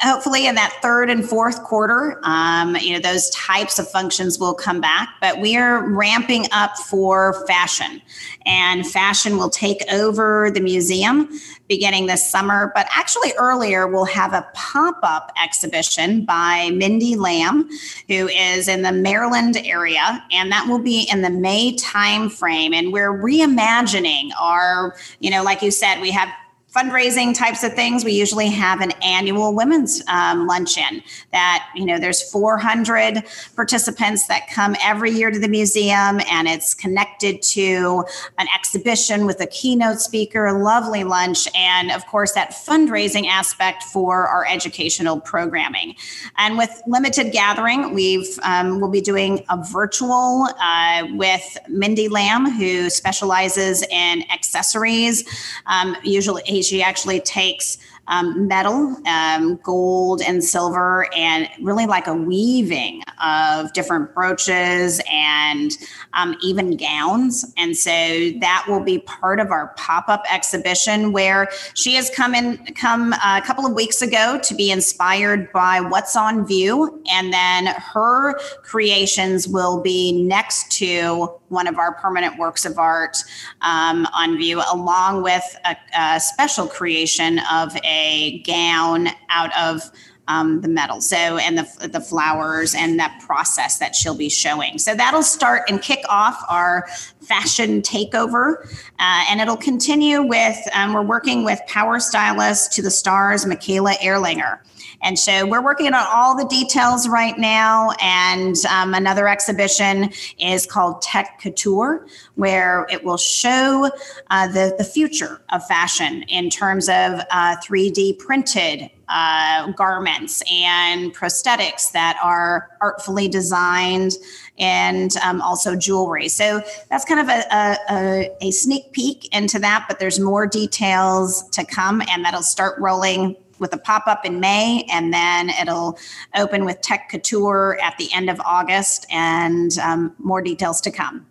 hopefully 0.00 0.46
in 0.46 0.54
that 0.54 0.78
third 0.82 1.10
and 1.10 1.28
fourth 1.28 1.62
quarter, 1.62 2.20
um, 2.22 2.76
you 2.76 2.92
know, 2.92 3.00
those 3.00 3.30
types 3.30 3.78
of 3.78 3.88
functions 3.90 4.38
will 4.38 4.54
come 4.54 4.80
back. 4.80 5.08
But 5.20 5.40
we 5.40 5.56
are 5.56 5.88
ramping 5.88 6.46
up 6.52 6.76
for 6.76 7.46
fashion, 7.46 8.00
and 8.46 8.86
fashion 8.86 9.36
will 9.36 9.50
take 9.50 9.82
over 9.92 10.50
the 10.50 10.60
museum 10.60 11.28
beginning 11.68 12.06
this 12.06 12.28
summer. 12.28 12.72
But 12.74 12.86
actually, 12.90 13.32
earlier 13.38 13.86
we'll 13.86 14.06
have 14.06 14.32
a 14.32 14.46
pop-up 14.54 15.32
exhibition 15.42 16.24
by 16.24 16.70
Mindy 16.70 17.14
Lam, 17.14 17.68
who 18.08 18.28
is 18.28 18.68
in 18.68 18.82
the 18.82 18.92
Maryland 18.92 19.56
area, 19.64 20.24
and 20.30 20.50
that 20.50 20.66
will 20.66 20.78
be 20.78 21.08
in 21.12 21.22
the 21.22 21.30
May 21.30 21.76
timeframe. 21.76 22.74
And 22.74 22.92
we're 22.92 23.12
reimagining 23.12 24.30
our, 24.40 24.96
you 25.20 25.30
know, 25.30 25.42
like 25.42 25.62
you 25.62 25.70
said, 25.70 26.00
we 26.00 26.10
have 26.10 26.28
fundraising 26.74 27.34
types 27.34 27.64
of 27.64 27.72
things 27.72 28.04
we 28.04 28.12
usually 28.12 28.48
have 28.48 28.82
an 28.82 28.92
annual 29.02 29.54
women's 29.54 30.02
um, 30.08 30.46
luncheon 30.46 31.02
that 31.32 31.66
you 31.74 31.86
know 31.86 31.98
there's 31.98 32.30
400 32.30 33.24
participants 33.56 34.26
that 34.26 34.50
come 34.50 34.76
every 34.82 35.10
year 35.10 35.30
to 35.30 35.38
the 35.38 35.48
museum 35.48 36.20
and 36.30 36.46
it's 36.46 36.74
connected 36.74 37.40
to 37.40 38.04
an 38.36 38.46
exhibition 38.54 39.24
with 39.24 39.40
a 39.40 39.46
keynote 39.46 39.98
speaker 39.98 40.44
a 40.44 40.62
lovely 40.62 41.04
lunch 41.04 41.48
and 41.54 41.90
of 41.90 42.06
course 42.06 42.32
that 42.32 42.50
fundraising 42.50 43.26
aspect 43.26 43.82
for 43.84 44.26
our 44.26 44.46
educational 44.46 45.18
programming. 45.20 45.94
And 46.36 46.58
with 46.58 46.82
limited 46.86 47.32
gathering 47.32 47.94
we've 47.94 48.38
um, 48.42 48.78
we'll 48.78 48.90
be 48.90 49.00
doing 49.00 49.42
a 49.48 49.56
virtual 49.72 50.48
uh, 50.60 51.06
with 51.12 51.56
mindy 51.66 52.08
lam 52.08 52.50
who 52.50 52.90
specializes 52.90 53.82
in 53.84 54.22
accessories 54.30 55.24
um, 55.64 55.96
usually 56.02 56.42
she 56.62 56.82
actually 56.82 57.20
takes 57.20 57.78
um, 58.08 58.48
metal, 58.48 58.96
um, 59.06 59.56
gold, 59.62 60.22
and 60.22 60.42
silver, 60.42 61.08
and 61.14 61.48
really 61.60 61.86
like 61.86 62.06
a 62.06 62.14
weaving 62.14 63.02
of 63.22 63.72
different 63.74 64.14
brooches 64.14 65.00
and 65.10 65.76
um, 66.14 66.34
even 66.42 66.76
gowns. 66.76 67.52
And 67.56 67.76
so 67.76 67.90
that 67.90 68.64
will 68.66 68.82
be 68.82 69.00
part 69.00 69.40
of 69.40 69.50
our 69.50 69.74
pop 69.76 70.08
up 70.08 70.24
exhibition 70.32 71.12
where 71.12 71.48
she 71.74 71.94
has 71.94 72.10
come 72.10 72.34
in, 72.34 72.56
come 72.74 73.12
uh, 73.12 73.40
a 73.42 73.46
couple 73.46 73.66
of 73.66 73.74
weeks 73.74 74.02
ago 74.02 74.40
to 74.42 74.54
be 74.54 74.70
inspired 74.70 75.52
by 75.52 75.80
what's 75.80 76.16
on 76.16 76.46
view. 76.46 77.02
And 77.12 77.32
then 77.32 77.66
her 77.66 78.38
creations 78.62 79.46
will 79.46 79.82
be 79.82 80.22
next 80.22 80.72
to 80.78 81.37
one 81.48 81.66
of 81.66 81.78
our 81.78 81.94
permanent 81.94 82.38
works 82.38 82.64
of 82.64 82.78
art 82.78 83.16
um, 83.62 84.06
on 84.14 84.36
view, 84.36 84.62
along 84.72 85.22
with 85.22 85.44
a, 85.64 85.76
a 85.96 86.20
special 86.20 86.66
creation 86.66 87.40
of 87.50 87.76
a 87.84 88.42
gown 88.46 89.08
out 89.30 89.56
of 89.56 89.90
um, 90.28 90.60
the 90.60 90.68
metal. 90.68 91.00
So, 91.00 91.16
and 91.16 91.56
the, 91.56 91.88
the 91.88 92.00
flowers 92.00 92.74
and 92.74 92.98
that 93.00 93.22
process 93.26 93.78
that 93.78 93.96
she'll 93.96 94.16
be 94.16 94.28
showing. 94.28 94.78
So, 94.78 94.94
that'll 94.94 95.22
start 95.22 95.62
and 95.68 95.80
kick 95.80 96.04
off 96.08 96.44
our 96.48 96.86
fashion 97.22 97.82
takeover. 97.82 98.64
Uh, 98.98 99.24
and 99.30 99.40
it'll 99.40 99.56
continue 99.56 100.22
with, 100.22 100.58
um, 100.74 100.92
we're 100.92 101.02
working 101.02 101.44
with 101.44 101.60
power 101.66 101.98
stylist 101.98 102.72
to 102.74 102.82
the 102.82 102.90
stars, 102.90 103.46
Micaela 103.46 103.94
Erlanger. 104.02 104.58
And 105.02 105.18
so 105.18 105.46
we're 105.46 105.62
working 105.62 105.94
on 105.94 106.06
all 106.12 106.36
the 106.36 106.46
details 106.46 107.08
right 107.08 107.38
now. 107.38 107.90
And 108.00 108.56
um, 108.66 108.94
another 108.94 109.28
exhibition 109.28 110.10
is 110.38 110.66
called 110.66 111.02
Tech 111.02 111.40
Couture, 111.40 112.06
where 112.34 112.86
it 112.90 113.04
will 113.04 113.16
show 113.16 113.90
uh, 114.30 114.48
the, 114.48 114.74
the 114.76 114.84
future 114.84 115.40
of 115.50 115.64
fashion 115.66 116.22
in 116.24 116.50
terms 116.50 116.88
of 116.88 117.20
uh, 117.30 117.56
3D 117.64 118.18
printed 118.18 118.90
uh, 119.08 119.70
garments 119.72 120.42
and 120.52 121.14
prosthetics 121.14 121.92
that 121.92 122.18
are 122.22 122.68
artfully 122.80 123.28
designed 123.28 124.12
and 124.58 125.16
um, 125.18 125.40
also 125.40 125.74
jewelry. 125.74 126.28
So 126.28 126.60
that's 126.90 127.04
kind 127.04 127.20
of 127.20 127.28
a, 127.28 127.76
a, 127.90 128.36
a, 128.42 128.50
sneak 128.50 128.92
peek 128.92 129.34
into 129.34 129.58
that, 129.60 129.86
but 129.88 129.98
there's 129.98 130.20
more 130.20 130.46
details 130.46 131.48
to 131.50 131.64
come, 131.64 132.02
and 132.10 132.24
that'll 132.24 132.42
start 132.42 132.78
rolling 132.78 133.36
with 133.60 133.74
a 133.74 133.78
pop 133.78 134.06
up 134.06 134.24
in 134.24 134.40
May, 134.40 134.86
and 134.90 135.12
then 135.12 135.50
it'll 135.50 135.98
open 136.36 136.64
with 136.64 136.80
Tech 136.80 137.08
Couture 137.10 137.78
at 137.82 137.96
the 137.98 138.08
end 138.14 138.30
of 138.30 138.40
August, 138.40 139.06
and 139.10 139.76
um, 139.78 140.14
more 140.18 140.42
details 140.42 140.80
to 140.82 140.90
come. 140.90 141.26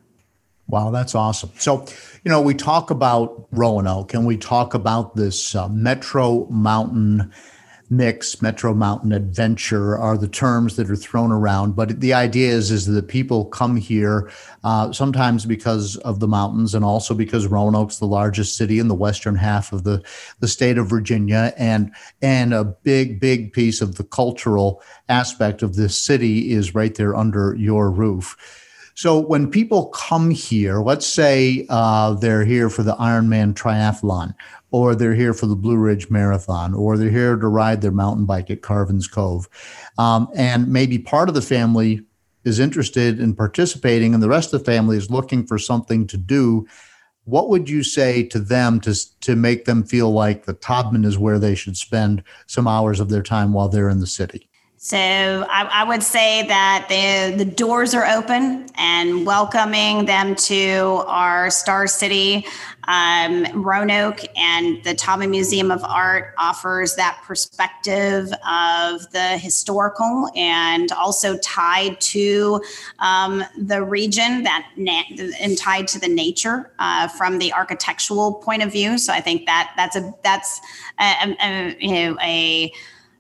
Wow, 0.70 0.92
that's 0.92 1.16
awesome. 1.16 1.52
So, 1.58 1.86
you 2.26 2.30
know, 2.30 2.42
we 2.42 2.54
talk 2.54 2.92
about 2.92 3.48
Roanoke 3.52 4.14
and 4.14 4.28
we 4.28 4.36
talk 4.36 4.74
about 4.74 5.16
this 5.16 5.56
uh, 5.56 5.70
Metro 5.70 6.46
Mountain 6.50 7.32
mix, 7.90 8.42
Metro 8.42 8.74
Mountain 8.74 9.12
Adventure 9.12 9.98
are 9.98 10.18
the 10.18 10.28
terms 10.28 10.76
that 10.76 10.90
are 10.90 10.96
thrown 10.96 11.32
around. 11.32 11.76
But 11.76 12.00
the 12.02 12.14
idea 12.14 12.52
is, 12.52 12.72
is 12.72 12.86
that 12.86 13.08
people 13.08 13.46
come 13.46 13.78
here 13.78 14.30
uh, 14.64 14.92
sometimes 14.92 15.46
because 15.46 15.96
of 15.98 16.20
the 16.20 16.28
mountains 16.28 16.76
and 16.76 16.84
also 16.84 17.14
because 17.14 17.48
Roanoke's 17.48 18.00
the 18.00 18.06
largest 18.06 18.58
city 18.58 18.80
in 18.80 18.88
the 18.88 18.96
western 18.96 19.36
half 19.36 19.72
of 19.72 19.84
the, 19.84 20.04
the 20.40 20.48
state 20.48 20.78
of 20.78 20.90
Virginia. 20.90 21.54
And, 21.58 21.92
and 22.22 22.54
a 22.54 22.66
big, 22.66 23.20
big 23.20 23.54
piece 23.54 23.82
of 23.82 23.96
the 23.96 24.04
cultural 24.04 24.82
aspect 25.10 25.62
of 25.62 25.76
this 25.76 25.98
city 25.98 26.52
is 26.52 26.76
right 26.76 26.94
there 26.96 27.16
under 27.16 27.56
your 27.56 27.90
roof. 27.90 28.36
So 28.98 29.20
when 29.20 29.52
people 29.52 29.90
come 29.90 30.32
here, 30.32 30.80
let's 30.80 31.06
say 31.06 31.68
uh, 31.70 32.16
they're 32.16 32.44
here 32.44 32.68
for 32.68 32.82
the 32.82 32.96
Ironman 32.96 33.54
Triathlon, 33.54 34.34
or 34.72 34.96
they're 34.96 35.16
here 35.16 35.34
for 35.34 35.46
the 35.46 35.56
Blue 35.56 35.78
Ridge 35.78 36.10
Marathon, 36.10 36.74
or 36.74 36.98
they're 36.98 37.10
here 37.10 37.36
to 37.36 37.48
ride 37.48 37.82
their 37.82 37.92
mountain 37.92 38.26
bike 38.26 38.50
at 38.50 38.62
Carvin's 38.62 39.08
Cove. 39.08 39.48
Um, 39.98 40.28
and 40.36 40.68
maybe 40.68 41.00
part 41.00 41.30
of 41.30 41.36
the 41.36 41.42
family 41.42 42.02
is 42.44 42.60
interested 42.60 43.20
in 43.20 43.36
participating, 43.36 44.14
and 44.14 44.22
the 44.22 44.30
rest 44.30 44.54
of 44.54 44.60
the 44.60 44.66
family 44.66 44.98
is 44.98 45.12
looking 45.12 45.46
for 45.46 45.58
something 45.58 46.08
to 46.08 46.18
do. 46.18 46.68
What 47.26 47.50
would 47.50 47.70
you 47.70 47.84
say 47.84 48.24
to 48.24 48.40
them 48.40 48.80
to, 48.82 48.96
to 49.22 49.36
make 49.36 49.66
them 49.66 49.84
feel 49.84 50.12
like 50.12 50.46
the 50.46 50.54
Taubman 50.54 51.06
is 51.06 51.18
where 51.18 51.40
they 51.40 51.56
should 51.56 51.76
spend 51.76 52.24
some 52.46 52.68
hours 52.68 53.00
of 53.02 53.10
their 53.10 53.24
time 53.24 53.52
while 53.52 53.68
they're 53.68 53.90
in 53.90 54.00
the 54.00 54.08
city? 54.08 54.47
So 54.80 54.96
I, 54.98 55.64
I, 55.64 55.84
would 55.86 56.04
say 56.04 56.46
that 56.48 56.86
the 56.88 57.36
the 57.36 57.50
doors 57.50 57.96
are 57.96 58.06
open 58.06 58.68
and 58.76 59.26
welcoming 59.26 60.06
them 60.06 60.36
to 60.36 61.04
our 61.08 61.50
Star 61.50 61.88
City. 61.88 62.46
Um, 62.84 63.46
Roanoke 63.64 64.22
and 64.38 64.82
the 64.84 64.94
Taubman 64.94 65.32
Museum 65.32 65.72
of 65.72 65.84
Art 65.84 66.34
offers 66.38 66.96
that 66.96 67.22
perspective 67.26 68.32
of 68.48 69.12
the 69.12 69.38
historical 69.40 70.30
and 70.36 70.92
also 70.92 71.38
tied 71.40 72.00
to 72.00 72.62
um, 73.00 73.44
the 73.58 73.84
region 73.84 74.44
that 74.44 74.70
na- 74.78 75.04
and 75.42 75.58
tied 75.58 75.88
to 75.90 76.00
the 76.00 76.08
nature 76.08 76.72
uh, 76.78 77.08
from 77.08 77.40
the 77.40 77.52
architectural 77.52 78.36
point 78.36 78.62
of 78.62 78.72
view. 78.72 79.00
So 79.00 79.12
I 79.12 79.22
think 79.22 79.48
that 79.48 79.74
that's 79.76 79.96
a 79.96 80.14
that's 80.24 80.62
a, 81.00 81.36
a 81.42 81.76
you 81.80 81.92
know 81.92 82.18
a 82.22 82.72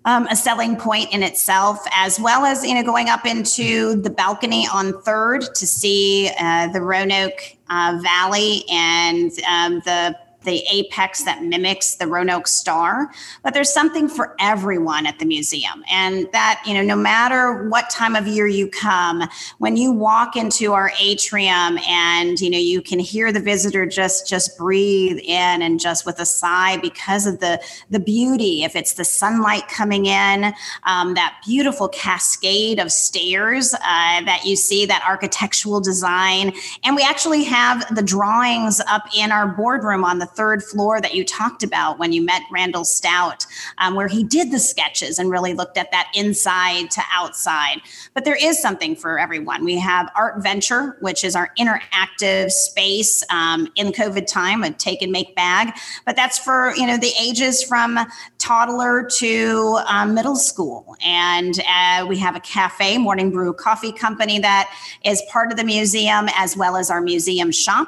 um, 0.07 0.25
a 0.27 0.35
selling 0.35 0.77
point 0.77 1.13
in 1.13 1.21
itself, 1.21 1.85
as 1.93 2.17
well 2.19 2.45
as 2.45 2.65
you 2.65 2.73
know 2.73 2.83
going 2.83 3.09
up 3.09 3.25
into 3.25 4.01
the 4.01 4.09
balcony 4.09 4.65
on 4.73 4.99
Third 5.01 5.41
to 5.53 5.67
see 5.67 6.31
uh, 6.39 6.69
the 6.69 6.81
Roanoke 6.81 7.57
uh, 7.69 7.99
Valley 8.01 8.63
and 8.71 9.31
um, 9.47 9.81
the 9.83 10.17
the 10.47 10.63
apex 10.71 11.23
that 11.25 11.43
mimics 11.43 11.95
the 11.95 12.07
Roanoke 12.07 12.47
Star. 12.47 13.11
But 13.43 13.53
there's 13.53 13.71
something 13.71 14.07
for 14.07 14.33
everyone 14.39 15.05
at 15.05 15.19
the 15.19 15.25
museum. 15.25 15.83
And 15.91 16.29
that, 16.31 16.63
you 16.65 16.73
know, 16.73 16.81
no 16.81 16.95
matter 16.95 17.67
what 17.69 17.89
time 17.89 18.15
of 18.15 18.25
year 18.25 18.47
you 18.47 18.69
come, 18.69 19.23
when 19.57 19.75
you 19.75 19.91
walk 19.91 20.37
into 20.37 20.71
our 20.71 20.91
atrium 20.99 21.77
and, 21.87 22.39
you 22.39 22.49
know, 22.49 22.57
you 22.57 22.81
can 22.81 22.97
hear 22.97 23.31
the 23.31 23.41
visitor 23.41 23.85
just 23.85 24.27
just 24.27 24.57
breathe 24.57 25.19
in 25.19 25.61
and 25.61 25.79
just 25.79 26.05
with 26.05 26.17
a 26.19 26.25
sigh 26.25 26.77
because 26.77 27.27
of 27.27 27.41
the 27.41 27.61
the 27.89 27.99
beauty. 27.99 28.63
If 28.63 28.75
it's 28.75 28.93
the 28.93 29.03
sunlight 29.03 29.67
coming 29.67 30.05
in, 30.05 30.53
um, 30.85 31.13
that 31.15 31.35
beautiful 31.45 31.89
cascade 31.89 32.79
of 32.79 32.89
stairs 32.89 33.73
uh, 33.73 34.21
that 34.23 34.43
you 34.45 34.55
see, 34.55 34.85
that 34.85 35.03
architectural 35.05 35.81
design. 35.81 36.53
And 36.85 36.95
we 36.95 37.03
actually 37.03 37.43
have 37.43 37.93
the 37.93 38.01
drawings 38.01 38.79
up 38.87 39.03
in 39.15 39.33
our 39.33 39.47
boardroom 39.47 40.05
on 40.05 40.19
the 40.19 40.25
third 40.37 40.63
floor 40.63 41.01
that 41.01 41.15
you 41.15 41.25
talked 41.25 41.63
about 41.63 41.97
when 41.97 42.13
you 42.13 42.21
met 42.21 42.43
Randall 42.51 42.85
Stout, 42.85 43.45
um, 43.79 43.95
where 43.95 44.07
he 44.07 44.23
did 44.23 44.51
the 44.51 44.59
sketches 44.59 45.17
and 45.17 45.31
really 45.31 45.53
looked 45.53 45.77
at 45.77 45.91
that 45.91 46.11
inside 46.13 46.91
to 46.91 47.01
outside. 47.11 47.81
But 48.13 48.23
there 48.23 48.37
is 48.39 48.61
something 48.61 48.95
for 48.95 49.19
everyone. 49.19 49.65
We 49.65 49.79
have 49.79 50.11
Art 50.15 50.43
Venture, 50.43 50.97
which 51.01 51.23
is 51.23 51.35
our 51.35 51.49
interactive 51.59 52.51
space 52.51 53.23
um, 53.31 53.67
in 53.75 53.87
COVID 53.91 54.27
time, 54.27 54.63
a 54.63 54.71
take 54.71 55.01
and 55.01 55.11
make 55.11 55.35
bag. 55.35 55.73
But 56.05 56.15
that's 56.15 56.37
for 56.37 56.73
you 56.75 56.85
know 56.85 56.97
the 56.97 57.11
ages 57.19 57.63
from 57.63 57.99
toddler 58.37 59.09
to 59.17 59.79
um, 59.87 60.13
middle 60.13 60.35
school. 60.35 60.95
And 61.03 61.59
uh, 61.67 62.05
we 62.07 62.17
have 62.19 62.35
a 62.35 62.39
cafe, 62.39 62.97
Morning 62.97 63.31
Brew 63.31 63.53
Coffee 63.53 63.91
Company, 63.91 64.39
that 64.39 64.73
is 65.03 65.21
part 65.29 65.51
of 65.51 65.57
the 65.57 65.63
museum 65.63 66.29
as 66.35 66.55
well 66.55 66.77
as 66.77 66.89
our 66.89 67.01
museum 67.01 67.51
shop. 67.51 67.87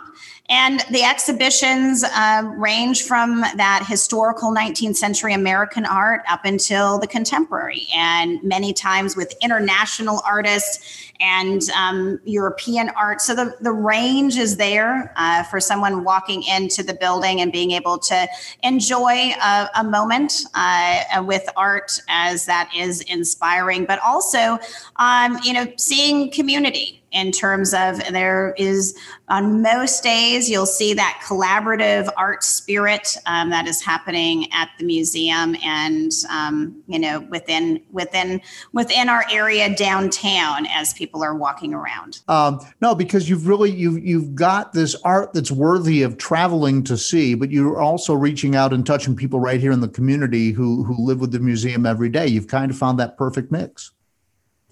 And 0.50 0.80
the 0.90 1.04
exhibitions 1.04 2.04
uh, 2.04 2.42
range 2.58 3.04
from 3.04 3.42
that 3.42 3.86
historical 3.88 4.52
19th 4.52 4.96
century 4.96 5.34
American 5.34 5.86
art 5.86 6.22
up 6.28 6.44
until 6.44 6.98
the 6.98 7.06
contemporary, 7.06 7.88
and 7.96 8.42
many 8.44 8.74
times 8.74 9.16
with 9.16 9.36
international 9.44 10.22
artists 10.26 11.12
and 11.20 11.70
um, 11.72 12.20
European 12.24 12.90
art. 12.98 13.22
So 13.22 13.36
the, 13.36 13.56
the 13.62 13.72
range 13.72 14.38
is 14.38 14.58
there 14.58 15.14
uh, 15.18 15.44
for 15.44 15.60
someone 15.60 16.04
walking 16.04 16.42
into 16.44 16.82
the 16.82 16.96
building 16.96 17.42
and 17.42 17.52
being 17.52 17.72
able 17.72 18.00
to 18.00 18.28
enjoy 18.64 19.34
a, 19.44 19.70
a 19.76 19.84
moment 19.84 20.46
uh, 20.56 21.24
with 21.26 21.48
art 21.58 22.00
as 22.08 22.46
that 22.46 22.72
is 22.76 23.02
inspiring, 23.02 23.86
but 23.86 24.00
also, 24.00 24.58
um, 24.96 25.38
you 25.44 25.54
know, 25.54 25.72
seeing 25.78 26.32
community 26.32 26.99
in 27.12 27.32
terms 27.32 27.74
of 27.74 27.98
there 28.12 28.54
is 28.58 28.98
on 29.28 29.62
most 29.62 30.04
days 30.04 30.50
you'll 30.50 30.66
see 30.66 30.94
that 30.94 31.22
collaborative 31.26 32.10
art 32.18 32.44
spirit 32.44 33.18
um, 33.26 33.50
that 33.50 33.68
is 33.68 33.82
happening 33.82 34.52
at 34.52 34.70
the 34.78 34.86
museum 34.86 35.56
and 35.64 36.12
um, 36.30 36.82
you 36.88 37.00
know 37.00 37.20
within 37.30 37.82
within 37.92 38.42
within 38.74 39.10
our 39.10 39.26
area 39.32 39.76
downtown 39.76 40.66
as 40.68 40.94
people 40.94 41.24
are 41.24 41.36
walking 41.36 41.74
around. 41.74 42.22
Um, 42.28 42.60
no 42.82 42.96
because 42.96 43.30
you've 43.30 43.48
really 43.48 43.72
you've 43.72 44.04
you've 44.04 44.36
got 44.36 44.74
this 44.74 44.96
art 45.04 45.34
that's 45.34 45.52
worthy 45.52 46.02
of 46.04 46.18
traveling 46.18 46.84
to 46.84 46.98
see 46.98 47.36
but 47.36 47.52
you're 47.52 47.82
also 47.82 48.14
reaching 48.14 48.56
out 48.56 48.74
and 48.74 48.86
touching 48.86 49.16
people 49.16 49.40
right 49.40 49.60
here 49.60 49.72
in 49.72 49.80
the 49.80 49.88
community 49.88 50.52
who 50.52 50.84
who 50.84 50.96
live 51.06 51.20
with 51.20 51.32
the 51.32 51.40
museum 51.40 51.86
every 51.86 52.10
day. 52.10 52.28
You've 52.28 52.48
kind 52.48 52.72
of 52.72 52.78
found 52.78 53.00
that 53.00 53.18
perfect 53.18 53.52
mix 53.52 53.92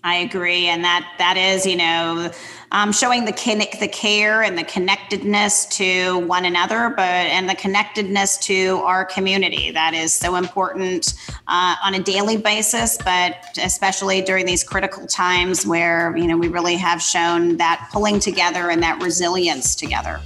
I 0.08 0.20
agree, 0.20 0.68
and 0.68 0.86
that 0.86 1.16
that 1.18 1.36
is, 1.36 1.66
you 1.66 1.76
know, 1.76 2.32
um, 2.72 2.94
showing 2.94 3.26
the 3.26 3.34
the 3.78 3.90
care 3.90 4.42
and 4.42 4.58
the 4.58 4.64
connectedness 4.64 5.66
to 5.78 6.20
one 6.20 6.46
another, 6.46 6.94
but 6.96 7.02
and 7.04 7.50
the 7.50 7.56
connectedness 7.56 8.38
to 8.38 8.82
our 8.86 9.04
community. 9.04 9.70
That 9.70 9.94
is 9.94 10.14
so 10.14 10.38
important 10.38 11.14
uh, 11.50 11.76
on 11.84 11.94
a 11.94 12.00
daily 12.00 12.38
basis, 12.38 12.98
but 13.04 13.36
especially 13.62 14.22
during 14.22 14.46
these 14.46 14.64
critical 14.64 15.06
times 15.08 15.68
where 15.68 16.16
you 16.16 16.28
know 16.28 16.38
we 16.38 16.48
really 16.48 16.78
have 16.78 17.02
shown 17.02 17.58
that 17.58 17.90
pulling 17.92 18.22
together 18.22 18.70
and 18.70 18.82
that 18.84 19.04
resilience 19.04 19.76
together. 19.76 20.22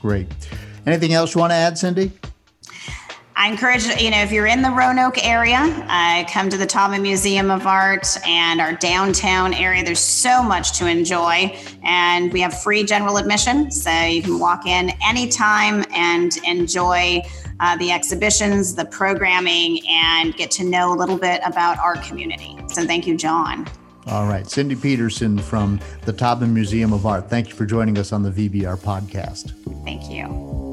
Great. 0.00 0.28
Anything 0.86 1.12
else 1.12 1.34
you 1.34 1.40
want 1.40 1.50
to 1.50 1.56
add, 1.56 1.76
Cindy? 1.76 2.12
I 3.34 3.48
encourage, 3.48 3.86
you 4.00 4.10
know, 4.10 4.20
if 4.22 4.30
you're 4.30 4.46
in 4.46 4.62
the 4.62 4.70
Roanoke 4.70 5.24
area, 5.24 5.58
uh, 5.58 6.24
come 6.30 6.50
to 6.50 6.56
the 6.58 6.66
Taubman 6.66 7.00
Museum 7.00 7.50
of 7.50 7.66
Art 7.66 8.06
and 8.26 8.60
our 8.60 8.74
downtown 8.74 9.54
area. 9.54 9.82
There's 9.82 10.00
so 10.00 10.42
much 10.42 10.78
to 10.78 10.86
enjoy. 10.86 11.56
And 11.82 12.32
we 12.32 12.40
have 12.42 12.62
free 12.62 12.84
general 12.84 13.16
admission. 13.16 13.70
So 13.70 13.90
you 13.90 14.22
can 14.22 14.38
walk 14.38 14.66
in 14.66 14.92
anytime 15.02 15.84
and 15.94 16.36
enjoy 16.46 17.22
uh, 17.60 17.76
the 17.78 17.90
exhibitions, 17.90 18.74
the 18.74 18.84
programming, 18.84 19.80
and 19.88 20.34
get 20.34 20.50
to 20.52 20.64
know 20.64 20.92
a 20.92 20.96
little 20.96 21.18
bit 21.18 21.40
about 21.44 21.78
our 21.78 21.96
community. 21.96 22.56
So 22.68 22.84
thank 22.84 23.06
you, 23.06 23.16
John. 23.16 23.66
All 24.06 24.26
right. 24.26 24.48
Cindy 24.48 24.74
Peterson 24.74 25.38
from 25.38 25.80
the 26.04 26.12
Taubman 26.12 26.52
Museum 26.52 26.92
of 26.92 27.06
Art. 27.06 27.30
Thank 27.30 27.48
you 27.48 27.54
for 27.54 27.64
joining 27.64 27.98
us 27.98 28.12
on 28.12 28.22
the 28.22 28.30
VBR 28.30 28.78
podcast. 28.78 29.52
Thank 29.84 30.10
you. 30.10 30.71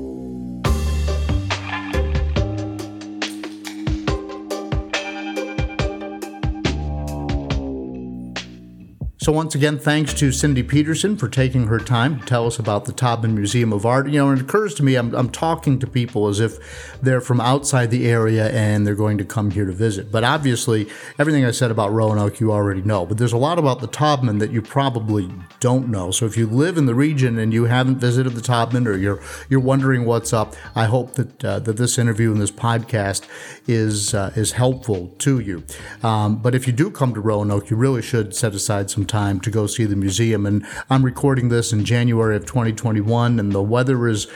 So, 9.22 9.34
once 9.34 9.54
again, 9.54 9.78
thanks 9.78 10.14
to 10.14 10.32
Cindy 10.32 10.64
Peterson 10.64 11.18
for 11.18 11.28
taking 11.28 11.68
her 11.68 11.78
time 11.78 12.22
to 12.22 12.26
tell 12.26 12.48
us 12.48 12.58
about 12.58 12.86
the 12.86 12.94
Taubman 12.94 13.34
Museum 13.34 13.74
of 13.74 13.86
Art. 13.86 14.08
You 14.08 14.20
know, 14.20 14.32
it 14.32 14.40
occurs 14.40 14.74
to 14.76 14.84
me 14.84 14.96
I'm, 14.96 15.14
I'm 15.14 15.30
talking 15.30 15.78
to 15.80 15.88
people 15.88 16.30
as 16.30 16.40
if 16.40 17.02
they're 17.02 17.20
from 17.20 17.42
outside 17.42 17.92
the 17.92 18.08
area 18.08 18.50
and 18.52 18.88
they're 18.88 18.96
going 18.96 19.18
to 19.18 19.26
come 19.26 19.52
here 19.52 19.66
to 19.66 19.74
visit. 19.74 20.10
But 20.10 20.24
obviously, 20.24 20.88
everything 21.20 21.44
I 21.44 21.52
said 21.52 21.70
about 21.70 21.92
Roanoke 21.92 22.40
you 22.40 22.54
already 22.54 22.82
know. 22.82 23.06
But 23.06 23.18
there's 23.18 23.34
a 23.34 23.38
lot 23.38 23.60
about 23.60 23.82
the 23.82 23.90
Taubman 23.90 24.40
that 24.40 24.52
you 24.52 24.62
probably 24.62 25.30
don't 25.60 25.90
know. 25.90 26.12
So, 26.12 26.26
if 26.26 26.38
you 26.38 26.48
live 26.48 26.78
in 26.78 26.86
the 26.86 26.96
region 26.96 27.38
and 27.40 27.54
you 27.54 27.66
haven't 27.66 27.98
visited 27.98 28.36
the 28.36 28.42
Taubman 28.42 28.88
or 28.88 28.96
you're 28.96 29.22
you're 29.50 29.60
wondering 29.60 30.06
what's 30.06 30.32
up, 30.32 30.56
I 30.76 30.86
hope 30.86 31.16
that 31.16 31.44
uh, 31.44 31.60
that 31.60 31.76
this 31.76 31.98
interview 31.98 32.32
and 32.32 32.40
this 32.40 32.52
podcast 32.52 33.28
is 33.68 34.14
uh, 34.14 34.32
is 34.38 34.54
helpful 34.54 35.10
to 35.20 35.42
you. 35.42 35.66
Um, 36.04 36.38
but 36.38 36.56
if 36.56 36.68
you 36.68 36.72
do 36.72 36.90
come 36.90 37.14
to 37.14 37.20
Roanoke, 37.20 37.70
you 37.70 37.76
really 37.76 38.02
should 38.02 38.34
set 38.34 38.56
aside 38.56 38.90
some 38.90 39.09
time 39.10 39.42
to 39.42 39.52
go 39.52 39.68
see 39.68 39.84
the 39.84 39.96
museum. 39.96 40.46
And 40.46 40.66
I'm 40.90 41.04
recording 41.04 41.50
this 41.50 41.74
in 41.74 41.84
January 41.84 42.36
of 42.38 42.46
2021, 42.46 43.40
and 43.40 43.52
the 43.52 43.62
weather 43.62 44.08
is 44.08 44.28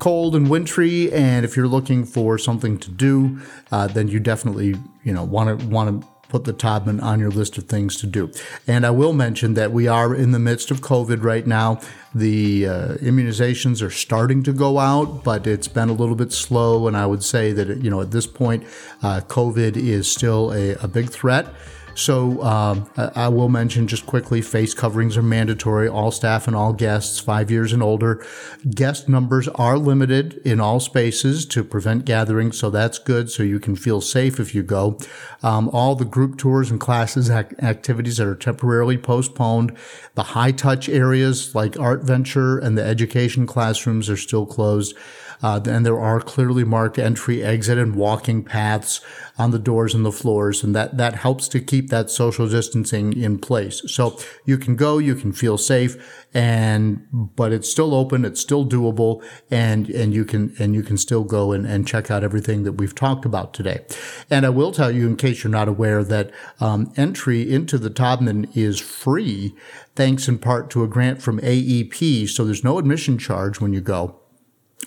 cold 0.00 0.34
and 0.34 0.50
wintry. 0.50 1.12
And 1.12 1.44
if 1.44 1.56
you're 1.56 1.68
looking 1.68 2.04
for 2.04 2.38
something 2.38 2.78
to 2.78 2.90
do, 2.90 3.40
uh, 3.70 3.86
then 3.86 4.08
you 4.08 4.18
definitely 4.18 4.74
you 5.04 5.12
know 5.12 5.22
want 5.22 5.60
to 5.60 5.66
want 5.66 6.02
to 6.02 6.08
put 6.32 6.44
the 6.44 6.54
Taubman 6.54 7.00
on 7.02 7.20
your 7.20 7.30
list 7.30 7.58
of 7.58 7.64
things 7.64 7.98
to 7.98 8.06
do. 8.06 8.32
And 8.66 8.86
I 8.86 8.90
will 8.90 9.12
mention 9.12 9.52
that 9.52 9.70
we 9.70 9.86
are 9.86 10.14
in 10.14 10.30
the 10.30 10.38
midst 10.38 10.70
of 10.70 10.80
COVID 10.80 11.22
right 11.22 11.46
now. 11.46 11.78
The 12.14 12.66
uh, 12.66 12.88
immunizations 12.94 13.82
are 13.82 13.90
starting 13.90 14.42
to 14.44 14.52
go 14.54 14.78
out, 14.78 15.24
but 15.24 15.46
it's 15.46 15.68
been 15.68 15.90
a 15.90 15.92
little 15.92 16.14
bit 16.14 16.32
slow. 16.32 16.88
And 16.88 16.96
I 16.96 17.04
would 17.04 17.22
say 17.22 17.52
that, 17.52 17.82
you 17.82 17.90
know, 17.90 18.00
at 18.00 18.12
this 18.12 18.26
point, 18.26 18.64
uh, 19.02 19.20
COVID 19.20 19.76
is 19.76 20.10
still 20.10 20.54
a, 20.54 20.72
a 20.76 20.88
big 20.88 21.10
threat. 21.10 21.54
So 21.94 22.42
um, 22.42 22.90
I 22.96 23.28
will 23.28 23.48
mention 23.48 23.86
just 23.86 24.06
quickly 24.06 24.40
face 24.40 24.72
coverings 24.72 25.16
are 25.16 25.22
mandatory, 25.22 25.88
all 25.88 26.10
staff 26.10 26.46
and 26.46 26.56
all 26.56 26.72
guests, 26.72 27.20
five 27.20 27.50
years 27.50 27.72
and 27.72 27.82
older. 27.82 28.24
Guest 28.70 29.08
numbers 29.08 29.46
are 29.48 29.76
limited 29.76 30.40
in 30.44 30.58
all 30.58 30.80
spaces 30.80 31.44
to 31.46 31.62
prevent 31.62 32.04
gatherings, 32.04 32.58
so 32.58 32.70
that's 32.70 32.98
good, 32.98 33.30
so 33.30 33.42
you 33.42 33.60
can 33.60 33.76
feel 33.76 34.00
safe 34.00 34.40
if 34.40 34.54
you 34.54 34.62
go. 34.62 34.98
Um, 35.42 35.68
all 35.70 35.94
the 35.94 36.04
group 36.04 36.38
tours 36.38 36.70
and 36.70 36.80
classes 36.80 37.30
ac- 37.30 37.56
activities 37.60 38.16
that 38.16 38.26
are 38.26 38.34
temporarily 38.34 38.96
postponed. 38.96 39.76
The 40.14 40.22
high 40.22 40.52
touch 40.52 40.88
areas 40.88 41.54
like 41.54 41.78
Art 41.78 42.02
Venture 42.02 42.58
and 42.58 42.76
the 42.76 42.84
education 42.84 43.46
classrooms 43.46 44.08
are 44.08 44.16
still 44.16 44.46
closed. 44.46 44.96
Uh, 45.42 45.60
and 45.66 45.84
there 45.84 45.98
are 45.98 46.20
clearly 46.20 46.64
marked 46.64 46.98
entry, 46.98 47.42
exit, 47.42 47.78
and 47.78 47.96
walking 47.96 48.44
paths 48.44 49.00
on 49.38 49.50
the 49.50 49.58
doors 49.58 49.94
and 49.94 50.04
the 50.04 50.12
floors, 50.12 50.62
and 50.62 50.74
that 50.74 50.96
that 50.96 51.16
helps 51.16 51.48
to 51.48 51.60
keep 51.60 51.88
that 51.88 52.10
social 52.10 52.48
distancing 52.48 53.12
in 53.12 53.38
place. 53.38 53.82
So 53.86 54.18
you 54.44 54.56
can 54.56 54.76
go, 54.76 54.98
you 54.98 55.14
can 55.14 55.32
feel 55.32 55.58
safe, 55.58 56.24
and 56.32 57.06
but 57.12 57.52
it's 57.52 57.70
still 57.70 57.94
open, 57.94 58.24
it's 58.24 58.40
still 58.40 58.64
doable, 58.64 59.24
and 59.50 59.88
and 59.90 60.14
you 60.14 60.24
can 60.24 60.54
and 60.58 60.74
you 60.74 60.82
can 60.82 60.96
still 60.96 61.24
go 61.24 61.52
and, 61.52 61.66
and 61.66 61.86
check 61.86 62.10
out 62.10 62.22
everything 62.22 62.62
that 62.62 62.74
we've 62.74 62.94
talked 62.94 63.24
about 63.24 63.52
today. 63.52 63.84
And 64.30 64.46
I 64.46 64.50
will 64.50 64.72
tell 64.72 64.90
you, 64.90 65.08
in 65.08 65.16
case 65.16 65.42
you're 65.42 65.50
not 65.50 65.68
aware, 65.68 66.04
that 66.04 66.30
um, 66.60 66.92
entry 66.96 67.50
into 67.50 67.78
the 67.78 67.90
Taubman 67.90 68.54
is 68.56 68.78
free, 68.78 69.54
thanks 69.96 70.28
in 70.28 70.38
part 70.38 70.70
to 70.70 70.84
a 70.84 70.88
grant 70.88 71.20
from 71.20 71.40
AEP. 71.40 72.28
So 72.28 72.44
there's 72.44 72.64
no 72.64 72.78
admission 72.78 73.18
charge 73.18 73.60
when 73.60 73.72
you 73.72 73.80
go 73.80 74.21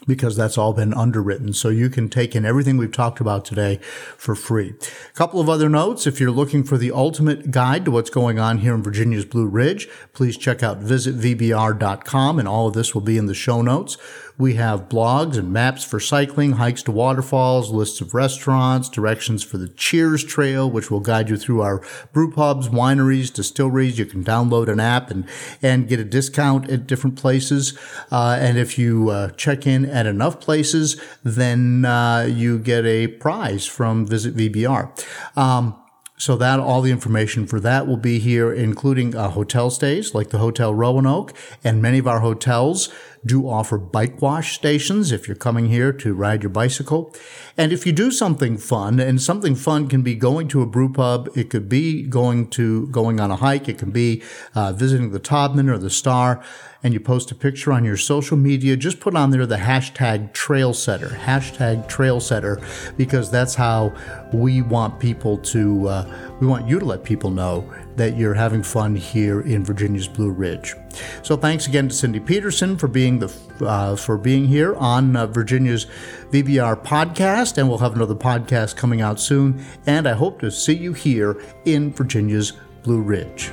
because 0.08 0.36
that's 0.36 0.58
all 0.58 0.74
been 0.74 0.94
underwritten. 0.94 1.54
So 1.54 1.70
you 1.70 1.90
can 1.90 2.10
take 2.10 2.36
in 2.36 2.46
everything 2.46 2.78
we've 2.78 2.92
talked 2.92 3.20
about 3.20 3.46
today 3.46 3.78
for 4.18 4.36
free. 4.36 4.74
A 5.10 5.14
couple 5.14 5.40
of 5.40 5.50
other 5.50 5.70
notes. 5.70 6.06
If 6.06 6.20
you're 6.20 6.32
looking 6.32 6.64
for 6.64 6.78
the 6.78 6.92
ultimate 6.92 7.52
guide 7.52 7.86
to 7.86 7.92
what's 7.92 8.10
going 8.10 8.40
on 8.40 8.60
here 8.60 8.76
in 8.76 8.84
Virginia's 8.84 9.26
Blue 9.26 9.48
Ridge, 9.48 9.88
please 10.14 10.38
check 10.38 10.62
out 10.64 10.82
visitvbr.com 10.82 12.40
and 12.40 12.48
all 12.48 12.68
of 12.68 12.74
this 12.74 12.94
will 12.94 13.02
be 13.02 13.18
in 13.18 13.26
the 13.26 13.34
show 13.34 13.62
notes. 13.62 13.98
We 14.38 14.56
have 14.56 14.90
blogs 14.90 15.38
and 15.38 15.54
maps 15.54 15.86
for 15.86 16.00
cycling, 16.00 16.54
hikes 16.54 16.84
to 16.84 16.92
waterfalls, 16.92 17.72
lists 17.72 18.02
of 18.02 18.14
restaurants, 18.14 18.90
directions 18.90 19.44
for 19.44 19.58
the 19.58 19.70
Cheers 19.70 20.26
Trail, 20.26 20.70
which 20.70 20.92
will 20.92 21.00
guide 21.00 21.30
you 21.30 21.38
through 21.38 21.62
our 21.62 21.82
brew 22.12 22.32
pubs, 22.32 22.68
wineries, 22.68 23.34
distilleries. 23.34 23.98
You 23.98 24.06
can 24.06 24.26
download 24.26 24.68
an 24.68 24.82
app 24.82 25.10
and, 25.10 25.26
and 25.62 25.88
get 25.88 26.02
a 26.02 26.04
discount 26.04 26.70
at 26.70 26.86
different 26.86 27.18
places. 27.18 27.78
Uh, 28.12 28.38
and 28.40 28.58
if 28.58 28.78
you 28.78 29.10
uh, 29.10 29.30
check 29.32 29.66
in 29.66 29.86
at 29.86 30.06
enough 30.06 30.42
places, 30.42 31.02
then 31.24 31.86
uh, 31.86 32.28
you 32.30 32.60
get 32.60 32.86
a 32.86 33.08
prize 33.08 33.66
from 33.66 34.06
Visit 34.06 34.36
VBR. 34.36 34.92
Um, 35.38 35.82
so 36.18 36.38
that 36.38 36.60
all 36.60 36.82
the 36.82 36.92
information 36.92 37.46
for 37.46 37.60
that 37.60 37.88
will 37.88 37.98
be 37.98 38.20
here, 38.20 38.54
including 38.54 39.16
uh, 39.16 39.30
hotel 39.30 39.70
stays 39.70 40.16
like 40.16 40.30
the 40.30 40.38
Hotel 40.38 40.74
Roanoke, 40.74 41.34
and 41.64 41.82
many 41.82 42.00
of 42.00 42.08
our 42.08 42.22
hotels 42.22 42.94
do 43.26 43.50
offer 43.50 43.78
bike 43.78 44.22
wash 44.22 44.56
stations 44.56 45.12
if 45.12 45.28
you're 45.28 45.36
coming 45.36 45.68
here 45.68 45.92
to 45.92 46.14
ride 46.14 46.44
your 46.44 46.52
bicycle. 46.52 47.14
And 47.58 47.74
if 47.74 47.86
you 47.86 47.92
do 47.92 48.12
something 48.12 48.58
fun, 48.58 49.00
and 49.00 49.22
something 49.22 49.56
fun 49.56 49.90
can 49.90 50.04
be 50.04 50.16
going 50.16 50.48
to 50.50 50.62
a 50.62 50.66
brew 50.66 50.92
pub, 50.92 51.30
it 51.36 51.50
could 51.50 51.68
be 51.68 52.04
going 52.04 52.50
to 52.52 52.88
going 52.88 53.20
on 53.20 53.32
a 53.32 53.36
hike, 53.36 53.68
it 53.68 53.78
can 53.78 53.92
be 53.92 54.24
uh, 54.54 54.72
visiting 54.72 55.12
the 55.12 55.20
Taubman 55.20 55.70
or 55.70 55.78
the 55.78 55.90
Star 55.90 56.42
and 56.86 56.94
you 56.94 57.00
post 57.00 57.32
a 57.32 57.36
picture 57.36 57.74
on 57.74 57.84
your 57.84 57.98
social 57.98 58.38
media, 58.38 58.78
just 58.78 59.00
put 59.00 59.16
on 59.16 59.32
there 59.32 59.48
the 59.48 59.56
hashtag 59.56 60.32
trail 60.34 60.72
setter, 60.72 61.08
hashtag 61.08 61.88
trail 61.88 62.20
setter, 62.20 62.62
because 62.96 63.32
that's 63.32 63.56
how 63.56 63.92
we 64.32 64.62
want 64.62 65.00
people 65.00 65.36
to, 65.40 65.90
uh, 65.90 66.36
we 66.40 66.46
want 66.46 66.68
you 66.68 66.78
to 66.78 66.86
let 66.86 67.04
people 67.04 67.32
know 67.32 67.68
that 67.96 68.16
you're 68.16 68.36
having 68.36 68.62
fun 68.62 68.96
here 68.96 69.42
in 69.42 69.66
Virginia's 69.66 70.08
Blue 70.08 70.30
Ridge. 70.30 70.76
So 71.24 71.36
thanks 71.36 71.66
again 71.66 71.90
to 71.90 71.96
Cindy 71.96 72.20
Peterson 72.20 72.78
for 72.78 72.88
being 72.88 73.18
the 73.18 73.34
uh, 73.62 73.96
for 73.96 74.18
being 74.18 74.46
here 74.46 74.76
on 74.76 75.16
uh, 75.16 75.26
Virginia's 75.26 75.88
VBR 76.30 76.84
podcast, 76.84 77.58
and 77.58 77.68
we'll 77.68 77.80
have 77.80 77.96
another 77.96 78.14
podcast 78.14 78.76
coming 78.76 79.02
out 79.02 79.20
soon. 79.20 79.66
And 79.88 80.08
I 80.08 80.14
hope 80.14 80.40
to 80.42 80.52
see 80.52 80.76
you 80.76 80.94
here 80.94 81.42
in 81.66 81.92
Virginia's 81.94 82.54
Blue 82.84 83.02
Ridge. 83.02 83.50